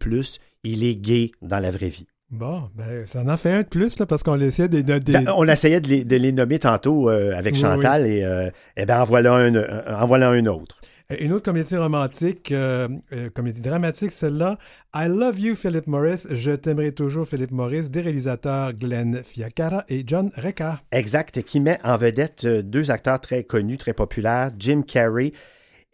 Il 0.63 0.85
est 0.85 0.97
gay 0.97 1.33
dans 1.43 1.59
la 1.59 1.71
vraie 1.71 1.91
vie. 1.91 2.07
Bon, 2.35 2.68
ben, 2.74 3.07
ça 3.07 3.22
en 3.26 3.37
fait 3.37 3.53
un 3.53 3.62
de 3.62 3.66
plus, 3.68 3.99
là, 3.99 4.07
parce 4.07 4.22
qu'on 4.22 4.41
essaie 4.41 4.68
des. 4.68 4.82
des- 4.82 4.99
des- 5.01 5.24
On 5.37 5.47
essayait 5.47 5.80
de 5.80 5.89
les, 5.89 6.05
de 6.05 6.16
les 6.16 6.32
nommer 6.32 6.59
tantôt 6.59 7.09
euh, 7.09 7.32
avec 7.37 7.55
Oui, 7.55 7.61
Chantal 7.61 8.07
et 8.07 8.24
euh, 8.24 8.51
eh 8.76 8.85
ben 8.87 9.01
en 9.01 9.05
voilà 9.05 9.35
un, 9.35 9.55
un- 9.55 10.01
en 10.03 10.07
voilà 10.07 10.30
un 10.30 10.45
autre. 10.47 10.80
Une 11.20 11.32
autre 11.35 11.45
comédie 11.45 11.76
romantique, 11.76 12.51
euh, 12.51 12.89
euh, 13.12 13.28
comédie 13.28 13.61
dramatique, 13.61 14.11
celle-là. 14.11 14.57
I 14.97 15.07
Love 15.07 15.39
You, 15.39 15.55
Philip 15.55 15.87
Morris. 15.87 16.24
Je 16.30 16.53
t'aimerai 16.53 16.93
toujours, 16.93 17.28
Philip 17.28 17.51
Morris, 17.51 17.91
des 17.91 18.01
réalisateurs 18.01 18.72
Glenn 18.72 19.20
Fiacara 19.22 19.85
et 19.91 20.03
John 20.07 20.30
Reca. 20.37 20.80
Exact, 20.93 21.43
qui 21.43 21.61
met 21.61 21.78
en 21.85 21.99
vedette 21.99 22.45
euh, 22.47 22.62
deux 22.62 22.91
acteurs 22.91 23.20
très 23.20 23.45
connus, 23.45 23.76
très 23.76 23.93
populaires, 23.93 24.51
Jim 24.59 24.80
Carrey 24.87 25.32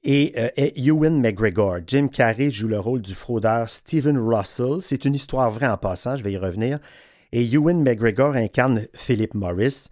et, 0.02 0.32
euh, 0.36 0.48
et 0.56 0.72
Ewan 0.86 1.20
McGregor. 1.20 1.78
Jim 1.86 2.08
Carrey 2.08 2.50
joue 2.50 2.68
le 2.68 2.80
rôle 2.80 3.02
du 3.02 3.14
fraudeur 3.14 3.68
Stephen 3.68 4.18
Russell. 4.18 4.78
C'est 4.80 5.04
une 5.04 5.14
histoire 5.14 5.50
vraie 5.50 5.66
en 5.68 5.76
passant, 5.76 6.16
je 6.16 6.24
vais 6.24 6.32
y 6.32 6.38
revenir. 6.38 6.78
Et 7.32 7.44
Ewan 7.52 7.82
McGregor 7.82 8.34
incarne 8.34 8.86
Philip 8.94 9.34
Morris. 9.34 9.86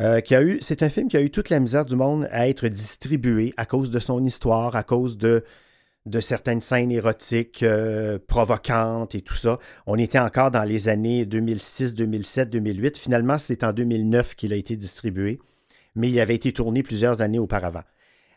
euh, 0.00 0.20
c'est 0.60 0.82
un 0.82 0.88
film 0.88 1.08
qui 1.08 1.16
a 1.16 1.22
eu 1.22 1.30
toute 1.30 1.50
la 1.50 1.60
misère 1.60 1.86
du 1.86 1.96
monde 1.96 2.28
à 2.30 2.48
être 2.48 2.68
distribué 2.68 3.54
à 3.56 3.64
cause 3.66 3.90
de 3.90 3.98
son 3.98 4.24
histoire, 4.24 4.76
à 4.76 4.82
cause 4.82 5.16
de, 5.18 5.44
de 6.06 6.20
certaines 6.20 6.60
scènes 6.60 6.92
érotiques 6.92 7.62
euh, 7.62 8.18
provocantes 8.26 9.14
et 9.14 9.22
tout 9.22 9.34
ça. 9.34 9.58
On 9.86 9.96
était 9.96 10.18
encore 10.18 10.50
dans 10.50 10.64
les 10.64 10.88
années 10.88 11.24
2006, 11.26 11.94
2007, 11.94 12.50
2008. 12.50 12.98
Finalement, 12.98 13.38
c'est 13.38 13.64
en 13.64 13.72
2009 13.72 14.34
qu'il 14.34 14.52
a 14.52 14.56
été 14.56 14.76
distribué, 14.76 15.40
mais 15.94 16.10
il 16.10 16.20
avait 16.20 16.34
été 16.34 16.52
tourné 16.52 16.82
plusieurs 16.82 17.22
années 17.22 17.38
auparavant. 17.38 17.82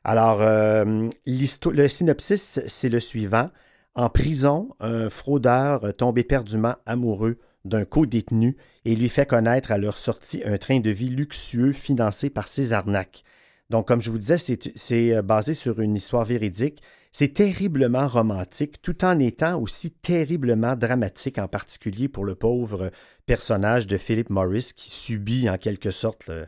Alors, 0.07 0.41
euh, 0.41 1.09
le 1.25 1.87
synopsis, 1.89 2.61
c'est 2.65 2.87
le 2.87 3.01
suivant. 3.01 3.49
En 3.93 4.07
prison, 4.09 4.69
un 4.79 5.09
fraudeur 5.09 5.93
tombe 5.97 6.17
éperdument 6.17 6.75
amoureux 6.85 7.39
d'un 7.65 7.83
co-détenu 7.83 8.55
et 8.85 8.95
lui 8.95 9.09
fait 9.09 9.25
connaître 9.25 9.69
à 9.69 9.77
leur 9.77 9.97
sortie 9.97 10.41
un 10.45 10.57
train 10.57 10.79
de 10.79 10.89
vie 10.91 11.09
luxueux 11.09 11.73
financé 11.73 12.29
par 12.29 12.47
ses 12.47 12.71
arnaques. 12.71 13.25
Donc, 13.69 13.89
comme 13.89 14.01
je 14.01 14.09
vous 14.09 14.17
disais, 14.17 14.37
c'est 14.37 14.71
c'est, 14.77 15.13
euh, 15.13 15.21
basé 15.21 15.53
sur 15.53 15.81
une 15.81 15.97
histoire 15.97 16.23
véridique. 16.23 16.81
C'est 17.11 17.33
terriblement 17.33 18.07
romantique, 18.07 18.81
tout 18.81 19.03
en 19.03 19.19
étant 19.19 19.59
aussi 19.59 19.91
terriblement 19.91 20.77
dramatique, 20.77 21.37
en 21.37 21.49
particulier 21.49 22.07
pour 22.07 22.23
le 22.23 22.35
pauvre 22.35 22.91
personnage 23.25 23.87
de 23.87 23.97
Philip 23.97 24.29
Morris 24.29 24.71
qui 24.73 24.89
subit 24.89 25.49
en 25.49 25.57
quelque 25.57 25.91
sorte 25.91 26.27
le, 26.27 26.47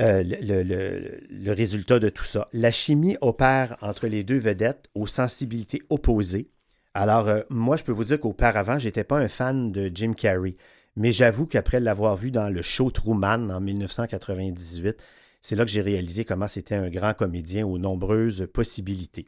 euh, 0.00 0.22
le, 0.22 1.52
résultat 1.52 1.98
de 1.98 2.08
tout 2.08 2.24
ça. 2.24 2.48
La 2.52 2.70
chimie 2.70 3.16
opère 3.20 3.76
entre 3.80 4.06
les 4.06 4.22
deux 4.22 4.38
vedettes 4.38 4.88
aux 4.94 5.06
sensibilités 5.06 5.82
opposées. 5.90 6.50
Alors, 6.94 7.28
euh, 7.28 7.40
moi, 7.50 7.76
je 7.76 7.84
peux 7.84 7.92
vous 7.92 8.04
dire 8.04 8.20
qu'auparavant, 8.20 8.78
j'étais 8.78 9.04
pas 9.04 9.18
un 9.18 9.28
fan 9.28 9.72
de 9.72 9.90
Jim 9.92 10.12
Carrey, 10.12 10.56
mais 10.96 11.12
j'avoue 11.12 11.46
qu'après 11.46 11.80
l'avoir 11.80 12.16
vu 12.16 12.30
dans 12.30 12.48
le 12.48 12.62
show 12.62 12.90
Truman 12.90 13.50
en 13.50 13.60
1998, 13.60 15.02
c'est 15.42 15.56
là 15.56 15.64
que 15.64 15.70
j'ai 15.70 15.80
réalisé 15.80 16.24
comment 16.24 16.48
c'était 16.48 16.74
un 16.74 16.90
grand 16.90 17.14
comédien 17.14 17.66
aux 17.66 17.78
nombreuses 17.78 18.48
possibilités. 18.52 19.26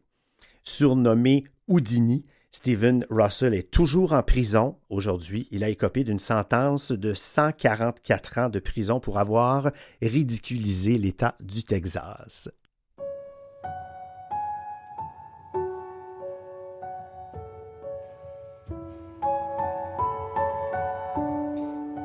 Surnommé 0.62 1.44
Houdini, 1.68 2.24
Steven 2.60 3.06
Russell 3.10 3.54
est 3.54 3.70
toujours 3.70 4.12
en 4.12 4.24
prison 4.24 4.76
aujourd'hui. 4.88 5.46
Il 5.52 5.62
a 5.62 5.68
écopé 5.68 6.02
d'une 6.02 6.18
sentence 6.18 6.90
de 6.90 7.14
144 7.14 8.38
ans 8.38 8.48
de 8.48 8.58
prison 8.58 8.98
pour 8.98 9.18
avoir 9.20 9.70
ridiculisé 10.02 10.98
l'État 10.98 11.36
du 11.40 11.62
Texas. 11.62 12.48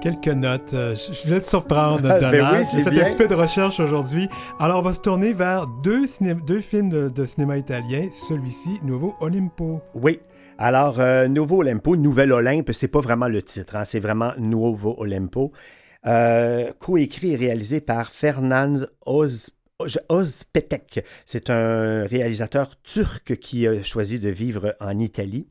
Quelques 0.02 0.28
notes. 0.28 0.74
Euh, 0.76 0.96
Je 0.96 1.24
voulais 1.26 1.40
te 1.42 1.48
surprendre, 1.48 2.02
Ben 2.04 2.20
Donald. 2.20 2.58
oui, 2.60 2.66
c'est 2.66 2.78
J'ai 2.78 2.84
fait 2.84 2.90
bien. 2.92 3.02
un 3.02 3.06
petit 3.06 3.16
peu 3.16 3.28
de 3.28 3.34
recherche 3.34 3.80
aujourd'hui. 3.80 4.30
Alors, 4.60 4.78
on 4.80 4.82
va 4.84 4.94
se 4.94 5.00
tourner 5.00 5.34
vers 5.34 5.66
deux 5.84 6.06
films 6.06 6.90
de, 6.90 7.10
de 7.10 7.26
cinéma 7.26 7.58
italien. 7.58 8.08
Celui-ci, 8.30 8.80
Nouveau 8.84 9.16
Olimpo. 9.20 9.82
Oui. 9.96 10.20
Alors, 10.58 11.00
euh, 11.00 11.28
Nouveau 11.28 11.58
Olimpo, 11.58 11.96
Nouvel 11.98 12.32
Olympe, 12.32 12.72
c'est 12.72 12.88
pas 12.88 13.02
vraiment 13.02 13.28
le 13.28 13.42
titre, 13.42 13.76
hein, 13.76 13.84
c'est 13.86 14.00
vraiment 14.00 14.32
Nuovo 14.38 14.96
Olimpo. 14.98 15.52
Euh, 16.06 16.72
coécrit 16.80 17.32
et 17.32 17.36
réalisé 17.36 17.82
par 17.82 18.12
Fernand 18.12 18.78
Oz, 19.06 19.50
Oz- 19.80 20.00
Ozpetek. 20.08 21.04
C'est 21.26 21.50
un 21.50 22.06
réalisateur 22.06 22.80
turc 22.84 23.36
qui 23.38 23.68
a 23.68 23.84
choisi 23.84 24.20
de 24.20 24.30
vivre 24.30 24.76
en 24.80 24.98
Italie. 25.00 25.48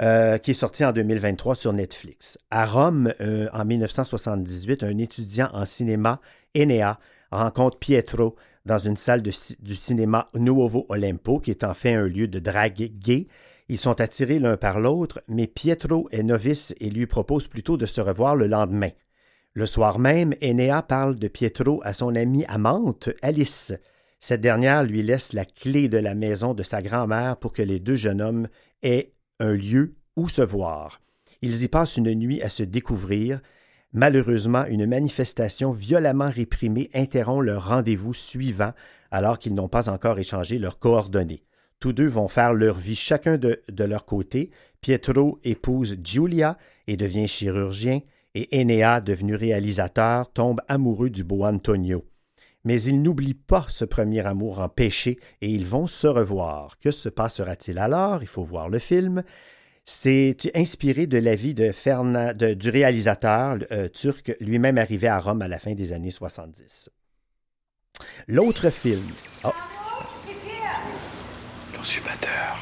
euh, 0.00 0.38
qui 0.38 0.52
est 0.52 0.54
sorti 0.54 0.84
en 0.84 0.92
2023 0.92 1.56
sur 1.56 1.72
Netflix. 1.72 2.38
À 2.52 2.66
Rome, 2.66 3.12
en 3.52 3.64
1978, 3.64 4.84
un 4.84 4.96
étudiant 4.96 5.48
en 5.52 5.64
cinéma, 5.64 6.20
Enea, 6.56 7.00
rencontre 7.32 7.78
Pietro 7.80 8.36
dans 8.64 8.78
une 8.78 8.96
salle 8.96 9.22
du 9.22 9.74
cinéma 9.74 10.28
Nuovo 10.34 10.86
Olimpo, 10.88 11.40
qui 11.40 11.50
est 11.50 11.64
en 11.64 11.74
fait 11.74 11.94
un 11.94 12.06
lieu 12.06 12.28
de 12.28 12.38
drague 12.38 12.92
gay. 13.00 13.26
Ils 13.68 13.78
sont 13.78 14.00
attirés 14.00 14.38
l'un 14.38 14.56
par 14.56 14.80
l'autre, 14.80 15.20
mais 15.28 15.46
Pietro 15.46 16.08
est 16.10 16.22
novice 16.22 16.74
et 16.80 16.88
lui 16.88 17.06
propose 17.06 17.48
plutôt 17.48 17.76
de 17.76 17.86
se 17.86 18.00
revoir 18.00 18.34
le 18.34 18.46
lendemain. 18.46 18.90
Le 19.52 19.66
soir 19.66 19.98
même, 19.98 20.34
Enea 20.42 20.82
parle 20.82 21.16
de 21.16 21.28
Pietro 21.28 21.80
à 21.84 21.92
son 21.92 22.14
amie 22.14 22.44
amante, 22.46 23.10
Alice. 23.22 23.72
Cette 24.20 24.40
dernière 24.40 24.84
lui 24.84 25.02
laisse 25.02 25.32
la 25.32 25.44
clé 25.44 25.88
de 25.88 25.98
la 25.98 26.14
maison 26.14 26.54
de 26.54 26.62
sa 26.62 26.80
grand-mère 26.80 27.36
pour 27.36 27.52
que 27.52 27.62
les 27.62 27.78
deux 27.78 27.94
jeunes 27.94 28.22
hommes 28.22 28.48
aient 28.82 29.12
un 29.38 29.52
lieu 29.52 29.96
où 30.16 30.28
se 30.28 30.42
voir. 30.42 31.00
Ils 31.42 31.62
y 31.62 31.68
passent 31.68 31.96
une 31.96 32.14
nuit 32.14 32.42
à 32.42 32.48
se 32.48 32.62
découvrir. 32.62 33.40
Malheureusement, 33.92 34.64
une 34.66 34.86
manifestation 34.86 35.70
violemment 35.70 36.30
réprimée 36.30 36.90
interrompt 36.94 37.44
leur 37.44 37.68
rendez-vous 37.68 38.14
suivant 38.14 38.72
alors 39.10 39.38
qu'ils 39.38 39.54
n'ont 39.54 39.68
pas 39.68 39.88
encore 39.88 40.18
échangé 40.18 40.58
leurs 40.58 40.78
coordonnées. 40.78 41.42
Tous 41.80 41.92
deux 41.92 42.08
vont 42.08 42.28
faire 42.28 42.52
leur 42.52 42.76
vie 42.76 42.96
chacun 42.96 43.36
de, 43.38 43.62
leur 43.84 44.04
côté. 44.04 44.50
Pietro 44.80 45.38
épouse 45.44 45.96
Giulia 46.02 46.58
et 46.86 46.96
devient 46.96 47.28
chirurgien, 47.28 48.00
et 48.34 48.48
Enea, 48.52 49.00
devenu 49.00 49.34
réalisateur, 49.34 50.32
tombe 50.32 50.60
amoureux 50.68 51.10
du 51.10 51.24
beau 51.24 51.44
Antonio. 51.44 52.04
Mais 52.64 52.80
ils 52.82 53.00
n'oublient 53.00 53.34
pas 53.34 53.64
ce 53.68 53.84
premier 53.84 54.26
amour 54.26 54.58
en 54.58 54.68
péché 54.68 55.18
et 55.40 55.48
ils 55.48 55.64
vont 55.66 55.86
se 55.86 56.06
revoir. 56.06 56.78
Que 56.78 56.90
se 56.90 57.08
passera-t-il 57.08 57.78
alors? 57.78 58.22
Il 58.22 58.28
faut 58.28 58.44
voir 58.44 58.68
le 58.68 58.78
film. 58.78 59.22
C'est 59.84 60.36
inspiré 60.54 61.06
de 61.06 61.18
la 61.18 61.34
vie 61.34 61.54
de- 61.54 62.54
du 62.54 62.70
réalisateur 62.70 63.56
euh, 63.72 63.88
turc, 63.88 64.36
lui-même 64.40 64.76
arrivé 64.76 65.08
à 65.08 65.18
Rome 65.18 65.40
à 65.40 65.48
la 65.48 65.58
fin 65.58 65.74
des 65.74 65.92
années 65.92 66.10
70. 66.10 66.90
L'autre 68.26 68.68
film. 68.70 69.06
Oh, 69.44 69.48
consumateur. 71.78 72.58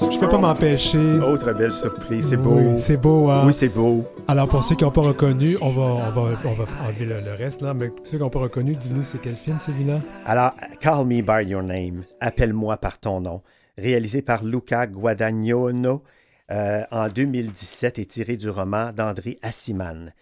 Je 0.00 0.26
peux 0.26 0.28
pas 0.28 0.38
m'empêcher. 0.38 0.98
Oh, 1.22 1.32
Autre 1.32 1.52
belle 1.52 1.72
surprise, 1.72 2.28
c'est 2.28 2.36
beau. 2.36 2.56
Oui, 2.56 2.78
c'est 2.78 2.96
beau. 2.96 3.30
Hein. 3.30 3.44
Oui, 3.46 3.54
c'est 3.54 3.68
beau. 3.68 4.04
Alors, 4.28 4.48
pour 4.48 4.62
ceux 4.62 4.74
qui 4.76 4.84
n'ont 4.84 4.90
pas 4.90 5.00
reconnu, 5.00 5.56
on 5.62 5.70
va, 5.70 5.82
on 5.82 6.10
va, 6.10 6.20
on 6.44 6.52
va 6.52 6.64
enlever 6.86 7.06
le, 7.06 7.34
reste, 7.38 7.62
là, 7.62 7.72
mais 7.72 7.88
pour 7.88 8.06
ceux 8.06 8.18
qui 8.18 8.22
n'ont 8.22 8.30
pas 8.30 8.40
reconnu, 8.40 8.76
dis-nous, 8.76 9.04
c'est 9.04 9.18
quel 9.18 9.32
film 9.32 9.58
celui-là? 9.58 10.00
Alors, 10.26 10.52
Call 10.80 11.06
Me 11.06 11.22
By 11.22 11.48
Your 11.48 11.62
Name, 11.62 12.02
Appelle-moi 12.20 12.76
par 12.76 12.98
ton 12.98 13.20
nom 13.20 13.40
réalisé 13.80 14.22
par 14.22 14.44
Luca 14.44 14.86
Guadagnino 14.86 16.02
euh, 16.50 16.82
en 16.90 17.08
2017 17.08 17.98
et 17.98 18.06
tiré 18.06 18.36
du 18.36 18.48
roman 18.48 18.92
d'André 18.92 19.38
Assiman. 19.42 20.12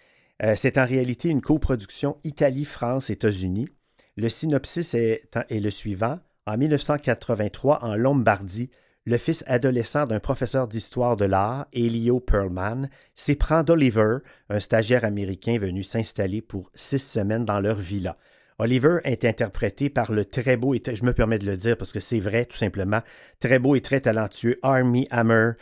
Euh, 0.43 0.55
c'est 0.57 0.79
en 0.79 0.87
réalité 0.87 1.29
une 1.29 1.41
coproduction 1.41 2.17
Italie-France-États-Unis. 2.25 3.69
Le 4.17 4.29
synopsis 4.29 4.95
est, 4.95 5.23
est 5.51 5.61
le 5.61 5.71
suivant. 5.71 6.19
En 6.47 6.57
1983, 6.57 7.85
en 7.85 7.97
Lombardie, 7.97 8.71
le 9.05 9.17
fils 9.17 9.43
adolescent 9.47 10.05
d'un 10.05 10.21
professeur 10.21 10.69
d'histoire 10.69 11.17
de 11.17 11.25
l'art, 11.25 11.67
Elio 11.73 12.21
Perlman, 12.21 12.89
s'éprend 13.15 13.63
d'Oliver, 13.63 14.19
un 14.51 14.61
stagiaire 14.61 15.05
américain 15.05 15.57
venu 15.59 15.83
s'installer 15.83 16.43
pour 16.43 16.71
six 16.75 16.99
semaines 16.99 17.47
dans 17.47 17.61
leur 17.61 17.77
villa. 17.77 18.19
Oliver 18.61 18.99
est 19.05 19.25
interprété 19.25 19.89
par 19.89 20.11
le 20.11 20.25
très 20.25 20.57
beau 20.57 20.75
et 20.75 20.83
je 20.93 21.05
me 21.05 21.13
permets 21.13 21.39
de 21.39 21.47
le 21.47 21.57
dire 21.57 21.77
parce 21.77 21.93
que 21.93 22.01
c'est 22.01 22.19
vrai 22.19 22.45
tout 22.45 22.57
simplement, 22.57 23.03
très 23.39 23.61
beau 23.61 23.77
et 23.77 23.81
très 23.81 24.01
talentueux 24.01 24.59
Army 24.63 25.07
Hammer, 25.13 25.53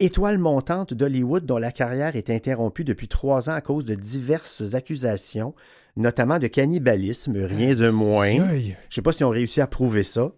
étoile 0.00 0.38
montante 0.38 0.92
d'Hollywood 0.92 1.46
dont 1.46 1.58
la 1.58 1.70
carrière 1.70 2.16
est 2.16 2.28
interrompue 2.28 2.82
depuis 2.82 3.06
trois 3.06 3.48
ans 3.50 3.54
à 3.54 3.60
cause 3.60 3.84
de 3.84 3.94
diverses 3.94 4.74
accusations, 4.74 5.54
notamment 5.96 6.40
de 6.40 6.48
cannibalisme, 6.48 7.36
rien 7.36 7.76
de 7.76 7.88
moins. 7.88 8.32
Je 8.32 8.68
ne 8.70 8.74
sais 8.90 9.02
pas 9.02 9.12
si 9.12 9.22
on 9.22 9.30
réussi 9.30 9.60
à 9.60 9.68
prouver 9.68 10.02
ça, 10.02 10.32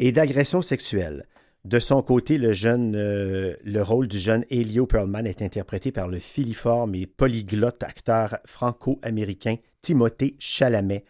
et 0.00 0.10
d'agression 0.10 0.62
sexuelle. 0.62 1.26
De 1.64 1.78
son 1.78 2.00
côté, 2.02 2.38
le, 2.38 2.52
jeune, 2.52 2.94
euh, 2.96 3.54
le 3.64 3.82
rôle 3.82 4.08
du 4.08 4.18
jeune 4.18 4.44
Elio 4.50 4.86
Perlman 4.86 5.26
est 5.26 5.42
interprété 5.42 5.90
par 5.90 6.06
le 6.08 6.18
filiforme 6.18 6.94
et 6.94 7.06
polyglotte 7.06 7.82
acteur 7.82 8.38
franco-américain 8.44 9.56
Timothée 9.82 10.36
Chalamet. 10.38 11.04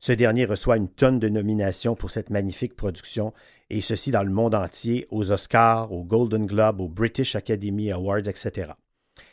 Ce 0.00 0.12
dernier 0.12 0.46
reçoit 0.46 0.78
une 0.78 0.88
tonne 0.88 1.18
de 1.18 1.28
nominations 1.28 1.94
pour 1.94 2.10
cette 2.10 2.30
magnifique 2.30 2.74
production, 2.74 3.34
et 3.68 3.82
ceci 3.82 4.10
dans 4.10 4.22
le 4.22 4.30
monde 4.30 4.54
entier, 4.54 5.06
aux 5.10 5.30
Oscars, 5.30 5.92
aux 5.92 6.04
Golden 6.04 6.46
Globe, 6.46 6.80
aux 6.80 6.88
British 6.88 7.36
Academy 7.36 7.92
Awards, 7.92 8.26
etc. 8.26 8.72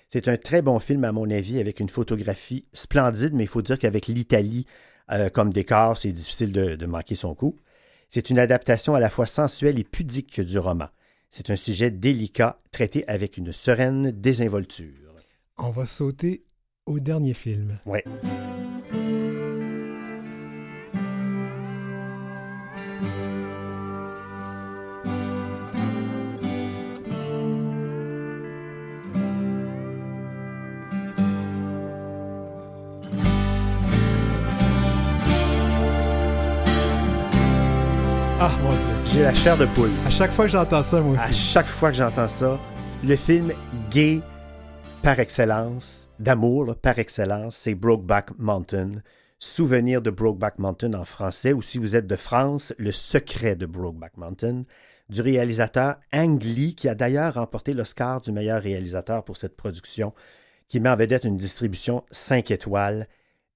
C'est 0.10 0.28
un 0.28 0.38
très 0.38 0.62
bon 0.62 0.80
film, 0.80 1.06
à 1.06 1.12
mon 1.14 1.30
avis, 1.30 1.60
avec 1.60 1.80
une 1.80 1.90
photographie 1.90 2.64
splendide, 2.74 3.34
mais 3.34 3.46
il 3.46 3.50
faut 3.50 3.62
dire 3.62 3.80
qu'avec 3.80 4.08
l'Italie 4.08 4.66
euh, 5.12 5.30
comme 5.30 5.52
décor, 5.52 5.98
c'est 5.98 6.12
difficile 6.12 6.52
de, 6.52 6.76
de 6.76 6.86
manquer 6.86 7.16
son 7.16 7.34
coup. 7.34 7.58
C'est 8.10 8.30
une 8.30 8.40
adaptation 8.40 8.94
à 8.94 9.00
la 9.00 9.10
fois 9.10 9.26
sensuelle 9.26 9.80
et 9.80 9.84
pudique 9.84 10.42
du 10.42 10.60
roman. 10.60 10.88
C'est 11.30 11.50
un 11.50 11.56
sujet 11.56 11.92
délicat, 11.92 12.60
traité 12.72 13.06
avec 13.08 13.38
une 13.38 13.52
sereine 13.52 14.12
désinvolture. 14.12 15.14
On 15.58 15.70
va 15.70 15.86
sauter 15.86 16.44
au 16.86 17.00
dernier 17.00 17.34
film. 17.34 17.80
Oui. 17.86 18.00
J'ai 39.18 39.24
la 39.24 39.34
chair 39.34 39.58
de 39.58 39.66
poule. 39.66 39.90
À 40.06 40.12
chaque 40.12 40.32
fois 40.32 40.46
que 40.46 40.52
j'entends 40.52 40.84
ça, 40.84 41.02
moi 41.02 41.18
À 41.18 41.26
aussi. 41.26 41.34
chaque 41.34 41.66
fois 41.66 41.90
que 41.90 41.98
j'entends 41.98 42.28
ça, 42.28 42.60
le 43.04 43.16
film 43.16 43.52
gay 43.90 44.22
par 45.02 45.20
excellence, 45.20 46.08
d'amour 46.20 46.76
par 46.76 47.00
excellence, 47.00 47.56
c'est 47.56 47.74
Brokeback 47.74 48.38
Mountain. 48.38 48.92
Souvenir 49.40 50.04
de 50.04 50.12
Brokeback 50.12 50.60
Mountain 50.60 50.94
en 50.94 51.04
français, 51.04 51.52
ou 51.52 51.64
si 51.64 51.80
vous 51.80 51.96
êtes 51.96 52.06
de 52.06 52.16
France, 52.16 52.76
Le 52.78 52.92
secret 52.92 53.56
de 53.56 53.66
Brokeback 53.66 54.18
Mountain, 54.18 54.66
du 55.10 55.22
réalisateur 55.22 55.96
Ang 56.14 56.44
Lee, 56.44 56.76
qui 56.76 56.88
a 56.88 56.94
d'ailleurs 56.94 57.34
remporté 57.34 57.74
l'Oscar 57.74 58.22
du 58.22 58.32
meilleur 58.32 58.62
réalisateur 58.62 59.24
pour 59.24 59.38
cette 59.38 59.58
production, 59.58 60.14
qui 60.68 60.80
met 60.80 60.90
en 60.90 60.96
vedette 60.96 61.24
une 61.24 61.38
distribution 61.38 62.04
5 62.12 62.52
étoiles. 62.52 63.08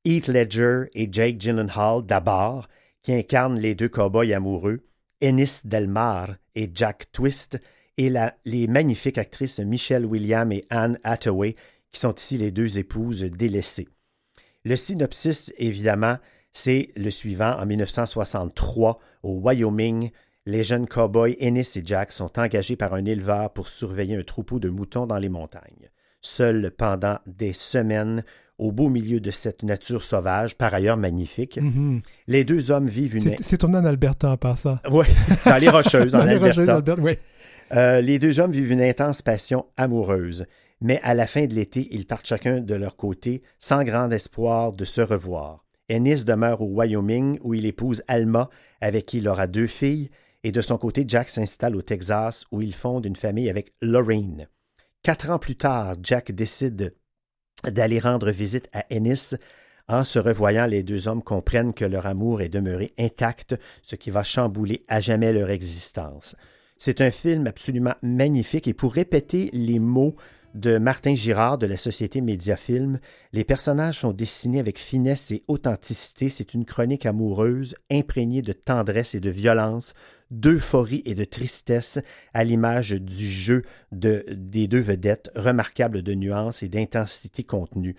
Heath 0.06 0.28
Ledger 0.28 0.86
et 0.96 1.08
Jake 1.12 1.40
Gyllenhaal 1.40 2.04
d'abord, 2.04 2.68
qui 3.04 3.14
incarnent 3.14 3.60
les 3.60 3.76
deux 3.76 3.90
cow-boys 3.90 4.34
amoureux, 4.36 4.80
Ennis 5.22 5.62
Delmar 5.64 6.36
et 6.56 6.70
Jack 6.74 7.12
Twist, 7.12 7.60
et 7.98 8.12
les 8.46 8.68
magnifiques 8.68 9.18
actrices 9.18 9.60
Michelle 9.60 10.06
Williams 10.06 10.54
et 10.54 10.66
Anne 10.70 11.00
Hathaway, 11.04 11.56
qui 11.92 12.00
sont 12.00 12.16
ici 12.16 12.38
les 12.38 12.52
deux 12.52 12.80
épouses 12.80 13.24
délaissées. 13.24 13.88
Le 14.64 14.76
synopsis, 14.76 15.54
évidemment, 15.58 16.18
c'est 16.54 16.90
le 16.96 17.10
suivant. 17.10 17.58
En 17.60 17.66
1963, 17.66 19.00
au 19.24 19.40
Wyoming, 19.40 20.12
les 20.46 20.64
jeunes 20.64 20.88
cow-boys 20.88 21.36
Ennis 21.40 21.72
et 21.76 21.82
Jack 21.86 22.12
sont 22.12 22.40
engagés 22.40 22.76
par 22.76 22.94
un 22.94 23.06
éleveur 23.06 23.54
pour 23.54 23.68
surveiller 23.68 24.16
un 24.16 24.24
troupeau 24.24 24.60
de 24.60 24.70
moutons 24.70 25.06
dans 25.06 25.20
les 25.20 25.30
montagnes. 25.30 25.92
Seuls 26.22 26.72
pendant 26.72 27.20
des 27.26 27.54
semaines, 27.54 28.24
au 28.62 28.72
beau 28.72 28.88
milieu 28.90 29.20
de 29.20 29.32
cette 29.32 29.64
nature 29.64 30.04
sauvage, 30.04 30.56
par 30.56 30.74
ailleurs 30.74 30.96
magnifique, 30.98 31.58
Mhm. 31.62 32.02
les 32.28 32.44
deux 32.46 32.72
hommes 32.72 32.88
vivent 32.88 33.16
une... 33.18 33.36
C'est 33.42 33.58
tourné 33.58 33.78
en 33.78 33.86
Alberta 33.86 34.30
en 34.32 34.38
passant. 34.38 34.78
Oui, 34.90 35.06
dans 35.46 35.58
les 35.58 35.68
Rocheuses, 35.70 36.16
en 36.16 36.20
Dans 36.20 36.26
les 36.26 36.32
Alberta. 36.36 36.48
Rocheuses, 36.62 36.70
Alberta, 36.70 37.02
oui. 37.02 37.18
Euh, 37.74 38.02
les 38.02 38.20
deux 38.20 38.40
hommes 38.40 38.52
vivent 38.52 38.72
une 38.72 38.82
intense 38.82 39.22
passion 39.22 39.66
amoureuse, 39.78 40.46
mais 40.80 41.00
à 41.04 41.14
la 41.14 41.26
fin 41.28 41.46
de 41.48 41.54
l'été, 41.54 41.88
ils 41.92 42.06
partent 42.06 42.28
chacun 42.28 42.60
de 42.62 42.76
leur 42.76 42.96
côté, 42.96 43.42
sans 43.60 43.84
grand 43.84 44.10
espoir 44.12 44.74
de 44.74 44.86
se 44.86 45.02
revoir. 45.02 45.66
Ennis 45.90 46.24
demeure 46.24 46.62
au 46.62 46.68
Wyoming, 46.68 47.40
où 47.44 47.54
il 47.54 47.66
épouse 47.66 48.02
Alma, 48.08 48.50
avec 48.80 49.06
qui 49.08 49.18
il 49.18 49.28
aura 49.28 49.48
deux 49.48 49.68
filles, 49.68 50.10
et 50.44 50.52
de 50.52 50.62
son 50.62 50.78
côté, 50.78 51.04
Jack 51.08 51.30
s'installe 51.30 51.76
au 51.76 51.82
Texas, 51.82 52.46
où 52.52 52.62
il 52.62 52.74
fonde 52.74 53.06
une 53.06 53.16
famille 53.16 53.50
avec 53.50 53.74
Lorraine. 53.82 54.48
Quatre 55.04 55.30
ans 55.32 55.40
plus 55.40 55.56
tard, 55.56 55.96
Jack 56.04 56.32
décide 56.32 56.94
d'aller 57.70 58.00
rendre 58.00 58.32
visite 58.32 58.70
à 58.74 58.86
Ennis. 58.90 59.36
En 59.88 60.04
se 60.04 60.20
revoyant, 60.20 60.66
les 60.66 60.84
deux 60.84 61.08
hommes 61.08 61.24
comprennent 61.24 61.74
que 61.74 61.86
leur 61.86 62.06
amour 62.06 62.42
est 62.42 62.50
demeuré 62.50 62.94
intact, 62.98 63.56
ce 63.82 63.96
qui 63.96 64.10
va 64.10 64.24
chambouler 64.24 64.86
à 64.88 65.02
jamais 65.02 65.34
leur 65.34 65.50
existence. 65.50 66.36
C'est 66.78 67.02
un 67.02 67.12
film 67.12 67.46
absolument 67.46 67.96
magnifique 68.02 68.68
et 68.68 68.74
pour 68.74 68.94
répéter 68.94 69.50
les 69.54 69.80
mots 69.80 70.16
de 70.56 70.78
Martin 70.78 71.16
Girard 71.16 71.58
de 71.58 71.66
la 71.66 71.78
société 71.78 72.22
Mediafilm, 72.22 73.00
les 73.34 73.44
personnages 73.44 74.00
sont 74.00 74.12
dessinés 74.12 74.60
avec 74.60 74.78
finesse 74.78 75.32
et 75.32 75.44
authenticité. 75.48 76.30
C'est 76.30 76.54
une 76.54 76.66
chronique 76.66 77.06
amoureuse 77.06 77.76
imprégnée 77.90 78.42
de 78.42 78.54
tendresse 78.54 79.16
et 79.16 79.20
de 79.20 79.30
violence, 79.30 79.94
d'euphorie 80.32 81.04
et 81.06 81.14
de 81.14 81.24
tristesse, 81.26 82.00
à 82.34 82.44
l'image 82.44 82.92
du 82.92 83.28
jeu 83.30 83.62
de, 83.92 84.26
des 84.32 84.68
deux 84.68 84.80
vedettes, 84.80 85.30
remarquable 85.36 86.02
de 86.02 86.14
nuances 86.16 86.64
et 86.64 86.70
d'intensité 86.70 87.44
contenue. 87.44 87.96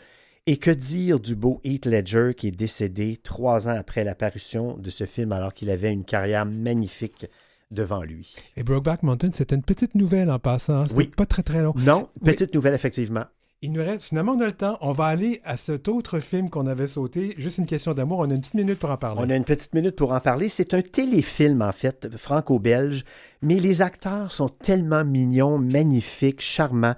Et 0.47 0.57
que 0.57 0.73
dire 0.73 1.21
du 1.21 1.37
beau 1.37 1.61
Heath 1.63 1.87
Ledger 1.87 2.33
qui 2.37 2.49
est 2.49 2.51
décédé 2.51 3.17
trois 3.23 3.69
ans 3.69 3.77
après 3.79 4.03
l'apparition 4.03 4.77
de 4.77 4.91
ce 4.91 5.07
film 5.07 5.31
alors 5.31 5.55
qu'il 5.55 5.71
avait 5.71 5.93
une 5.93 6.05
carrière 6.05 6.47
magnifique 6.47 7.27
devant 7.71 8.03
lui? 8.03 8.35
Et 8.57 8.65
Brokeback 8.65 9.05
Mountain, 9.05 9.31
c'était 9.33 9.55
une 9.55 9.63
petite 9.63 9.95
nouvelle 9.95 10.31
en 10.31 10.41
passant. 10.41 10.89
C'était 10.89 10.99
Oui. 10.99 11.07
pas 11.07 11.27
très 11.27 11.45
très 11.45 11.63
long. 11.63 11.73
Non, 11.77 12.09
petite 12.25 12.55
nouvelle 12.55 12.75
effectivement. 12.75 13.25
Il 13.65 13.71
nous 13.71 13.81
reste, 13.81 14.03
finalement, 14.03 14.33
on 14.33 14.41
a 14.41 14.47
le 14.47 14.53
temps. 14.53 14.77
On 14.81 14.91
va 14.91 15.05
aller 15.05 15.41
à 15.45 15.57
cet 15.57 15.87
autre 15.87 16.19
film 16.19 16.51
qu'on 16.51 16.67
avait 16.67 16.89
sauté. 16.89 17.33
Juste 17.39 17.59
une 17.59 17.67
question 17.67 17.95
d'amour. 17.95 18.19
On 18.19 18.29
a 18.29 18.35
une 18.35 18.41
petite 18.41 18.55
minute 18.55 18.81
pour 18.81 18.91
en 18.91 18.97
parler. 18.97 19.23
On 19.25 19.31
a 19.31 19.37
une 19.37 19.45
petite 19.45 19.73
minute 19.73 19.95
pour 19.95 20.11
en 20.11 20.19
parler. 20.19 20.49
C'est 20.49 20.75
un 20.75 20.83
téléfilm, 20.83 21.63
en 21.63 21.71
fait, 21.71 22.09
franco-belge, 22.17 23.05
mais 23.41 23.61
les 23.61 23.81
acteurs 23.81 24.33
sont 24.33 24.49
tellement 24.49 25.05
mignons, 25.05 25.59
magnifiques, 25.59 26.41
charmants. 26.41 26.97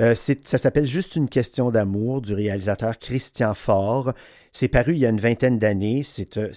Euh, 0.00 0.14
ça 0.14 0.56
s'appelle 0.56 0.86
Juste 0.86 1.16
une 1.16 1.28
question 1.28 1.70
d'amour 1.70 2.22
du 2.22 2.32
réalisateur 2.32 2.98
Christian 2.98 3.52
Faure. 3.52 4.14
C'est 4.52 4.68
paru 4.68 4.92
il 4.92 4.98
y 5.00 5.04
a 5.04 5.10
une 5.10 5.20
vingtaine 5.20 5.58
d'années. 5.58 6.02
C'est 6.02 6.38
euh, 6.38 6.50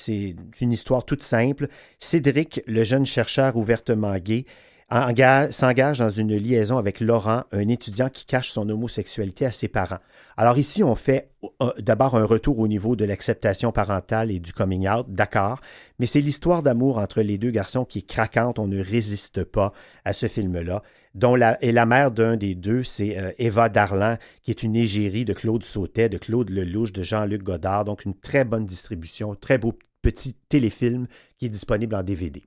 une 0.62 0.72
histoire 0.72 1.04
toute 1.04 1.22
simple. 1.22 1.68
Cédric, 2.00 2.62
le 2.66 2.86
jeune 2.86 3.06
chercheur 3.06 3.58
ouvertement 3.58 4.18
gay, 4.20 4.46
s'engage 4.92 6.00
dans 6.00 6.10
une 6.10 6.36
liaison 6.36 6.78
avec 6.78 7.00
Laurent, 7.00 7.44
un 7.52 7.68
étudiant 7.68 8.10
qui 8.10 8.26
cache 8.26 8.50
son 8.50 8.68
homosexualité 8.70 9.46
à 9.46 9.52
ses 9.52 9.68
parents. 9.68 10.00
Alors 10.36 10.58
ici, 10.58 10.84
on 10.84 10.96
fait 10.96 11.30
euh, 11.62 11.72
d'abord 11.80 12.16
un 12.16 12.26
retour 12.26 12.60
au 12.60 12.68
niveau 12.68 12.96
de 12.96 13.06
l'acceptation 13.06 13.72
parentale 13.72 14.32
et 14.32 14.40
du 14.40 14.52
coming 14.52 14.90
out, 14.90 15.06
d'accord, 15.10 15.60
mais 16.00 16.06
c'est 16.06 16.22
l'histoire 16.22 16.64
d'amour 16.64 16.98
entre 16.98 17.22
les 17.22 17.38
deux 17.38 17.52
garçons 17.52 17.86
qui 17.86 18.00
est 18.00 18.08
craquante, 18.08 18.58
on 18.58 18.68
ne 18.68 18.82
résiste 18.82 19.44
pas 19.44 19.74
à 20.06 20.14
ce 20.14 20.28
film-là, 20.28 20.82
dont 21.14 21.36
la, 21.36 21.64
et 21.64 21.72
la 21.72 21.86
mère 21.86 22.12
d'un 22.12 22.36
des 22.36 22.56
deux, 22.56 22.84
c'est 22.84 23.18
euh, 23.18 23.32
Eva 23.38 23.70
Darlan, 23.70 24.18
qui 24.44 24.52
est 24.52 24.64
une 24.64 24.76
égérie 24.76 25.26
de 25.26 25.34
Claude 25.34 25.64
Sautet, 25.64 26.10
de 26.10 26.18
Claude 26.18 26.50
Lelouch, 26.50 26.92
de 26.92 27.04
Jean-Luc 27.04 27.44
Godard, 27.44 27.86
donc 27.86 28.06
une 28.06 28.16
très 28.16 28.44
bonne 28.44 28.66
distribution, 28.66 29.36
très 29.36 29.58
beau 29.58 29.74
petit 30.02 30.34
téléfilm 30.34 31.08
qui 31.38 31.46
est 31.46 31.50
disponible 31.50 31.96
en 31.96 32.04
DVD. 32.04 32.44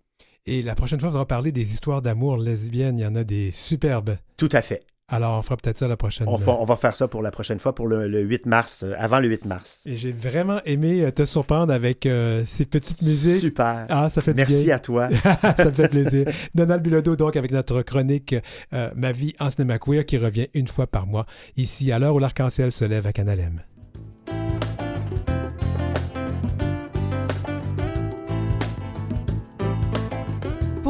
Et 0.47 0.63
la 0.63 0.75
prochaine 0.75 0.99
fois, 0.99 1.11
on 1.11 1.13
va 1.13 1.25
parler 1.25 1.53
des 1.53 1.73
histoires 1.73 2.03
d'amour 2.03 2.37
lesbiennes. 2.37 2.99
Il 2.99 3.03
y 3.03 3.07
en 3.07 3.15
a 3.15 3.23
des 3.23 3.53
superbes. 3.53 4.17
Tout 4.37 4.49
à 4.53 4.61
fait. 4.61 4.85
Alors, 5.09 5.39
on 5.39 5.43
fera 5.43 5.57
peut-être 5.57 5.77
ça 5.79 5.87
la 5.89 5.97
prochaine. 5.97 6.27
On 6.27 6.37
va, 6.37 6.53
on 6.53 6.65
va, 6.65 6.75
faire 6.75 6.97
ça 6.97 7.07
pour 7.07 7.21
la 7.21 7.31
prochaine 7.31 7.59
fois, 7.59 7.75
pour 7.75 7.87
le, 7.87 8.09
8 8.21 8.47
mars, 8.47 8.83
euh, 8.83 8.95
avant 8.97 9.21
le 9.21 9.29
8 9.29 9.45
mars. 9.45 9.83
Et 9.85 9.97
j'ai 9.97 10.11
vraiment 10.11 10.61
aimé 10.65 11.03
euh, 11.03 11.11
te 11.11 11.27
surprendre 11.27 11.73
avec 11.73 12.07
euh, 12.07 12.45
ces 12.47 12.65
petites 12.65 13.03
musiques. 13.03 13.41
Super. 13.41 13.87
Ah, 13.91 14.09
ça 14.09 14.23
fait 14.23 14.35
Merci 14.35 14.73
à 14.73 14.79
toi. 14.79 15.11
ça 15.43 15.71
fait 15.71 15.89
plaisir. 15.89 16.27
Donald 16.55 16.83
Bilodeau, 16.83 17.15
donc, 17.15 17.37
avec 17.37 17.51
notre 17.53 17.83
chronique 17.83 18.35
Ma 18.73 19.13
vie 19.13 19.35
en 19.39 19.51
cinéma 19.51 19.79
queer 19.79 20.07
qui 20.07 20.17
revient 20.17 20.49
une 20.55 20.67
fois 20.67 20.87
par 20.87 21.07
mois, 21.07 21.27
ici 21.57 21.93
à 21.93 21.99
l'heure 21.99 22.15
où 22.15 22.19
l'arc-en-ciel 22.19 22.73
se 22.73 22.85
lève 22.85 23.07
à 23.07 23.13
Canalem. 23.13 23.61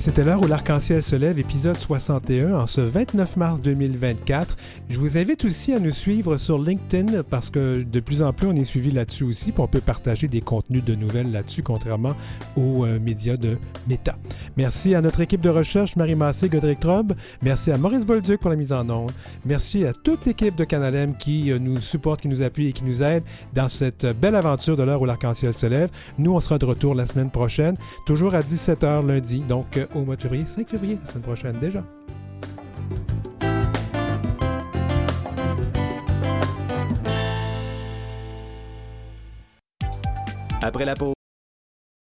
C'était 0.00 0.24
l'heure 0.24 0.42
où 0.42 0.48
l'arc-en-ciel 0.48 1.02
se 1.02 1.14
lève, 1.14 1.38
épisode 1.38 1.76
61, 1.76 2.54
en 2.54 2.66
ce 2.66 2.80
29 2.80 3.36
mars 3.36 3.60
2024. 3.60 4.56
Je 4.88 4.98
vous 4.98 5.18
invite 5.18 5.44
aussi 5.44 5.74
à 5.74 5.78
nous 5.78 5.92
suivre 5.92 6.38
sur 6.38 6.58
LinkedIn 6.58 7.22
parce 7.22 7.50
que 7.50 7.82
de 7.82 8.00
plus 8.00 8.22
en 8.22 8.32
plus 8.32 8.48
on 8.48 8.56
est 8.56 8.64
suivi 8.64 8.90
là-dessus 8.90 9.22
aussi, 9.22 9.52
puis 9.52 9.60
on 9.62 9.68
peut 9.68 9.80
partager 9.80 10.28
des 10.28 10.40
contenus 10.40 10.82
de 10.82 10.94
nouvelles 10.94 11.30
là-dessus, 11.30 11.62
contrairement 11.62 12.14
aux 12.56 12.84
euh, 12.84 12.98
médias 12.98 13.36
de 13.36 13.58
Meta. 13.86 14.16
Merci 14.56 14.94
à 14.94 15.02
notre 15.02 15.20
équipe 15.20 15.42
de 15.42 15.50
recherche, 15.50 15.94
Marie 15.94 16.16
Massé, 16.16 16.48
Godric 16.48 16.80
Trob. 16.80 17.12
Merci 17.42 17.70
à 17.70 17.78
Maurice 17.78 18.06
Bolduc 18.06 18.40
pour 18.40 18.50
la 18.50 18.56
mise 18.56 18.72
en 18.72 18.88
onde. 18.88 19.12
Merci 19.44 19.84
à 19.84 19.92
toute 19.92 20.24
l'équipe 20.24 20.56
de 20.56 20.64
Canalem 20.64 21.16
qui 21.16 21.52
euh, 21.52 21.58
nous 21.58 21.78
supporte, 21.78 22.22
qui 22.22 22.28
nous 22.28 22.42
appuie 22.42 22.68
et 22.68 22.72
qui 22.72 22.84
nous 22.84 23.02
aide 23.02 23.22
dans 23.54 23.68
cette 23.68 24.06
belle 24.06 24.34
aventure 24.34 24.76
de 24.76 24.82
l'heure 24.82 25.02
où 25.02 25.06
l'arc-en-ciel 25.06 25.54
se 25.54 25.66
lève. 25.66 25.90
Nous, 26.18 26.34
on 26.34 26.40
sera 26.40 26.58
de 26.58 26.64
retour 26.64 26.94
la 26.94 27.06
semaine 27.06 27.30
prochaine, 27.30 27.76
toujours 28.04 28.34
à 28.34 28.40
17h 28.40 29.06
lundi. 29.06 29.40
Donc, 29.40 29.78
au 29.94 30.04
mois 30.04 30.16
de 30.16 30.22
février, 30.22 30.44
5 30.44 30.68
février, 30.68 30.98
la 31.02 31.08
semaine 31.08 31.22
prochaine 31.22 31.58
déjà. 31.58 31.84
Après 40.62 40.84
la 40.84 40.94
pause. 40.94 41.21